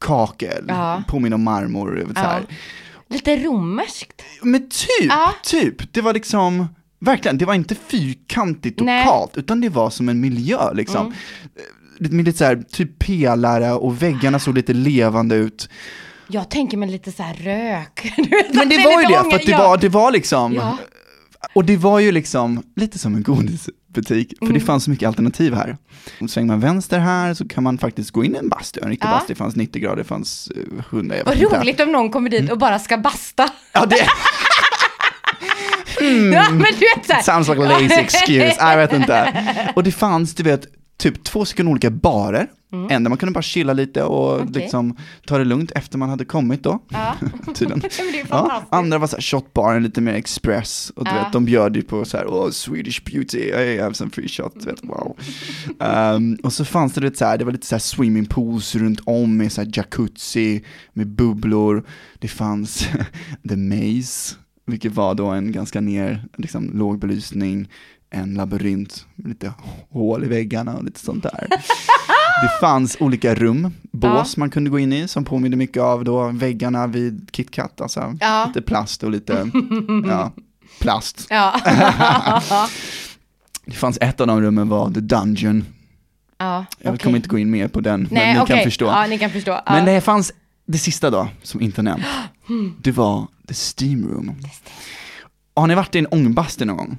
kakel, 0.00 0.64
Ja. 0.68 1.02
påminner 1.08 1.34
om 1.34 1.42
marmor. 1.44 2.06
Så 2.14 2.20
här. 2.20 2.42
Lite 3.08 3.36
romerskt. 3.36 4.22
Men 4.42 4.68
typ, 4.68 5.08
Ja. 5.08 5.34
typ. 5.42 5.92
Det 5.92 6.00
var 6.00 6.14
liksom, 6.14 6.66
verkligen, 7.00 7.38
det 7.38 7.44
var 7.44 7.54
inte 7.54 7.74
fyrkantigt 7.74 8.80
och. 8.80 8.88
Mm. 8.88 9.04
kalt, 9.04 9.36
utan 9.36 9.60
det 9.60 9.68
var 9.68 9.90
som 9.90 10.08
en 10.08 10.20
miljö 10.20 10.72
liksom. 10.74 11.14
Lite, 11.98 12.14
med 12.14 12.24
lite 12.24 12.38
så 12.38 12.44
här, 12.44 12.62
typ 12.72 12.98
pelare 12.98 13.72
och 13.72 14.02
väggarna 14.02 14.38
såg 14.38 14.54
lite 14.54 14.72
levande 14.72 15.34
ut. 15.36 15.68
Jag 16.28 16.50
tänker 16.50 16.76
mig 16.76 16.88
lite 16.90 17.12
så 17.12 17.22
här 17.22 17.34
rök. 17.34 18.12
Vet, 18.18 18.54
Men 18.54 18.68
det 18.68 18.76
var 18.84 19.00
ju 19.02 19.08
det, 19.08 19.30
för 19.30 19.36
att 19.36 19.46
det 19.46 19.52
ja. 19.52 19.58
var, 19.68 19.76
det 19.78 19.88
var 19.88 20.10
liksom, 20.12 20.54
Ja. 20.54 20.78
och 21.54 21.64
det 21.64 21.76
var 21.76 21.98
ju 22.00 22.12
liksom 22.12 22.62
lite 22.76 22.98
som 22.98 23.14
en 23.14 23.22
godisbutik, 23.96 24.38
för 24.38 24.46
Mm. 24.46 24.54
det 24.58 24.60
fanns 24.60 24.84
så 24.84 24.90
mycket 24.90 25.06
alternativ 25.06 25.54
här. 25.54 25.76
Svänger 26.28 26.46
man 26.48 26.60
vänster 26.60 26.98
här 26.98 27.34
så 27.34 27.48
kan 27.48 27.64
man 27.64 27.78
faktiskt 27.78 28.10
gå 28.10 28.24
in 28.24 28.34
i 28.34 28.38
en 28.38 28.48
bastu, 28.48 28.80
en 28.82 28.88
riktig 28.88 29.06
Ja. 29.08 29.10
bastu, 29.12 29.32
det 29.32 29.38
fanns 29.38 29.56
90 29.56 29.82
grader, 29.82 29.96
det 29.96 30.04
fanns 30.04 30.48
eh, 30.56 30.84
100, 30.90 31.16
jag 31.16 31.24
Vad 31.24 31.40
roligt 31.60 31.80
om 31.80 31.92
någon 31.92 32.10
kommer 32.10 32.30
dit 32.30 32.50
och 32.50 32.58
bara 32.58 32.78
ska 32.78 32.98
basta. 32.98 33.48
Ja, 33.72 33.86
det 33.86 33.96
Ja, 36.32 36.50
men 36.50 36.58
du 36.58 36.64
vet 36.96 37.06
så 37.06 37.12
här. 37.12 37.22
sounds 37.22 37.48
like 37.48 37.62
a 37.62 37.64
lazy 37.68 37.94
excuse, 37.94 38.56
jag 38.60 38.76
vet 38.76 38.92
inte. 38.92 39.44
Och 39.76 39.82
det 39.82 39.92
fanns, 39.92 40.34
du 40.34 40.42
vet, 40.42 40.66
typ 40.98 41.24
två 41.24 41.44
stycken 41.44 41.68
olika 41.68 41.90
barer, 41.90 42.50
en 42.90 43.02
där 43.04 43.08
man 43.08 43.18
kunde 43.18 43.32
bara 43.32 43.42
chilla 43.42 43.72
lite 43.72 44.02
och 44.02 44.34
Mm. 44.36 44.48
Okej. 44.48 44.62
liksom 44.62 44.96
ta 45.26 45.38
det 45.38 45.44
lugnt 45.44 45.70
efter 45.74 45.98
man 45.98 46.08
hade 46.10 46.24
kommit 46.24 46.62
då, 46.62 46.78
Ja. 46.88 47.14
tydligen. 47.54 47.82
Ja, 48.30 48.62
andra 48.70 48.98
var 48.98 49.06
så 49.06 49.16
här 49.16 49.22
shotbaren, 49.22 49.82
lite 49.82 50.00
mer 50.00 50.12
express. 50.14 50.92
Och 50.96 51.04
du 51.04 51.10
Ja. 51.10 51.16
vet, 51.24 51.32
de 51.32 51.44
bjöd 51.44 51.76
ju 51.76 51.82
på 51.82 52.04
så 52.04 52.16
här, 52.16 52.24
oh, 52.26 52.50
Swedish 52.50 53.04
beauty, 53.04 53.38
I 53.38 53.78
have 53.80 53.94
some 53.94 54.10
free 54.10 54.28
shot, 54.28 54.52
du 54.60 54.66
vet, 54.66 54.84
wow. 54.84 55.16
Ehm, 55.80 56.36
och 56.42 56.52
så 56.52 56.64
fanns 56.64 56.92
det, 56.92 57.00
vet, 57.00 57.16
så 57.16 57.24
här, 57.24 57.38
det 57.38 57.44
var 57.44 57.52
lite 57.52 57.66
så 57.66 57.74
här 57.74 57.80
swimmingpools 57.80 58.74
runt 58.74 59.00
om 59.04 59.36
med 59.36 59.52
så 59.52 59.62
här 59.62 59.70
jacuzzi, 59.74 60.64
med 60.92 61.06
bubblor. 61.08 61.84
Det 62.18 62.28
fanns 62.28 62.88
The 63.48 63.56
Maze, 63.56 64.34
vilket 64.66 64.92
var 64.92 65.14
då 65.14 65.26
en 65.26 65.52
ganska 65.52 65.80
ner, 65.80 66.24
liksom 66.36 66.70
låg 66.78 66.98
belysning, 66.98 67.68
en 68.10 68.34
labyrint 68.34 69.06
med 69.14 69.28
lite 69.28 69.52
hål 69.90 70.24
i 70.24 70.28
väggarna 70.28 70.76
och 70.76 70.84
lite 70.84 71.00
sånt 71.00 71.22
där. 71.22 71.46
Det 72.42 72.60
fanns 72.60 72.96
olika 73.00 73.34
rum, 73.34 73.72
bås 73.92 74.36
man 74.36 74.50
kunde 74.50 74.70
gå 74.70 74.78
in 74.78 74.92
i 74.92 75.08
som 75.08 75.24
påminner 75.24 75.56
mycket 75.56 75.82
av 75.82 76.04
då 76.04 76.28
väggarna 76.28 76.86
vid 76.86 77.28
KitKat, 77.32 77.80
alltså 77.80 78.14
Ja. 78.20 78.44
lite 78.46 78.62
plast 78.62 79.02
och 79.02 79.10
lite, 79.10 79.50
ja, 80.08 80.32
plast. 80.80 81.26
Ja. 81.30 81.60
Det 83.64 83.72
fanns 83.72 83.98
ett 84.00 84.20
av 84.20 84.26
de 84.26 84.40
rummen 84.42 84.68
var 84.68 84.90
The 84.90 85.00
Dungeon, 85.00 85.64
ja. 86.38 86.64
jag 86.78 86.94
okej. 86.94 86.98
kommer 87.04 87.16
inte 87.16 87.28
gå 87.28 87.38
in 87.38 87.50
mer 87.50 87.68
på 87.68 87.80
den, 87.80 88.00
men 88.02 88.08
Nej, 88.12 88.34
ni 88.34 88.40
okej. 88.40 88.56
kan 88.56 88.64
förstå. 88.64 88.84
Ja, 88.86 89.06
ni 89.06 89.18
kan 89.18 89.30
förstå. 89.30 89.50
Ja. 89.50 89.62
Men 89.66 89.84
det 89.84 90.00
fanns, 90.00 90.32
det 90.66 90.78
sista 90.78 91.10
då, 91.10 91.28
som 91.42 91.60
inte 91.60 91.82
nämnt, 91.82 92.04
det 92.82 92.92
var 92.92 93.26
The 93.48 93.54
Steam 93.54 94.08
Room. 94.08 94.34
Har 95.56 95.66
ni 95.66 95.74
varit 95.74 95.94
i 95.94 95.98
en 95.98 96.06
ångbastu 96.06 96.64
någon 96.64 96.76
gång? 96.76 96.98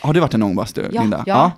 Har 0.00 0.14
du 0.14 0.20
varit 0.20 0.34
i 0.34 0.36
en 0.36 0.42
ångbastu, 0.42 0.84
Ja, 0.92 1.00
Linda? 1.02 1.24
ja. 1.26 1.52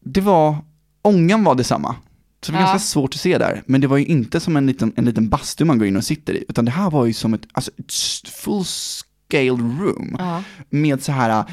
Det 0.00 0.20
var, 0.20 0.56
ångan 1.02 1.44
var 1.44 1.54
detsamma. 1.54 1.96
Så 2.42 2.52
det 2.52 2.58
var 2.58 2.62
Ja. 2.64 2.70
ganska 2.72 2.86
svårt 2.88 3.14
att 3.14 3.20
se 3.20 3.38
där, 3.38 3.62
men 3.66 3.80
det 3.80 3.86
var 3.86 3.96
ju 3.96 4.04
inte 4.06 4.40
som 4.40 4.56
en 4.56 4.66
liten, 4.66 4.92
en 4.96 5.04
liten 5.04 5.28
bastu 5.28 5.64
man 5.64 5.78
går 5.78 5.86
in 5.88 5.96
och 5.96 6.04
sitter 6.04 6.34
i, 6.34 6.44
utan 6.48 6.64
det 6.64 6.70
här 6.70 6.90
var 6.90 7.06
ju 7.06 7.12
som 7.12 7.34
ett, 7.34 7.42
alltså 7.52 7.70
ett 7.78 8.28
full 8.28 8.64
scale 8.64 9.50
room. 9.50 10.16
Ja. 10.18 10.42
Med 10.70 11.02
så 11.02 11.12
här, 11.12 11.44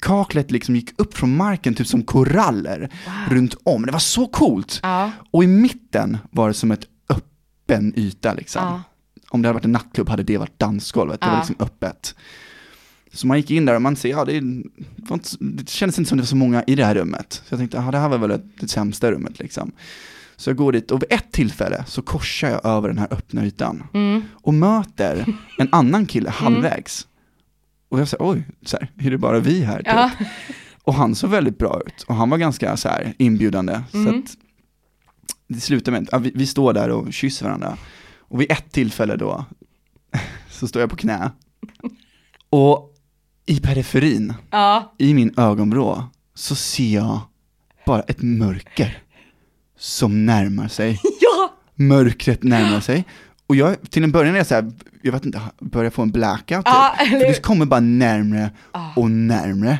kaklet 0.00 0.50
liksom 0.50 0.76
gick 0.76 1.00
upp 1.00 1.16
från 1.16 1.36
marken, 1.36 1.74
typ 1.74 1.86
som 1.86 2.02
koraller 2.02 2.90
runt 3.30 3.54
om. 3.64 3.86
Det 3.86 3.92
var 3.92 3.98
så 3.98 4.26
coolt! 4.26 4.80
Ja. 4.82 5.10
Och 5.30 5.44
i 5.44 5.46
mitten 5.46 6.18
var 6.30 6.48
det 6.48 6.54
som 6.54 6.70
ett 6.70 6.84
öppen 7.08 7.92
yta 7.96 8.34
liksom. 8.34 8.62
Ja. 8.64 8.82
Om 9.30 9.42
det 9.42 9.48
hade 9.48 9.54
varit 9.54 9.64
en 9.64 9.72
nattklubb 9.72 10.08
hade 10.08 10.22
det 10.22 10.38
varit 10.38 10.58
dansgolvet, 10.58 11.20
det 11.20 11.26
Ja. 11.26 11.30
var 11.30 11.38
liksom 11.38 11.56
öppet. 11.58 12.14
Så 13.12 13.26
man 13.26 13.36
gick 13.36 13.50
in 13.50 13.64
där 13.64 13.74
och 13.74 13.82
man 13.82 13.96
ser, 13.96 14.08
ja 14.08 14.24
det, 14.24 14.40
var 14.96 15.14
inte, 15.16 15.28
det 15.40 15.68
kändes 15.68 15.98
inte 15.98 16.08
som 16.08 16.18
det 16.18 16.22
var 16.22 16.26
så 16.26 16.36
många 16.36 16.62
i 16.66 16.74
det 16.74 16.84
här 16.84 16.94
rummet. 16.94 17.32
Så 17.46 17.52
jag 17.54 17.58
tänkte, 17.60 17.76
ja 17.76 17.90
det 17.90 17.98
här 17.98 18.08
var 18.08 18.18
väl 18.18 18.28
det, 18.30 18.40
det 18.60 18.68
sämsta 18.68 19.12
rummet 19.12 19.38
liksom. 19.38 19.72
Så 20.36 20.50
jag 20.50 20.56
går 20.56 20.72
dit 20.72 20.90
och 20.90 21.02
vid 21.02 21.12
ett 21.12 21.32
tillfälle 21.32 21.84
så 21.86 22.02
korsar 22.02 22.48
jag 22.50 22.64
över 22.66 22.88
den 22.88 22.98
här 22.98 23.08
öppna 23.10 23.44
ytan 23.46 23.82
Mm. 23.94 24.22
och 24.32 24.54
möter 24.54 25.26
en 25.58 25.68
annan 25.72 26.06
kille 26.06 26.30
halvvägs. 26.30 27.06
Och 27.88 28.00
jag 28.00 28.08
säger, 28.08 28.30
oj, 28.30 28.42
så 28.64 28.76
här, 28.80 28.90
är 29.06 29.10
det 29.10 29.18
bara 29.18 29.40
vi 29.40 29.60
här? 29.62 29.76
Typ. 29.78 29.86
Ja. 29.86 30.10
Och 30.82 30.94
han 30.94 31.14
såg 31.14 31.30
väldigt 31.30 31.58
bra 31.58 31.80
ut 31.86 32.02
och 32.02 32.14
han 32.14 32.30
var 32.30 32.38
ganska 32.38 32.76
så 32.76 32.88
här 32.88 33.14
inbjudande. 33.18 33.80
Så 33.90 33.96
Mm. 33.98 34.18
att 34.18 34.36
det 35.48 35.60
slutar 35.60 35.92
med 35.92 36.08
att 36.12 36.22
vi, 36.22 36.32
vi 36.34 36.46
står 36.46 36.72
där 36.72 36.88
och 36.90 37.12
kysser 37.12 37.44
varandra. 37.46 37.76
Och 38.18 38.40
vid 38.40 38.50
ett 38.52 38.72
tillfälle 38.72 39.16
då 39.16 39.44
så 40.50 40.68
står 40.68 40.80
jag 40.80 40.90
på 40.90 40.96
knä. 40.96 41.30
Och 42.50 42.89
i 43.50 43.60
periferin, 43.60 44.34
Ja. 44.50 44.94
i 44.98 45.14
min 45.14 45.34
ögonvrå, 45.36 46.04
så 46.34 46.54
ser 46.54 46.94
jag 46.94 47.20
bara 47.86 48.00
ett 48.00 48.22
mörker 48.22 48.98
som 49.78 50.26
närmar 50.26 50.68
sig. 50.68 51.00
Ja. 51.20 51.52
Mörkret 51.74 52.42
närmar 52.42 52.80
sig. 52.80 53.04
Och 53.46 53.56
jag, 53.56 53.90
till 53.90 54.04
en 54.04 54.12
början 54.12 54.34
är 54.34 54.38
jag 54.38 54.46
så 54.46 54.54
här, 54.54 54.72
jag 55.02 55.12
vet 55.12 55.24
inte, 55.26 55.40
börjar 55.60 55.90
få 55.90 56.02
en 56.02 56.10
blackout 56.10 56.62
Ja, 56.66 56.94
typ. 56.98 57.08
eller 57.12 57.20
För 57.20 57.26
det 57.26 57.42
kommer 57.42 57.66
bara 57.66 57.80
närmre 57.80 58.50
och 58.96 59.10
närmre. 59.10 59.78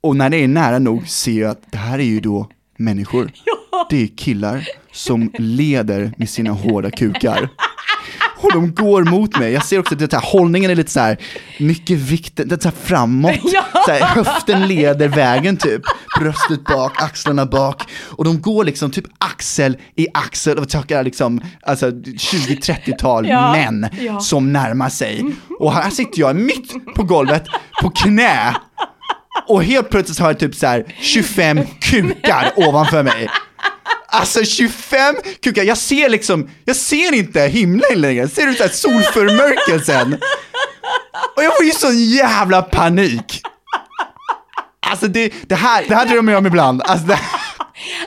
Och 0.00 0.16
när 0.16 0.30
det 0.30 0.36
är 0.36 0.48
nära 0.48 0.78
nog 0.78 1.08
ser 1.08 1.40
jag 1.40 1.50
att 1.50 1.62
det 1.72 1.78
här 1.78 1.98
är 1.98 2.02
ju 2.04 2.20
då 2.20 2.50
människor. 2.76 3.30
Det 3.90 4.02
är 4.02 4.06
killar 4.06 4.68
som 4.92 5.30
leder 5.38 6.12
med 6.16 6.28
sina 6.28 6.50
hårda 6.50 6.90
kukar. 6.90 7.48
Och 8.40 8.52
de 8.52 8.74
går 8.74 9.04
mot 9.04 9.38
mig. 9.38 9.52
Jag 9.52 9.64
ser 9.64 9.78
också 9.78 9.94
att 9.94 10.12
här, 10.12 10.20
hållningen 10.32 10.70
är 10.70 10.74
lite 10.74 10.90
så 10.90 11.00
här, 11.00 11.16
mycket 11.58 11.98
vikt, 11.98 12.32
det 12.36 12.52
är 12.52 12.58
så 12.60 12.68
här 12.68 12.76
framåt. 12.84 13.40
Ja. 13.44 13.64
Så 13.86 13.90
här, 13.92 14.00
höften 14.00 14.68
leder 14.68 15.08
vägen 15.08 15.56
typ. 15.56 15.82
Bröstet 16.18 16.64
bak, 16.64 17.02
axlarna 17.02 17.46
bak. 17.46 17.82
Och 18.04 18.24
de 18.24 18.40
går 18.40 18.64
liksom 18.64 18.90
typ 18.90 19.04
axel 19.18 19.76
i 19.96 20.06
axel 20.14 20.58
och 20.58 20.68
tackar 20.68 21.04
liksom, 21.04 21.40
alltså 21.62 21.86
20-30-tal 21.90 23.28
Ja. 23.28 23.52
män 23.52 23.88
Ja. 24.00 24.20
som 24.20 24.52
närmar 24.52 24.88
sig. 24.88 25.24
Och 25.58 25.72
här 25.72 25.90
sitter 25.90 26.20
jag 26.20 26.36
mitt 26.36 26.94
på 26.94 27.02
golvet, 27.02 27.44
på 27.82 27.90
knä. 27.90 28.56
Och 29.48 29.64
helt 29.64 29.90
plötsligt 29.90 30.18
har 30.18 30.26
jag 30.28 30.38
typ 30.38 30.54
så 30.54 30.66
här 30.66 30.84
25 31.00 31.60
kukar 31.80 32.52
ovanför 32.56 33.02
mig. 33.02 33.28
Alltså 34.10 34.44
25 34.44 35.14
kukar, 35.42 35.64
jag 35.64 35.78
ser 35.78 36.08
liksom, 36.08 36.50
jag 36.64 36.76
ser 36.76 37.14
inte 37.14 37.40
himlen 37.40 38.00
längre, 38.00 38.20
jag 38.20 38.30
ser 38.30 38.46
ut 38.46 38.56
såhär 38.56 38.70
solförmörkelsen. 38.70 40.16
Och 41.36 41.44
jag 41.44 41.56
får 41.56 41.66
ju 41.66 41.72
sån 41.72 41.98
jävla 41.98 42.62
panik. 42.62 43.42
Alltså 44.86 45.08
det, 45.08 45.32
det, 45.48 45.54
här, 45.54 45.84
det 45.88 45.94
här 45.94 46.06
drömmer 46.06 46.32
jag 46.32 46.38
om 46.38 46.46
ibland. 46.46 46.82
Alltså 46.82 47.06
det, 47.06 47.20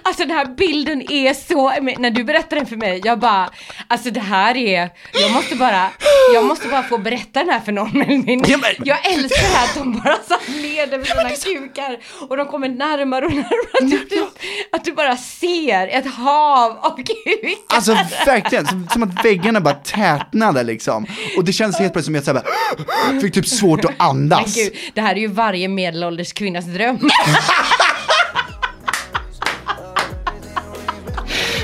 Alltså 0.04 0.26
den 0.26 0.38
här 0.38 0.46
bilden 0.46 1.12
är 1.12 1.34
så, 1.34 1.74
men 1.82 1.96
när 2.00 2.10
du 2.12 2.24
berättar 2.24 2.58
den 2.58 2.66
för 2.66 2.76
mig, 2.76 3.02
jag 3.04 3.20
bara, 3.20 3.50
alltså 3.88 4.10
det 4.12 4.20
här 4.20 4.58
är, 4.58 4.90
jag 5.14 5.32
måste 5.32 5.56
bara, 5.56 5.90
jag 6.34 6.46
måste 6.46 6.68
bara 6.68 6.84
få 6.84 6.98
berätta 6.98 7.40
den 7.40 7.50
här 7.50 7.60
för 7.60 7.72
någon 7.72 7.92
Melvin. 7.98 8.44
Ja, 8.48 8.58
men- 8.58 8.88
Jag 8.88 9.06
älskar 9.14 9.42
det 9.42 9.58
här 9.58 9.66
att 9.66 9.76
de 9.76 10.02
bara 10.04 10.18
så 10.28 10.52
leder 10.52 10.98
med 10.98 11.08
sina 11.38 11.60
kukar 11.60 11.98
och 12.30 12.38
de 12.38 12.48
kommer 12.48 12.70
närmare 12.70 13.26
och 13.26 13.32
närmare. 13.34 14.02
Att 14.04 14.10
du, 14.10 14.28
att 14.72 14.86
du 14.86 14.92
bara 14.94 15.18
ser 15.18 15.88
ett 15.88 16.06
hav 16.08 16.78
av 16.82 16.96
kukar. 16.98 17.76
alltså 17.76 17.98
verkligen, 18.26 18.68
som, 18.68 18.88
som 18.94 19.04
att 19.04 19.26
väggarna 19.26 19.62
bara 19.62 19.74
tätnade 19.74 20.64
liksom. 20.64 21.06
Och 21.38 21.44
det 21.46 21.54
känns 21.54 21.80
helt 21.80 21.94
plötsligt 21.94 22.26
som 22.26 22.34
att 22.34 22.38
jag 22.38 22.44
så 22.46 22.50
här, 22.86 23.12
bara, 23.14 23.22
fick 23.22 23.34
typ 23.34 23.48
svårt 23.48 23.86
att 23.86 23.92
Men 23.98 24.08
andas. 24.08 24.56
gud, 24.56 24.74
det 24.94 25.02
här 25.02 25.16
är 25.16 25.20
ju 25.20 25.28
varje 25.28 25.68
medelålders 25.68 26.34
kvinnas 26.34 26.66
dröm. 26.66 27.00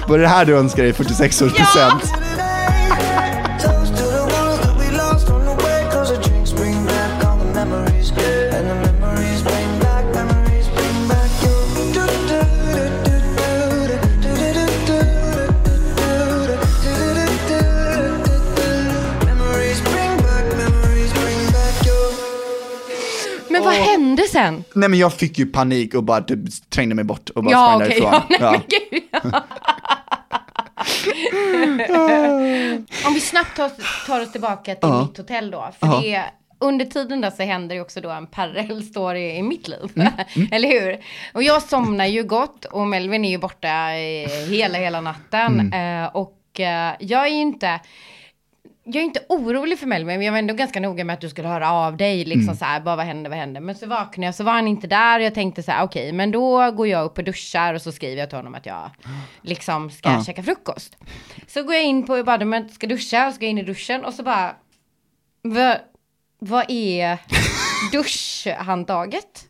Var 0.08 0.18
det 0.18 0.24
det 0.24 0.28
här 0.28 0.45
du 0.45 0.58
önskar 0.58 0.84
dig 0.84 0.89
i 0.89 0.93
46 0.93 1.41
års 1.41 1.53
present? 1.53 2.03
You. 2.03 2.18
Men 23.49 23.64
vad 23.64 23.74
hände 23.74 24.24
sen? 24.32 24.64
Nej 24.74 24.89
men 24.89 24.99
jag 24.99 25.14
fick 25.14 25.39
ju 25.39 25.45
panik 25.45 25.93
och 25.93 26.03
bara 26.03 26.22
typ 26.22 26.39
trängde 26.70 26.95
mig 26.95 27.03
bort 27.05 27.30
och 27.30 27.43
bara 27.43 27.51
Ja 27.51 27.66
sprang 27.66 27.76
okej, 27.88 27.89
därifrån. 27.89 28.12
ja, 28.12 28.24
nej, 28.30 28.39
Ja. 28.41 28.51
men 28.51 28.62
gud. 28.70 29.34
Om 33.08 33.14
vi 33.14 33.22
snabbt 33.22 33.55
tar, 33.58 33.72
tar 34.08 34.22
oss 34.22 34.32
tillbaka 34.32 34.76
till 34.76 34.89
Ja. 34.89 35.01
mitt 35.01 35.18
hotell 35.18 35.51
då. 35.51 35.70
För 35.80 35.88
Ja. 35.88 35.99
det, 36.01 36.24
under 36.60 36.86
tiden 36.86 37.22
där 37.22 37.32
så 37.32 37.43
händer 37.43 37.76
det 37.76 37.82
också 37.82 38.01
då 38.01 38.10
en 38.10 38.28
parallell 38.28 38.84
story 38.84 39.36
i 39.38 39.41
mitt 39.43 39.68
liv. 39.68 39.91
Mm, 39.95 40.12
Eller 40.51 40.68
hur? 40.70 40.99
Och 41.34 41.43
jag 41.43 41.62
somnar 41.62 42.05
ju 42.05 42.24
gott 42.24 42.66
och 42.66 42.88
Melvin 42.88 43.26
är 43.26 43.30
ju 43.30 43.38
borta 43.38 43.68
hela, 44.49 44.78
hela 44.78 45.01
natten. 45.01 45.60
Mm. 45.60 46.03
Eh, 46.03 46.10
och 46.16 46.60
eh, 46.60 46.93
jag 46.99 47.24
är 47.24 47.28
ju 47.32 47.41
inte... 47.41 47.80
Jag 48.89 48.95
är 49.01 49.05
inte 49.05 49.25
orolig 49.29 49.79
för 49.79 49.88
Melvin, 49.88 50.07
men 50.17 50.21
jag 50.25 50.31
var 50.31 50.39
ändå 50.39 50.53
ganska 50.53 50.79
noga 50.79 51.03
med 51.03 51.13
att 51.13 51.21
du 51.21 51.29
skulle 51.29 51.47
höra 51.47 51.71
av 51.71 51.97
dig. 51.97 52.25
Liksom 52.25 52.43
Mm. 52.43 52.55
så 52.55 52.65
här, 52.65 52.79
bara 52.79 52.95
vad 52.95 53.05
händer, 53.05 53.29
vad 53.29 53.39
händer? 53.39 53.61
Men 53.61 53.75
så 53.75 53.88
vaknade 53.88 54.25
jag, 54.25 54.35
så 54.35 54.43
var 54.43 54.51
han 54.53 54.67
inte 54.67 54.88
där. 54.88 55.19
Och 55.19 55.25
jag 55.25 55.33
tänkte 55.33 55.63
så 55.63 55.71
här, 55.71 55.83
okej, 55.83 56.11
men 56.11 56.31
då 56.31 56.71
går 56.71 56.88
jag 56.88 57.05
upp 57.05 57.17
och 57.17 57.23
duschar 57.23 57.73
och 57.73 57.81
så 57.81 57.91
skriver 57.91 58.17
jag 58.19 58.29
till 58.29 58.38
honom 58.38 58.55
att 58.55 58.65
jag 58.65 58.89
liksom 59.41 59.89
ska 59.89 60.09
Ja. 60.11 60.23
käka 60.23 60.43
frukost. 60.43 60.97
Så 61.47 61.63
går 61.63 61.73
jag 61.75 61.83
in 61.83 62.05
på 62.05 62.23
badrummet, 62.23 62.73
ska 62.73 62.88
duscha, 62.88 63.27
och 63.27 63.33
ska 63.33 63.45
in 63.45 63.57
i 63.57 63.63
duschen 63.63 64.05
och 64.05 64.13
så 64.13 64.23
bara, 64.23 64.55
vad, 65.41 65.77
vad 66.39 66.65
är 66.69 67.17
duschhandtaget? 67.91 69.46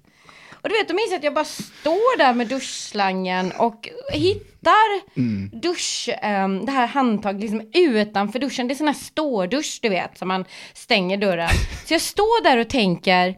Och 0.68 0.74
du 0.74 0.80
vet, 0.80 0.88
då 0.88 0.94
minns 0.94 1.12
jag 1.12 1.18
att 1.18 1.24
jag 1.24 1.34
bara 1.34 1.46
står 1.46 2.18
där 2.18 2.34
med 2.34 2.48
duschslangen 2.48 3.52
och 3.52 3.90
hittar 4.14 5.02
dusch, 5.62 6.10
ehm, 6.22 6.66
det 6.66 6.72
här 6.72 6.88
handtaget 6.88 7.42
liksom 7.42 7.62
utanför 7.74 8.40
duschen. 8.40 8.68
Det 8.68 8.74
är 8.74 8.76
sån 8.76 8.88
här 8.88 8.94
stådusch, 8.94 9.80
du 9.82 9.90
vet, 9.90 10.18
som 10.18 10.28
man 10.28 10.46
stänger 10.74 11.18
dörren. 11.18 11.50
Så 11.86 11.94
jag 11.94 12.02
står 12.02 12.44
där 12.44 12.58
och 12.58 12.70
tänker, 12.70 13.36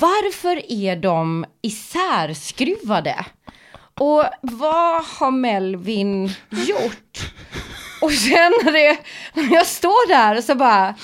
varför 0.00 0.72
är 0.72 0.96
de 0.96 1.46
isärskruvade? 1.62 3.24
Och 3.94 4.24
vad 4.42 5.04
har 5.04 5.30
Melvin 5.30 6.30
gjort? 6.50 7.32
Och 8.00 8.12
sen 8.12 8.52
när, 8.64 8.72
det, 8.72 8.98
när 9.34 9.54
jag 9.54 9.66
står 9.66 10.08
där 10.08 10.40
så 10.40 10.54
bara 10.54 10.94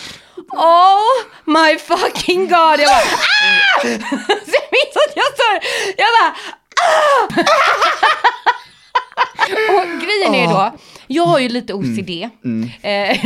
Oh 0.52 1.24
my 1.44 1.78
fucking 1.78 2.48
god! 2.48 2.80
Jag 2.80 2.88
bara 2.88 2.96
ah! 2.96 3.80
Så 3.82 4.54
jag 4.54 4.68
minns 4.72 4.96
att 5.06 5.16
jag 5.16 5.26
står, 5.34 5.60
jag 5.96 6.08
bara 6.20 6.34
ah! 6.82 7.28
Och 9.82 10.00
grejen 10.00 10.34
är 10.34 10.48
då, 10.48 10.54
ah 10.54 10.72
jag 11.06 11.24
har 11.24 11.38
ju 11.38 11.48
lite 11.48 11.74
OCD. 11.74 12.10
Eh, 12.82 13.18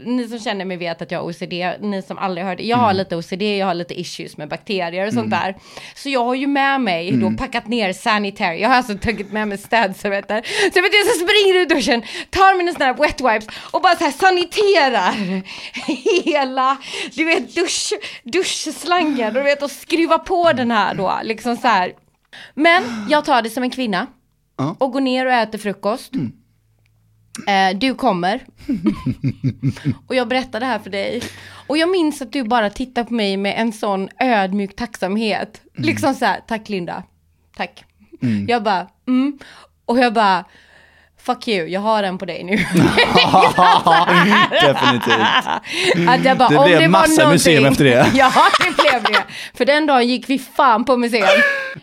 ni 0.06 0.28
som 0.28 0.38
känner 0.38 0.64
mig 0.64 0.76
vet 0.76 1.02
att 1.02 1.10
jag 1.10 1.18
har 1.18 1.26
OCD, 1.26 1.52
ni 1.80 2.02
som 2.06 2.18
aldrig 2.18 2.46
hört. 2.46 2.60
Jag 2.60 2.76
har 2.76 2.92
lite 2.94 3.16
OCD, 3.16 3.42
jag 3.42 3.66
har 3.66 3.74
lite 3.74 4.00
issues 4.00 4.36
med 4.36 4.48
bakterier 4.48 5.06
och 5.06 5.12
sånt 5.12 5.30
där. 5.30 5.56
Så 5.94 6.08
jag 6.08 6.24
har 6.24 6.34
ju 6.34 6.46
med 6.46 6.80
mig 6.80 7.12
då 7.12 7.30
packat 7.38 7.68
ner 7.68 7.92
sanitary, 7.92 8.60
jag 8.60 8.68
har 8.68 8.76
alltså 8.76 8.98
tagit 8.98 9.32
med 9.32 9.48
mig 9.48 9.58
städservetter. 9.58 10.42
Så 10.42 10.78
jag 10.78 10.82
vet 10.82 10.92
jag 10.94 11.06
så 11.06 11.24
springer 11.24 11.60
ut 11.60 11.70
ur 11.70 11.74
duschen, 11.74 12.02
tar 12.30 12.58
mina 12.58 12.72
såna 12.72 12.84
här 12.84 12.94
wet 12.94 13.20
wipes 13.20 13.56
och 13.70 13.82
bara 13.82 13.96
så 13.96 14.04
här 14.04 14.12
saniterar 14.12 15.12
hela, 16.24 16.76
du 17.14 17.24
vet 17.24 17.54
dusch, 17.54 17.92
duschslangen 18.24 19.26
och 19.26 19.34
du 19.34 19.42
vet 19.42 19.62
och 19.62 19.70
skruva 19.70 20.18
på 20.18 20.52
den 20.52 20.70
här 20.70 20.94
då, 20.94 21.20
liksom 21.22 21.56
så 21.56 21.68
här. 21.68 21.92
Men 22.54 22.82
jag 23.08 23.24
tar 23.24 23.42
det 23.42 23.50
som 23.50 23.62
en 23.62 23.70
kvinna 23.70 24.06
och 24.78 24.92
går 24.92 25.00
ner 25.00 25.26
och 25.26 25.32
äter 25.32 25.58
frukost. 25.58 26.12
Eh, 27.46 27.78
du 27.78 27.94
kommer. 27.94 28.44
och 30.06 30.14
jag 30.14 30.28
berättar 30.28 30.60
det 30.60 30.66
här 30.66 30.78
för 30.78 30.90
dig. 30.90 31.22
Och 31.66 31.78
jag 31.78 31.90
minns 31.90 32.22
att 32.22 32.32
du 32.32 32.44
bara 32.44 32.70
tittar 32.70 33.04
på 33.04 33.14
mig 33.14 33.36
med 33.36 33.54
en 33.56 33.72
sån 33.72 34.08
ödmjuk 34.18 34.76
tacksamhet. 34.76 35.62
Liksom 35.74 36.14
så 36.14 36.24
här, 36.24 36.40
tack 36.48 36.68
Linda. 36.68 37.02
Tack. 37.56 37.84
Jag 38.48 38.62
bara, 38.62 38.88
mm. 39.08 39.38
Och 39.84 39.98
jag 39.98 40.12
bara, 40.12 40.44
fuck 41.24 41.48
you, 41.48 41.66
jag 41.68 41.80
har 41.80 42.02
den 42.02 42.18
på 42.18 42.24
dig 42.24 42.44
nu. 42.44 42.56
Definitivt. 44.50 46.08
Att 46.08 46.24
jag 46.24 46.38
bara, 46.38 46.48
Det 46.48 46.64
blev 46.64 46.80
var 46.80 46.88
massa 46.88 47.28
museum 47.28 47.64
efter 47.64 47.84
det. 47.84 48.06
ja, 48.14 48.32
det 48.64 48.82
blev 48.82 49.02
det. 49.02 49.22
För 49.54 49.64
den 49.64 49.86
dagen 49.86 50.08
gick 50.08 50.30
vi 50.30 50.38
fan 50.38 50.84
på 50.84 50.96
museum. 50.96 51.26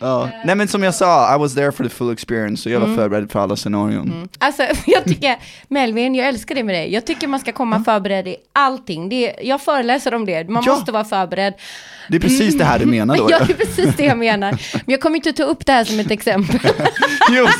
Ja. 0.00 0.28
Nej 0.44 0.54
men 0.54 0.68
som 0.68 0.82
jag 0.82 0.94
sa, 0.94 1.34
I 1.34 1.38
was 1.38 1.54
there 1.54 1.72
for 1.72 1.84
the 1.84 1.90
full 1.90 2.12
experience 2.12 2.68
och 2.68 2.72
jag 2.74 2.80
var 2.80 2.86
Mm. 2.90 2.98
förberedd 2.98 3.30
för 3.32 3.40
alla 3.40 3.56
scenarion. 3.56 4.28
Alltså 4.38 4.62
jag 4.86 5.04
tycker, 5.04 5.36
Melvin, 5.68 6.14
jag 6.14 6.28
älskar 6.28 6.54
det 6.54 6.62
med 6.64 6.74
dig. 6.74 6.92
Jag 6.92 7.04
tycker 7.06 7.26
man 7.26 7.40
ska 7.40 7.52
komma 7.52 7.84
förberedd 7.84 8.28
i 8.28 8.36
allting. 8.52 9.08
Det 9.08 9.34
jag 9.42 9.60
föreläser 9.60 10.14
om 10.14 10.24
det, 10.26 10.48
man 10.50 10.62
Ja. 10.66 10.74
måste 10.74 10.92
vara 10.92 11.04
förberedd. 11.04 11.54
Det 12.08 12.16
är 12.16 12.20
precis 12.20 12.58
det 12.58 12.64
här 12.64 12.78
du 12.78 12.86
menar 12.86 13.16
då. 13.16 13.26
Ja, 13.30 13.38
det 13.46 13.52
är 13.52 13.56
precis 13.56 13.96
det 13.96 14.04
jag 14.04 14.18
menar. 14.18 14.50
Men 14.72 14.82
jag 14.86 15.00
kommer 15.00 15.16
inte 15.16 15.32
ta 15.32 15.42
upp 15.42 15.66
det 15.66 15.72
här 15.72 15.84
som 15.84 16.00
ett 16.00 16.10
exempel. 16.10 16.60
Just. 17.32 17.58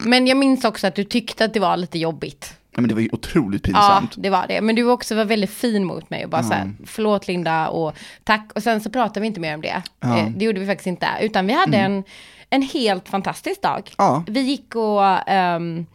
Men 0.00 0.26
jag 0.26 0.36
minns 0.38 0.64
också 0.64 0.86
att 0.86 0.94
du 0.94 1.04
tyckte 1.04 1.44
att 1.44 1.54
det 1.54 1.60
var 1.60 1.76
lite 1.76 1.98
jobbigt. 1.98 2.54
Nej, 2.72 2.82
men 2.82 2.88
det 2.88 2.94
var 2.94 3.02
ju 3.02 3.08
otroligt 3.12 3.66
Ja, 3.68 3.72
pinsamt. 3.72 4.14
det 4.16 4.30
var 4.30 4.46
det. 4.48 4.60
Men 4.60 4.74
du 4.76 4.84
också 4.90 5.14
var 5.14 5.24
väldigt 5.24 5.50
fin 5.50 5.84
mot 5.84 6.10
mig 6.10 6.24
och 6.24 6.30
bara 6.30 6.42
så 6.42 6.52
här, 6.52 6.72
förlåt 6.86 7.28
Linda 7.28 7.68
och 7.68 7.92
tack. 8.24 8.50
Och 8.54 8.62
sen 8.62 8.80
så 8.80 8.90
pratade 8.90 9.20
vi 9.20 9.26
inte 9.26 9.40
mer 9.40 9.54
om 9.54 9.60
det. 9.60 9.82
Ja. 10.00 10.18
Eh, 10.18 10.28
Det 10.36 10.44
gjorde 10.44 10.60
vi 10.60 10.66
faktiskt 10.66 10.86
inte. 10.86 11.06
Utan 11.20 11.46
vi 11.46 11.52
hade 11.52 11.76
en, 11.76 12.04
en 12.50 12.62
helt 12.62 13.08
fantastisk 13.08 13.62
dag. 13.62 13.90
Ja. 13.98 14.24
Vi 14.26 14.40
gick 14.40 14.74
och, 14.76 15.28
ehm, 15.28 15.86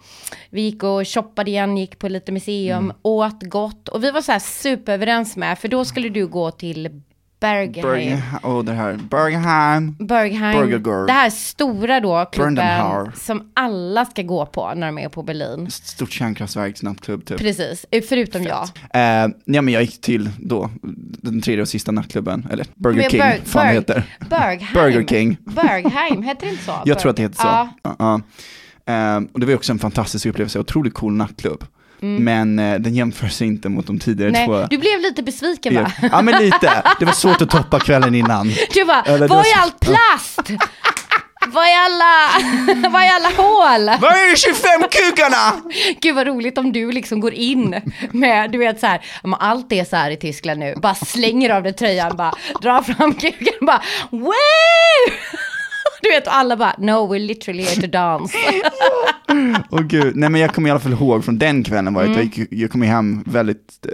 vi 0.49 0.61
gick 0.61 0.83
och 0.83 1.07
shoppade 1.07 1.51
igen, 1.51 1.77
gick 1.77 1.99
på 1.99 2.07
lite 2.07 2.31
museum, 2.31 2.93
åt 3.01 3.43
gott. 3.43 3.87
Och 3.89 4.03
vi 4.03 4.11
var 4.11 4.21
så 4.21 4.31
här 4.31 4.39
superöverens 4.39 5.35
med, 5.37 5.59
för 5.59 5.67
då 5.67 5.85
skulle 5.85 6.09
du 6.09 6.27
gå 6.27 6.51
till 6.51 7.01
Bergheim. 7.45 8.19
Oh, 8.43 8.63
det 8.63 8.73
här, 8.73 8.99
Bergheim. 9.09 9.95
Bergheim, 9.99 10.59
Burgergård. 10.59 11.07
det 11.07 11.13
här 11.13 11.29
stora 11.29 11.99
då 11.99 12.25
klubben 12.31 13.11
som 13.15 13.51
alla 13.53 14.05
ska 14.05 14.21
gå 14.21 14.45
på 14.45 14.73
när 14.75 14.87
de 14.87 14.97
är 14.97 15.09
på 15.09 15.23
Berlin. 15.23 15.71
Stort 15.71 16.11
kärnkraftverk, 16.11 16.81
nattklubb 16.81 17.25
typ. 17.25 17.37
Precis, 17.37 17.85
eh, 17.91 18.03
förutom 18.09 18.43
jag. 18.43 18.63
Eh, 18.93 19.29
ja 19.45 19.61
men 19.61 19.67
jag 19.67 19.81
gick 19.83 20.01
till 20.01 20.29
då, 20.39 20.69
den 21.21 21.41
tredje 21.41 21.61
och 21.61 21.67
sista 21.67 21.91
nattklubben, 21.91 22.47
eller 22.51 22.65
Burger 22.75 23.01
Men 23.01 23.09
King, 23.09 23.19
Berg- 23.21 23.41
fan 23.45 23.65
Berg- 23.65 23.73
heter. 23.73 24.17
Bergheim. 24.29 24.73
Burger 24.73 25.03
King. 25.07 25.37
Bergheim, 25.45 26.23
heter 26.23 26.45
det 26.45 26.51
inte 26.51 26.63
så? 26.63 26.73
Jag 26.85 26.99
tror 26.99 27.09
att 27.09 27.15
det 27.17 27.23
heter 27.23 27.35
så. 27.41 27.47
Ja, 27.83 27.95
ja. 27.99 28.21
Eh, 28.93 29.21
och 29.33 29.39
det 29.39 29.45
var 29.45 29.55
också 29.55 29.71
en 29.71 29.79
fantastisk 29.79 30.25
upplevelse, 30.25 30.59
otroligt 30.59 30.93
cool 30.93 31.13
nattklubb. 31.13 31.63
Men 31.99 32.59
eh, 32.59 32.79
den 32.79 32.95
jämför 32.95 33.27
sig 33.27 33.47
inte 33.47 33.69
mot 33.69 33.87
de 33.87 33.99
tidigare 33.99 34.31
två. 34.31 34.53
Mm. 34.53 34.59
Nej, 34.59 34.67
du 34.69 34.77
blev 34.77 34.99
lite 35.01 35.23
besviken 35.23 35.75
va? 35.75 35.91
Ja 36.11 36.21
men 36.21 36.43
lite, 36.43 36.83
det 36.99 37.05
var 37.05 37.13
svårt 37.13 37.41
att 37.41 37.49
toppa 37.49 37.79
kvällen 37.79 38.15
innan. 38.15 38.51
Du 38.73 38.85
bara, 38.85 39.01
Eller 39.01 39.27
var 39.27 39.35
var 39.35 39.43
är 39.43 39.43
så- 39.43 39.59
all 39.59 39.71
plast? 39.71 40.49
Var 41.47 41.63
är 41.63 41.85
alla, 41.85 42.89
var 42.89 42.99
är 43.01 43.09
alla 43.15 43.29
hål? 43.29 43.99
Var 44.01 44.09
är 44.09 44.35
25 44.35 44.89
kukarna? 44.91 45.71
Gud 46.01 46.15
vad 46.15 46.27
roligt 46.27 46.57
om 46.57 46.71
du 46.71 46.91
liksom 46.91 47.19
går 47.19 47.33
in 47.33 47.75
med, 48.11 48.51
du 48.51 48.57
vet 48.57 48.79
så 48.79 48.87
här, 48.87 49.01
allt 49.39 49.71
är 49.71 49.83
så 49.85 49.95
här 49.95 50.11
i 50.11 50.17
Tyskland 50.17 50.59
nu, 50.59 50.75
bara 50.77 50.95
slänger 50.95 51.49
av 51.49 51.63
dig 51.63 51.73
tröjan, 51.73 52.17
bara 52.17 52.33
drar 52.61 52.81
fram 52.81 53.13
kuken, 53.13 53.53
bara 53.61 53.81
wow! 54.09 54.31
Du 56.05 56.11
vet, 56.11 56.27
och 56.27 56.35
alla 56.35 56.57
bara, 56.57 56.75
no, 56.77 56.91
we're 57.13 57.19
literally 57.27 57.63
here 57.63 57.81
to 57.81 57.87
dance. 57.87 58.37
Åh 59.69 59.81
gud, 59.81 60.15
nej 60.15 60.29
men 60.29 60.41
jag 60.41 60.53
kommer 60.53 60.67
i 60.69 60.71
alla 60.71 60.79
fall 60.79 60.91
ihåg 60.91 61.25
från 61.25 61.37
den 61.37 61.63
kvällen 61.63 61.93
var 61.93 62.03
Mm. 62.03 62.15
jag, 62.15 62.23
gick, 62.25 62.47
jag 62.51 62.71
kom 62.71 62.81
hem 62.81 63.23
väldigt, 63.25 63.85
eh, 63.85 63.91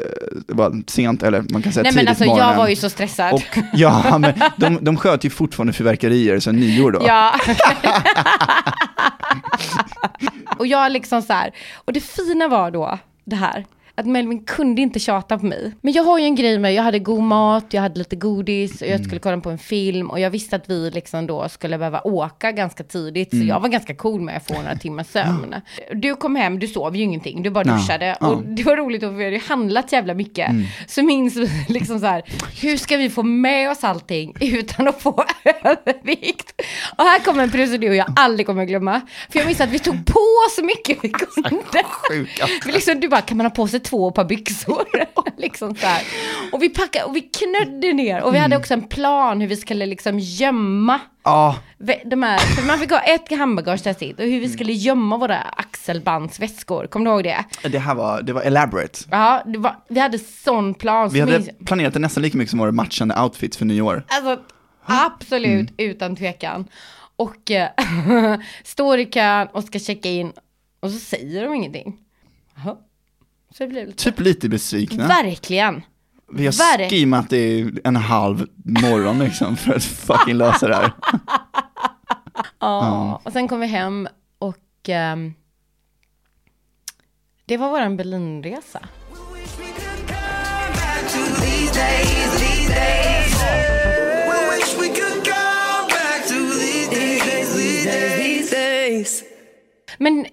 det 0.48 0.54
var 0.54 0.84
sent, 0.88 1.24
eller 1.24 1.44
man 1.50 1.62
kan 1.62 1.74
säga 1.74 1.84
Nej 1.84 1.92
tidigt 1.92 2.04
men 2.06 2.08
alltså 2.08 2.26
morgonen. 2.26 2.50
jag 2.50 2.58
var 2.58 2.68
ju 2.68 2.76
så 2.76 2.90
stressad. 2.90 3.34
Och 3.34 3.58
ja, 3.74 4.18
men 4.18 4.34
de, 4.58 4.78
de 4.82 4.98
sköt 4.98 5.24
ju 5.26 5.30
fortfarande 5.30 5.74
fyrverkerier 5.74 6.40
sen 6.40 6.56
nyår 6.56 6.92
då. 6.92 7.02
Ja. 7.08 7.34
och 10.58 10.68
jag 10.68 10.92
liksom 10.92 11.22
så 11.22 11.34
här, 11.34 11.52
och 11.86 11.94
det 11.94 12.02
fina 12.02 12.48
var 12.48 12.72
då 12.72 13.00
det 13.26 13.36
här, 13.36 13.66
att 14.02 14.08
Melvin 14.08 14.44
kunde 14.44 14.82
inte 14.82 15.00
tjata 15.00 15.38
på 15.40 15.46
mig. 15.46 15.72
Men 15.82 15.94
jag 15.94 16.04
har 16.04 16.20
ju 16.20 16.26
en 16.26 16.36
grej 16.36 16.60
med, 16.60 16.74
jag 16.74 16.84
hade 16.84 17.00
god 17.00 17.24
mat, 17.24 17.66
jag 17.70 17.82
hade 17.82 18.00
lite 18.00 18.16
godis 18.16 18.82
och 18.82 18.88
jag 18.88 19.04
skulle 19.06 19.20
kolla 19.20 19.38
på 19.42 19.50
en 19.50 19.58
film 19.58 20.10
och 20.10 20.20
jag 20.20 20.30
visste 20.30 20.56
att 20.56 20.70
vi 20.70 20.90
liksom 20.92 21.28
då 21.28 21.50
skulle 21.50 21.78
behöva 21.78 22.02
åka 22.02 22.52
ganska 22.52 22.84
tidigt. 22.84 23.30
Så 23.30 23.38
jag 23.38 23.60
var 23.60 23.70
ganska 23.70 23.96
cool 23.96 24.22
med 24.22 24.38
att 24.38 24.48
få 24.48 24.54
några 24.54 24.76
timmars 24.76 25.08
sömn. 25.08 25.56
Du 25.94 26.16
kom 26.16 26.36
hem, 26.36 26.60
du 26.60 26.68
sov 26.68 26.96
ju 26.96 27.04
ingenting, 27.04 27.44
du 27.44 27.50
bara 27.50 27.64
duschade. 27.64 28.16
Och 28.20 28.44
det 28.44 28.64
var 28.64 28.78
roligt, 28.78 29.02
för 29.02 29.10
vi 29.10 29.24
hade 29.24 29.36
ju 29.36 29.42
handlat 29.42 29.92
jävla 29.92 30.14
mycket. 30.14 30.50
Så 30.88 31.04
minns 31.04 31.36
vi 31.36 31.50
liksom 31.74 32.00
så 32.00 32.06
här, 32.06 32.24
hur 32.62 32.78
ska 32.78 32.98
vi 32.98 33.10
få 33.10 33.24
med 33.24 33.72
oss 33.72 33.84
allting 33.84 34.34
utan 34.42 34.88
att 34.88 35.02
få 35.02 35.24
övervikt? 35.64 36.62
Och 36.98 37.04
här 37.04 37.20
kommer 37.20 37.44
en 37.44 37.52
procedur 37.52 37.94
jag 37.94 38.14
aldrig 38.16 38.46
kommer 38.46 38.66
glömma. 38.66 39.02
För 39.30 39.40
jag 39.40 39.46
minns 39.46 39.62
att 39.62 39.70
vi 39.70 39.80
tog 39.80 40.06
på 40.06 40.20
så 40.56 40.64
mycket 40.64 40.98
vi 41.04 41.10
kunde. 41.10 41.84
Sjuka. 42.10 42.48
För 42.64 42.72
liksom, 42.72 43.00
du 43.00 43.08
bara, 43.08 43.22
kan 43.22 43.38
man 43.38 43.46
ha 43.46 43.52
på 43.52 43.68
sig 43.68 43.80
två 43.92 44.12
par 44.12 44.26
byxor? 44.26 44.86
liksom 45.38 45.76
så 45.76 45.86
här. 45.86 46.02
Och 46.52 46.62
vi 46.64 46.70
packade 46.70 47.06
och 47.06 47.16
vi 47.16 47.22
knödde 47.22 47.94
ner. 47.94 48.24
Och 48.24 48.34
vi 48.34 48.38
hade 48.38 48.58
också 48.58 48.74
en 48.74 48.88
plan 48.88 49.42
hur 49.42 49.48
vi 49.48 49.56
skulle 49.56 49.86
liksom 49.86 50.20
gömma 50.20 51.00
Ja, 51.24 51.56
de 52.06 52.24
här, 52.24 52.38
för 52.38 52.68
man 52.68 52.80
fick 52.80 52.92
ha 52.92 53.00
ett 53.00 53.38
handbagage 53.38 53.84
där 53.84 53.94
sitt 53.94 54.20
och 54.20 54.26
hur 54.26 54.40
vi 54.40 54.50
skulle 54.50 54.74
gömma 54.74 55.18
våra 55.18 55.38
axelbandsväskor, 55.38 56.88
kommer 56.88 57.06
du 57.06 57.12
ihåg 57.12 57.24
det? 57.24 57.70
det 57.70 57.80
här 57.80 57.96
var, 57.96 58.22
det 58.22 58.34
var 58.34 58.42
elaborate. 58.42 59.00
Ja, 59.12 59.44
det 59.46 59.58
var, 59.58 59.76
vi 59.88 60.00
hade 60.00 60.20
sån 60.20 60.74
plan. 60.74 61.10
Vi 61.10 61.20
hade 61.20 61.32
minns- 61.40 61.50
planerat 61.66 61.94
det 61.94 62.00
nästan 62.00 62.24
lika 62.24 62.38
mycket 62.38 62.50
som 62.50 62.60
våra 62.60 62.72
matchande 62.72 63.22
outfits 63.22 63.58
för 63.58 63.66
nyår. 63.66 64.04
Alltså, 64.08 64.40
absolut, 64.86 65.74
utan 65.78 66.16
tvekan. 66.16 66.68
Och 67.16 67.52
eh, 67.52 67.70
står 68.64 69.00
i 69.00 69.06
kön 69.06 69.48
och 69.54 69.64
ska 69.64 69.80
checka 69.80 70.10
in 70.10 70.32
och 70.80 70.92
så 70.92 71.00
säger 71.00 71.44
de 71.44 71.54
ingenting. 71.54 71.98
Jaha. 72.56 72.78
Så 73.52 73.64
det 73.64 73.68
blev 73.68 73.88
lite... 73.88 74.04
Typ 74.04 74.20
lite 74.20 74.50
besvikna. 74.50 75.08
Verkligen. 75.08 75.82
Vi 76.34 76.46
har 76.46 76.54
Verk- 76.54 76.90
skimmat 76.90 77.30
det 77.30 77.38
i 77.38 77.72
en 77.84 77.96
halv 77.96 78.48
morgon 78.66 79.20
liksom 79.20 79.58
för 79.58 79.74
att 79.74 79.84
fucking 79.84 80.38
lösa 80.38 80.68
det 80.68 80.76
här. 80.76 80.92
Ja, 82.60 83.22
och 83.26 83.32
sen 83.32 83.48
kom 83.48 83.60
vi 83.60 83.68
hem 83.68 84.08
och 84.40 84.58
ehm, 84.90 85.34
det 87.46 87.58
var 87.58 87.70
våran 87.70 87.98
Berlinresa. 87.98 88.80
Men 99.98 100.26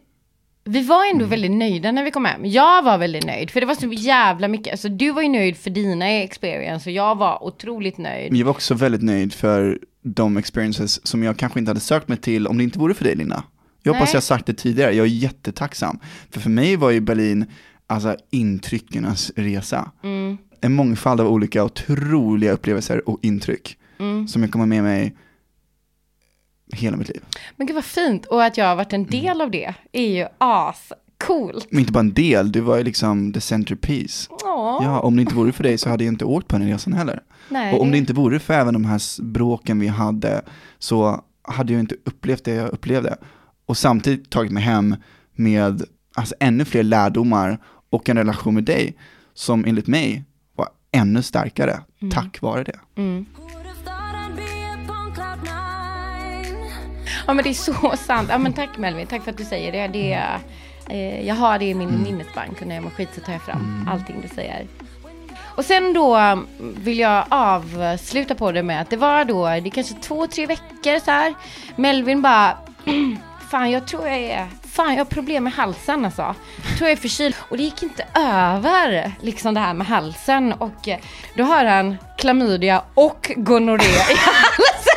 vi 0.69 0.83
var 0.83 1.11
ändå 1.13 1.25
väldigt 1.25 1.51
nöjda 1.51 1.93
när 1.93 2.05
vi 2.05 2.11
kom 2.11 2.25
hem. 2.25 2.47
Jag 2.47 2.83
var 2.83 2.99
väldigt 2.99 3.27
nöjd, 3.27 3.51
för 3.51 3.61
det 3.61 3.67
var 3.67 3.75
så 3.75 3.93
jävla 3.93 4.49
mycket. 4.49 4.73
Alltså 4.73 4.89
du 4.89 5.11
var 5.11 5.23
ju 5.23 5.29
nöjd 5.29 5.57
för 5.57 5.71
dina 5.71 6.09
experience 6.09 6.91
och 6.91 6.95
jag 6.95 7.19
var 7.19 7.45
otroligt 7.45 7.99
nöjd. 7.99 8.37
Jag 8.37 8.45
var 8.45 8.51
också 8.51 8.75
väldigt 8.75 9.03
nöjd 9.03 9.33
för 9.33 9.79
de 10.03 10.37
experiences 10.37 11.07
som 11.07 11.23
jag 11.23 11.37
kanske 11.37 11.59
inte 11.59 11.71
hade 11.71 11.81
sökt 11.81 12.09
mig 12.09 12.19
till 12.19 12.47
om 12.47 12.59
det 12.59 12.65
inte 12.65 12.79
vore 12.79 12.95
för 12.95 13.05
dig 13.05 13.17
Linda. 13.17 13.45
Jag 13.83 13.93
hoppas 13.93 14.09
Nej. 14.09 14.17
jag 14.17 14.23
sagt 14.23 14.47
det 14.47 14.55
tidigare, 14.55 14.93
jag 14.93 15.07
är 15.07 15.11
jättetacksam. 15.11 15.99
För 16.31 16.41
för 16.41 16.51
mig 16.51 16.77
var 16.77 16.91
ju 16.91 17.01
Berlin, 17.01 17.47
alltså 17.87 18.17
intryckenas 18.31 19.33
resa. 19.37 19.91
Mm. 20.05 20.39
En 20.61 20.75
mångfald 20.75 21.21
av 21.21 21.29
olika 21.29 21.65
otroliga 21.65 22.53
upplevelser 22.53 23.09
och 23.09 23.19
intryck. 23.23 23.77
Mm. 23.99 24.29
Som 24.29 24.43
jag 24.43 24.51
kommer 24.51 24.67
med 24.67 24.83
mig 24.83 25.17
hela 26.73 26.97
mitt 26.97 27.09
liv. 27.09 27.23
Men 27.57 27.67
gud 27.67 27.75
vad 27.75 27.85
fint, 27.85 28.27
och 28.27 28.45
att 28.45 28.57
jag 28.57 28.65
har 28.65 28.77
varit 28.77 28.93
en 28.93 29.07
del 29.07 29.41
av 29.41 29.51
det 29.51 29.75
är 29.93 30.07
ju 30.09 30.27
as 30.39 30.93
coolt. 31.27 31.67
Men 31.71 31.81
inte 31.81 31.93
bara 31.93 32.01
en 32.01 32.15
del, 32.15 32.53
du 32.53 32.61
var 32.61 32.77
ju 32.77 32.85
liksom 32.85 33.33
the 33.33 33.41
centerpiece. 33.41 34.29
Ja, 34.31 34.81
Ja, 34.83 35.01
om 35.01 35.17
det 35.17 35.23
inte 35.23 35.35
vore 35.35 35.53
för 35.53 35.63
dig 35.63 35.79
så 35.79 35.89
hade 35.91 36.05
jag 36.05 36.13
inte 36.15 36.25
åkt 36.25 36.49
på 36.49 36.59
den 36.59 36.69
resan 36.69 36.93
heller. 36.93 37.21
nej. 37.49 37.75
Och 37.75 37.81
om 37.83 37.91
det 37.91 37.99
inte 37.99 38.13
vore 38.13 38.39
för 38.39 38.55
även 38.55 38.75
de 38.75 38.85
här 38.85 39.23
bråken 39.23 39.81
vi 39.81 39.87
hade 39.87 40.43
så 40.79 41.25
hade 41.43 41.73
jag 41.73 41.81
inte 41.81 41.97
upplevt 42.05 42.45
det 42.45 42.55
jag 42.55 42.69
upplevde. 42.71 43.17
Och 43.67 43.77
samtidigt 43.77 44.31
tagit 44.31 44.53
mig 44.53 44.63
hem 44.63 44.97
med 45.35 45.83
alltså, 46.15 46.35
ännu 46.41 46.65
fler 46.65 46.83
lärdomar 46.83 47.59
och 47.91 48.09
en 48.09 48.17
relation 48.17 48.55
med 48.55 48.65
dig 48.65 48.97
som 49.35 49.65
enligt 49.65 49.87
mig 49.87 50.25
var 50.57 50.69
ännu 50.93 51.23
starkare 51.23 51.81
tack 52.13 52.41
vare 52.43 52.65
det. 52.65 52.79
Ja 57.29 57.35
men 57.35 57.45
det 57.45 57.51
är 57.51 57.55
så 57.55 57.97
sant. 57.97 58.29
Ja 58.31 58.39
men 58.39 58.53
tack 58.53 58.77
Melvin, 58.77 59.07
tack 59.07 59.23
för 59.23 59.31
att 59.31 59.37
du 59.37 59.45
säger 59.45 59.73
det. 59.73 59.89
det 59.89 60.13
är, 60.13 60.39
eh, 60.89 61.27
jag 61.27 61.35
har 61.35 61.59
det 61.59 61.65
i 61.65 61.75
min 61.75 62.03
minnesbank 62.03 62.61
och 62.61 62.67
när 62.67 62.75
jag 62.75 62.85
mår 62.85 62.91
skit 62.91 63.09
så 63.15 63.21
tar 63.21 63.33
jag 63.33 63.43
fram 63.43 63.89
allting 63.91 64.17
du 64.23 64.29
säger. 64.29 64.67
Och 65.57 65.65
sen 65.65 65.93
då 65.93 66.17
mm, 66.17 66.47
vill 66.59 66.99
jag 66.99 67.25
avsluta 67.29 68.35
på 68.35 68.53
det 68.53 68.63
med 68.63 68.81
att 68.81 68.91
det 68.91 68.97
var 68.97 69.25
då, 69.25 69.45
det 69.47 69.51
är 69.51 69.71
kanske 69.71 69.95
två, 69.95 70.27
tre 70.27 70.47
veckor 70.47 71.05
så 71.05 71.11
här. 71.11 71.35
Melvin 71.77 72.23
bara, 72.23 72.59
fan 73.51 73.71
jag 73.71 73.87
tror 73.87 74.09
jag 74.09 74.19
är, 74.19 74.47
fan 74.75 74.91
jag 74.91 75.01
har 75.01 75.05
problem 75.05 75.45
med 75.45 75.53
halsen 75.53 76.05
alltså. 76.05 76.35
Jag 76.69 76.79
tror 76.79 76.89
jag 76.89 76.99
är 76.99 77.03
förkyld. 77.03 77.35
Och 77.49 77.57
det 77.57 77.63
gick 77.63 77.83
inte 77.83 78.07
över, 78.15 79.13
liksom 79.21 79.55
det 79.55 79.61
här 79.61 79.75
med 79.75 79.87
halsen. 79.87 80.53
Och 80.53 80.89
eh, 80.89 80.99
då 81.37 81.45
har 81.45 81.65
han 81.65 81.97
klamydia 82.19 82.83
och 82.95 83.33
gonorré 83.37 83.85
i 83.85 84.17
halsen. 84.17 84.88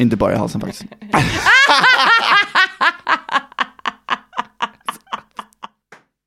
Inte 0.00 0.16
bara 0.16 0.32
i 0.32 0.36
halsen 0.36 0.60
faktiskt. 0.60 0.84